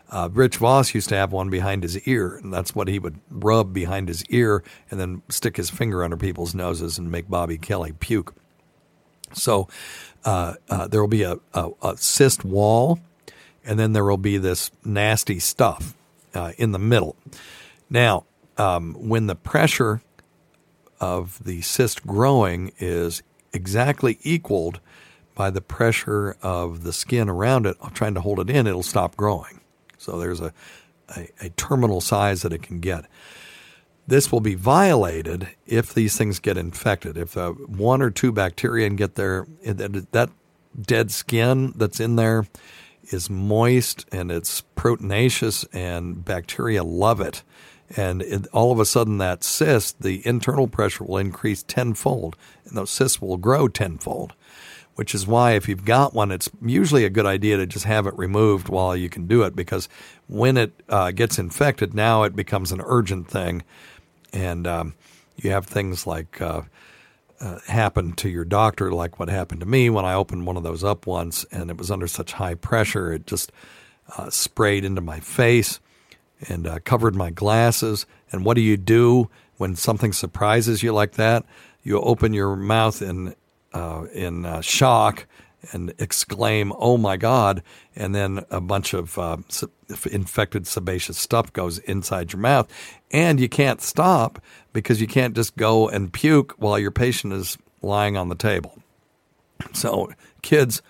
Uh, 0.08 0.28
Rich 0.32 0.58
Voss 0.58 0.94
used 0.94 1.08
to 1.08 1.16
have 1.16 1.32
one 1.32 1.50
behind 1.50 1.82
his 1.82 1.98
ear, 2.06 2.36
and 2.36 2.52
that's 2.52 2.76
what 2.76 2.86
he 2.86 3.00
would 3.00 3.18
rub 3.28 3.72
behind 3.72 4.06
his 4.06 4.24
ear 4.26 4.62
and 4.88 5.00
then 5.00 5.22
stick 5.28 5.56
his 5.56 5.68
finger 5.68 6.04
under 6.04 6.16
people's 6.16 6.54
noses 6.54 6.96
and 6.96 7.10
make 7.10 7.28
Bobby 7.28 7.58
Kelly 7.58 7.92
puke. 7.98 8.32
So 9.32 9.66
uh, 10.24 10.54
uh, 10.70 10.86
there 10.86 11.00
will 11.00 11.08
be 11.08 11.24
a, 11.24 11.38
a, 11.52 11.70
a, 11.82 11.96
cyst 11.96 12.44
wall, 12.44 13.00
and 13.64 13.80
then 13.80 13.94
there 13.94 14.04
will 14.04 14.16
be 14.16 14.38
this 14.38 14.70
nasty 14.84 15.40
stuff 15.40 15.96
uh, 16.34 16.52
in 16.56 16.70
the 16.70 16.78
middle. 16.78 17.16
Now, 17.90 18.26
um, 18.56 18.94
when 18.94 19.26
the 19.26 19.34
pressure 19.34 20.02
of 21.00 21.42
the 21.44 21.60
cyst 21.62 22.06
growing 22.06 22.72
is 22.78 23.22
exactly 23.52 24.18
equaled 24.22 24.80
by 25.34 25.50
the 25.50 25.60
pressure 25.60 26.36
of 26.42 26.82
the 26.82 26.92
skin 26.92 27.28
around 27.28 27.66
it, 27.66 27.76
trying 27.92 28.14
to 28.14 28.20
hold 28.20 28.40
it 28.40 28.50
in, 28.50 28.66
it'll 28.66 28.82
stop 28.82 29.16
growing. 29.16 29.60
So 29.98 30.18
there's 30.18 30.40
a, 30.40 30.52
a, 31.14 31.28
a 31.40 31.48
terminal 31.50 32.00
size 32.00 32.42
that 32.42 32.52
it 32.52 32.62
can 32.62 32.80
get. 32.80 33.04
This 34.06 34.30
will 34.30 34.40
be 34.40 34.54
violated 34.54 35.48
if 35.66 35.92
these 35.92 36.16
things 36.16 36.38
get 36.38 36.56
infected. 36.56 37.16
If 37.18 37.32
the 37.32 37.50
one 37.50 38.00
or 38.00 38.10
two 38.10 38.32
bacteria 38.32 38.88
get 38.90 39.16
there, 39.16 39.46
that 39.62 40.30
dead 40.80 41.10
skin 41.10 41.72
that's 41.76 42.00
in 42.00 42.16
there 42.16 42.46
is 43.12 43.28
moist 43.28 44.06
and 44.12 44.30
it's 44.30 44.62
proteinaceous, 44.76 45.66
and 45.72 46.24
bacteria 46.24 46.82
love 46.82 47.20
it. 47.20 47.42
And 47.96 48.22
it, 48.22 48.46
all 48.48 48.72
of 48.72 48.80
a 48.80 48.84
sudden, 48.84 49.18
that 49.18 49.44
cyst, 49.44 50.02
the 50.02 50.26
internal 50.26 50.66
pressure 50.66 51.04
will 51.04 51.18
increase 51.18 51.62
tenfold, 51.62 52.36
and 52.64 52.76
those 52.76 52.90
cysts 52.90 53.20
will 53.20 53.36
grow 53.36 53.68
tenfold 53.68 54.34
which 54.96 55.14
is 55.14 55.26
why 55.26 55.52
if 55.52 55.68
you've 55.68 55.84
got 55.84 56.14
one, 56.14 56.32
it's 56.32 56.50
usually 56.62 57.04
a 57.04 57.10
good 57.10 57.26
idea 57.26 57.58
to 57.58 57.66
just 57.66 57.84
have 57.84 58.06
it 58.06 58.16
removed 58.16 58.68
while 58.68 58.96
you 58.96 59.10
can 59.10 59.26
do 59.26 59.42
it 59.42 59.54
because 59.54 59.88
when 60.26 60.56
it 60.56 60.72
uh, 60.88 61.10
gets 61.10 61.38
infected, 61.38 61.94
now 61.94 62.22
it 62.22 62.34
becomes 62.34 62.72
an 62.72 62.80
urgent 62.82 63.28
thing. 63.28 63.62
And 64.32 64.66
um, 64.66 64.94
you 65.36 65.50
have 65.50 65.66
things 65.66 66.06
like 66.06 66.40
uh, 66.40 66.62
uh, 67.40 67.58
happen 67.66 68.14
to 68.14 68.30
your 68.30 68.46
doctor, 68.46 68.90
like 68.90 69.18
what 69.18 69.28
happened 69.28 69.60
to 69.60 69.66
me 69.66 69.90
when 69.90 70.06
I 70.06 70.14
opened 70.14 70.46
one 70.46 70.56
of 70.56 70.62
those 70.62 70.82
up 70.82 71.06
once 71.06 71.44
and 71.52 71.70
it 71.70 71.76
was 71.76 71.90
under 71.90 72.06
such 72.06 72.32
high 72.32 72.54
pressure, 72.54 73.12
it 73.12 73.26
just 73.26 73.52
uh, 74.16 74.30
sprayed 74.30 74.84
into 74.84 75.02
my 75.02 75.20
face 75.20 75.78
and 76.48 76.66
uh, 76.66 76.78
covered 76.84 77.14
my 77.14 77.30
glasses. 77.30 78.06
And 78.30 78.44
what 78.44 78.54
do 78.54 78.60
you 78.60 78.76
do 78.76 79.30
when 79.56 79.76
something 79.76 80.12
surprises 80.12 80.82
you 80.82 80.92
like 80.92 81.12
that? 81.12 81.44
You 81.82 82.00
open 82.00 82.32
your 82.32 82.56
mouth 82.56 83.00
and 83.00 83.34
uh, 83.72 84.06
in 84.12 84.44
uh, 84.44 84.60
shock 84.60 85.26
and 85.72 85.92
exclaim, 85.98 86.72
"Oh 86.76 86.96
my 86.96 87.16
God!" 87.16 87.62
And 87.94 88.14
then 88.14 88.44
a 88.50 88.60
bunch 88.60 88.94
of 88.94 89.18
uh, 89.18 89.38
infected 90.10 90.66
sebaceous 90.66 91.18
stuff 91.18 91.52
goes 91.52 91.78
inside 91.80 92.32
your 92.32 92.40
mouth, 92.40 92.68
and 93.10 93.40
you 93.40 93.48
can't 93.48 93.80
stop 93.80 94.40
because 94.72 95.00
you 95.00 95.06
can't 95.06 95.34
just 95.34 95.56
go 95.56 95.88
and 95.88 96.12
puke 96.12 96.54
while 96.58 96.78
your 96.78 96.90
patient 96.90 97.32
is 97.32 97.58
lying 97.82 98.16
on 98.16 98.28
the 98.28 98.34
table. 98.34 98.78
So, 99.72 100.12
kids, 100.42 100.82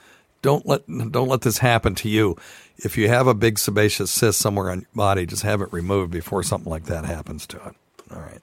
don't 0.42 0.66
let 0.66 0.86
don't 0.86 1.28
let 1.28 1.42
this 1.42 1.58
happen 1.58 1.94
to 1.96 2.08
you. 2.08 2.36
If 2.78 2.98
you 2.98 3.08
have 3.08 3.26
a 3.26 3.34
big 3.34 3.58
sebaceous 3.58 4.10
cyst 4.10 4.38
somewhere 4.38 4.70
on 4.70 4.80
your 4.80 4.88
body, 4.94 5.26
just 5.26 5.42
have 5.42 5.60
it 5.62 5.72
removed 5.72 6.10
before 6.10 6.42
something 6.42 6.70
like 6.70 6.84
that 6.84 7.04
happens 7.04 7.46
to 7.48 7.56
it. 7.56 7.74
All 8.14 8.20
right. 8.20 8.40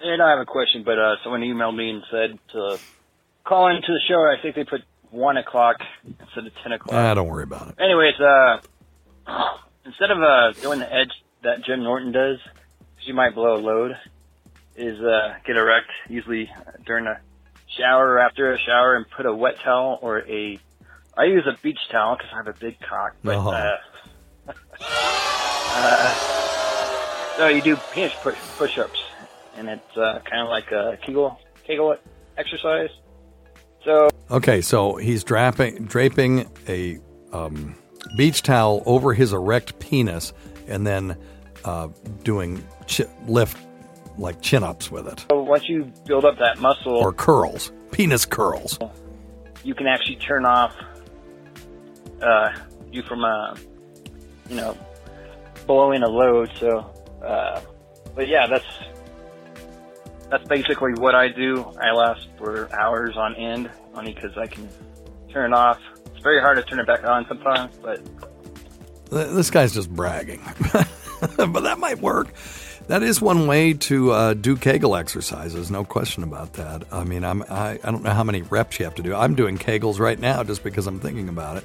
And 0.00 0.20
I 0.22 0.30
have 0.30 0.40
a 0.40 0.46
question, 0.46 0.82
but 0.84 0.98
uh, 0.98 1.16
someone 1.22 1.42
emailed 1.42 1.76
me 1.76 1.90
and 1.90 2.02
said 2.10 2.38
to 2.52 2.78
call 3.44 3.68
into 3.68 3.86
the 3.88 4.00
show. 4.08 4.20
I 4.20 4.40
think 4.40 4.56
they 4.56 4.64
put 4.64 4.82
one 5.10 5.36
o'clock 5.36 5.76
instead 6.04 6.46
of 6.46 6.52
ten 6.62 6.72
o'clock. 6.72 6.94
Ah, 6.94 7.14
don't 7.14 7.28
worry 7.28 7.44
about 7.44 7.68
it. 7.68 7.74
Anyways, 7.80 8.18
uh, 8.20 8.60
instead 9.84 10.10
of 10.10 10.18
uh, 10.22 10.52
doing 10.60 10.80
the 10.80 10.92
edge 10.92 11.12
that 11.42 11.64
Jim 11.64 11.82
Norton 11.82 12.12
does, 12.12 12.38
because 12.94 13.06
you 13.06 13.14
might 13.14 13.34
blow 13.34 13.54
a 13.54 13.58
load, 13.60 13.96
is 14.76 14.98
uh, 15.00 15.34
get 15.46 15.56
erect 15.56 15.90
usually 16.08 16.50
during 16.86 17.06
a 17.06 17.20
shower 17.78 18.12
or 18.12 18.18
after 18.18 18.52
a 18.52 18.58
shower 18.58 18.96
and 18.96 19.08
put 19.10 19.26
a 19.26 19.34
wet 19.34 19.54
towel 19.62 19.98
or 20.02 20.20
a. 20.28 20.58
I 21.16 21.24
use 21.24 21.46
a 21.46 21.56
beach 21.62 21.78
towel 21.90 22.16
because 22.16 22.30
I 22.32 22.36
have 22.36 22.48
a 22.48 22.58
big 22.58 22.78
cock, 22.80 23.14
but. 23.22 23.36
Oh. 23.36 23.50
Uh, 23.50 23.76
uh, 25.74 26.14
so 27.36 27.48
you 27.48 27.62
do 27.62 27.76
penis 27.92 28.12
push, 28.22 28.36
push-ups 28.56 29.02
and 29.56 29.68
it's 29.68 29.96
uh, 29.96 30.20
kind 30.24 30.42
of 30.42 30.48
like 30.48 30.70
a 30.72 30.98
Kegel 31.04 31.38
Kegel 31.64 31.96
exercise. 32.36 32.90
So 33.84 34.08
okay, 34.30 34.60
so 34.60 34.96
he's 34.96 35.24
draping 35.24 35.84
draping 35.84 36.50
a 36.68 36.98
um, 37.32 37.74
beach 38.16 38.42
towel 38.42 38.82
over 38.86 39.14
his 39.14 39.32
erect 39.32 39.78
penis, 39.78 40.32
and 40.68 40.86
then 40.86 41.16
uh, 41.64 41.88
doing 42.22 42.64
chi- 42.88 43.08
lift 43.26 43.58
like 44.18 44.40
chin 44.42 44.62
ups 44.62 44.90
with 44.90 45.08
it. 45.08 45.24
So 45.30 45.42
once 45.42 45.68
you 45.68 45.90
build 46.06 46.24
up 46.24 46.38
that 46.38 46.58
muscle 46.58 46.94
or 46.94 47.12
curls, 47.12 47.72
penis 47.90 48.24
curls, 48.24 48.78
you 49.64 49.74
can 49.74 49.86
actually 49.86 50.16
turn 50.16 50.44
off 50.44 50.74
uh, 52.22 52.52
you 52.90 53.02
from 53.02 53.24
uh, 53.24 53.56
you 54.48 54.56
know 54.56 54.76
blowing 55.66 56.02
a 56.02 56.08
load. 56.08 56.50
So, 56.58 56.90
uh, 57.24 57.60
but 58.14 58.28
yeah, 58.28 58.46
that's 58.46 58.66
that's 60.30 60.46
basically 60.48 60.94
what 60.94 61.14
I 61.14 61.28
do. 61.28 61.64
I 61.80 61.92
last 61.92 62.28
for 62.38 62.72
hours 62.74 63.16
on 63.16 63.34
end, 63.34 63.70
only 63.94 64.14
because 64.14 64.36
I 64.36 64.46
can 64.46 64.68
turn 65.30 65.52
it 65.52 65.56
off. 65.56 65.80
It's 66.06 66.22
very 66.22 66.40
hard 66.40 66.56
to 66.56 66.62
turn 66.62 66.78
it 66.78 66.86
back 66.86 67.04
on 67.04 67.26
sometimes, 67.26 67.76
but 67.82 68.00
this 69.10 69.50
guy's 69.50 69.74
just 69.74 69.90
bragging, 69.90 70.40
but 71.36 71.60
that 71.60 71.78
might 71.78 72.00
work. 72.00 72.32
That 72.88 73.02
is 73.02 73.22
one 73.22 73.46
way 73.46 73.74
to 73.74 74.10
uh, 74.10 74.34
do 74.34 74.56
Kegel 74.56 74.96
exercises, 74.96 75.70
no 75.70 75.84
question 75.84 76.24
about 76.24 76.54
that. 76.54 76.82
I 76.90 77.04
mean, 77.04 77.24
I'm, 77.24 77.42
I, 77.44 77.78
I 77.82 77.90
don't 77.90 78.02
know 78.02 78.10
how 78.10 78.24
many 78.24 78.42
reps 78.42 78.78
you 78.78 78.84
have 78.84 78.96
to 78.96 79.02
do. 79.02 79.14
I'm 79.14 79.34
doing 79.34 79.56
Kegels 79.56 80.00
right 80.00 80.18
now 80.18 80.42
just 80.42 80.64
because 80.64 80.86
I'm 80.86 80.98
thinking 80.98 81.28
about 81.28 81.58
it. 81.58 81.64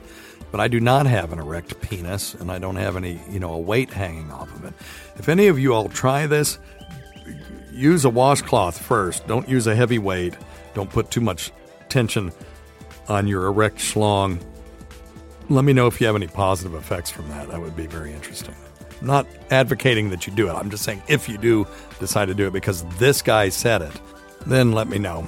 But 0.51 0.61
I 0.61 0.67
do 0.67 0.79
not 0.79 1.05
have 1.05 1.33
an 1.33 1.39
erect 1.39 1.79
penis, 1.81 2.33
and 2.33 2.51
I 2.51 2.59
don't 2.59 2.77
have 2.77 2.95
any, 2.95 3.19
you 3.29 3.39
know, 3.39 3.53
a 3.53 3.59
weight 3.59 3.91
hanging 3.91 4.31
off 4.31 4.53
of 4.55 4.65
it. 4.65 4.73
If 5.17 5.27
any 5.29 5.47
of 5.47 5.59
you 5.59 5.73
all 5.73 5.89
try 5.89 6.25
this, 6.25 6.57
use 7.71 8.05
a 8.05 8.09
washcloth 8.09 8.77
first. 8.81 9.27
Don't 9.27 9.47
use 9.49 9.67
a 9.67 9.75
heavy 9.75 9.99
weight. 9.99 10.35
Don't 10.73 10.89
put 10.89 11.11
too 11.11 11.21
much 11.21 11.51
tension 11.89 12.31
on 13.07 13.27
your 13.27 13.45
erect 13.47 13.77
schlong. 13.77 14.41
Let 15.49 15.63
me 15.63 15.73
know 15.73 15.87
if 15.87 15.99
you 15.99 16.07
have 16.07 16.15
any 16.15 16.27
positive 16.27 16.73
effects 16.75 17.09
from 17.09 17.29
that. 17.29 17.49
That 17.49 17.61
would 17.61 17.75
be 17.75 17.87
very 17.87 18.13
interesting. 18.13 18.55
I'm 19.01 19.07
not 19.07 19.27
advocating 19.51 20.09
that 20.09 20.27
you 20.27 20.33
do 20.33 20.49
it. 20.49 20.53
I'm 20.53 20.69
just 20.69 20.83
saying 20.83 21.01
if 21.07 21.29
you 21.29 21.37
do 21.37 21.67
decide 21.99 22.25
to 22.25 22.33
do 22.33 22.47
it 22.47 22.53
because 22.53 22.83
this 22.97 23.21
guy 23.21 23.49
said 23.49 23.81
it, 23.81 23.93
then 24.45 24.71
let 24.71 24.87
me 24.87 24.97
know. 24.97 25.27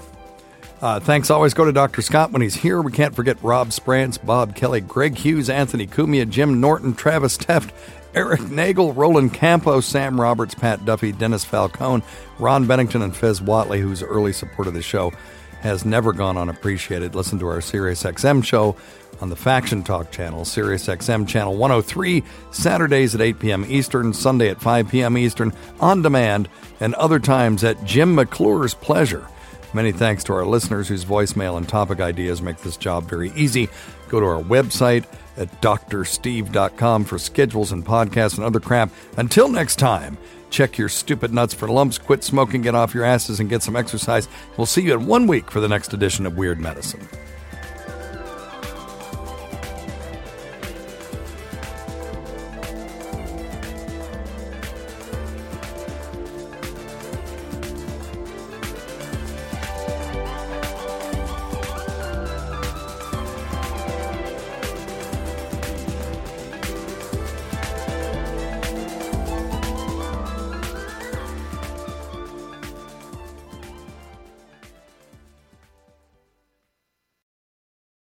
Uh, 0.82 1.00
thanks 1.00 1.30
always 1.30 1.54
go 1.54 1.66
to 1.66 1.74
Dr. 1.74 2.02
Scott 2.02 2.32
when 2.32 2.42
he's 2.42 2.56
here. 2.56 2.82
We 2.82 2.94
can't 2.94 3.14
forget 3.14 3.38
Rob 3.44 3.74
Sprance, 3.74 4.18
Bob 4.18 4.56
Kelly, 4.56 4.80
Greg 4.80 5.18
Hughes, 5.18 5.50
Anthony 5.50 5.86
Cumia, 5.86 6.30
Jim 6.30 6.62
Norton, 6.62 6.94
Travis 6.94 7.38
Teft, 7.38 7.72
Eric 8.16 8.50
Nagel, 8.50 8.94
Roland 8.94 9.34
Campos, 9.34 9.86
Sam 9.86 10.20
Roberts, 10.20 10.56
Pat 10.56 10.86
Duffy, 10.86 11.12
Dennis 11.12 11.44
Falcone, 11.44 12.04
Ron 12.40 12.66
Bennington, 12.66 13.02
and 13.02 13.16
Fez 13.16 13.42
Whatley, 13.42 13.82
whose 13.82 14.02
early 14.02 14.32
support 14.32 14.68
of 14.68 14.74
the 14.74 14.82
show 14.82 15.12
has 15.60 15.84
never 15.84 16.14
gone 16.14 16.38
unappreciated. 16.38 17.14
Listen 17.14 17.38
to 17.40 17.48
our 17.48 17.60
Sirius 17.60 18.04
XM 18.04 18.44
show 18.44 18.78
on 19.20 19.30
the 19.30 19.36
Faction 19.36 19.84
Talk 19.84 20.12
channel, 20.12 20.46
Sirius 20.46 20.88
XM 20.88 21.28
channel 21.28 21.58
103, 21.58 22.24
Saturdays 22.52 23.14
at 23.14 23.22
8 23.22 23.40
p.m. 23.40 23.66
Eastern, 23.68 24.14
Sunday 24.14 24.48
at 24.48 24.62
5 24.62 24.88
p.m. 24.88 25.18
Eastern, 25.18 25.52
on 25.82 26.02
demand, 26.02 26.48
and 26.80 26.96
other 26.96 27.20
times 27.20 27.66
at 27.66 27.84
Jim 27.84 28.16
McClure's 28.16 28.74
pleasure. 28.74 29.28
Many 29.74 29.92
thanks 29.92 30.24
to 30.26 30.34
our 30.34 30.46
listeners 30.46 30.88
whose 30.88 31.06
voicemail 31.06 31.58
and 31.58 31.68
topic 31.68 32.00
ideas 32.00 32.42
make 32.42 32.58
this 32.58 32.78
job 32.78 33.04
very 33.04 33.32
easy. 33.36 33.70
Go 34.08 34.20
to 34.20 34.26
our 34.26 34.42
website 34.42 35.06
at 35.38 35.50
drsteve.com 35.62 37.06
for 37.06 37.20
schedules 37.20 37.72
and 37.72 37.86
podcasts 37.86 38.38
and 38.38 38.46
other 38.46 38.60
crap. 38.60 38.90
Until 39.18 39.48
next 39.48 39.78
time, 39.78 40.18
check 40.50 40.78
your 40.78 40.90
stupid 40.90 41.34
nuts 41.34 41.54
for 41.54 41.68
lumps, 41.68 41.98
quit 41.98 42.24
smoking, 42.24 42.62
get 42.62 42.76
off 42.76 42.94
your 42.96 43.06
asses, 43.06 43.40
and 43.40 43.50
get 43.50 43.62
some 43.62 43.76
exercise. 43.76 44.28
We'll 44.58 44.66
see 44.66 44.82
you 44.82 44.94
in 44.96 45.06
one 45.06 45.28
week 45.28 45.52
for 45.52 45.60
the 45.60 45.70
next 45.70 45.94
edition 45.94 46.26
of 46.26 46.38
Weird 46.38 46.60
Medicine. 46.60 47.08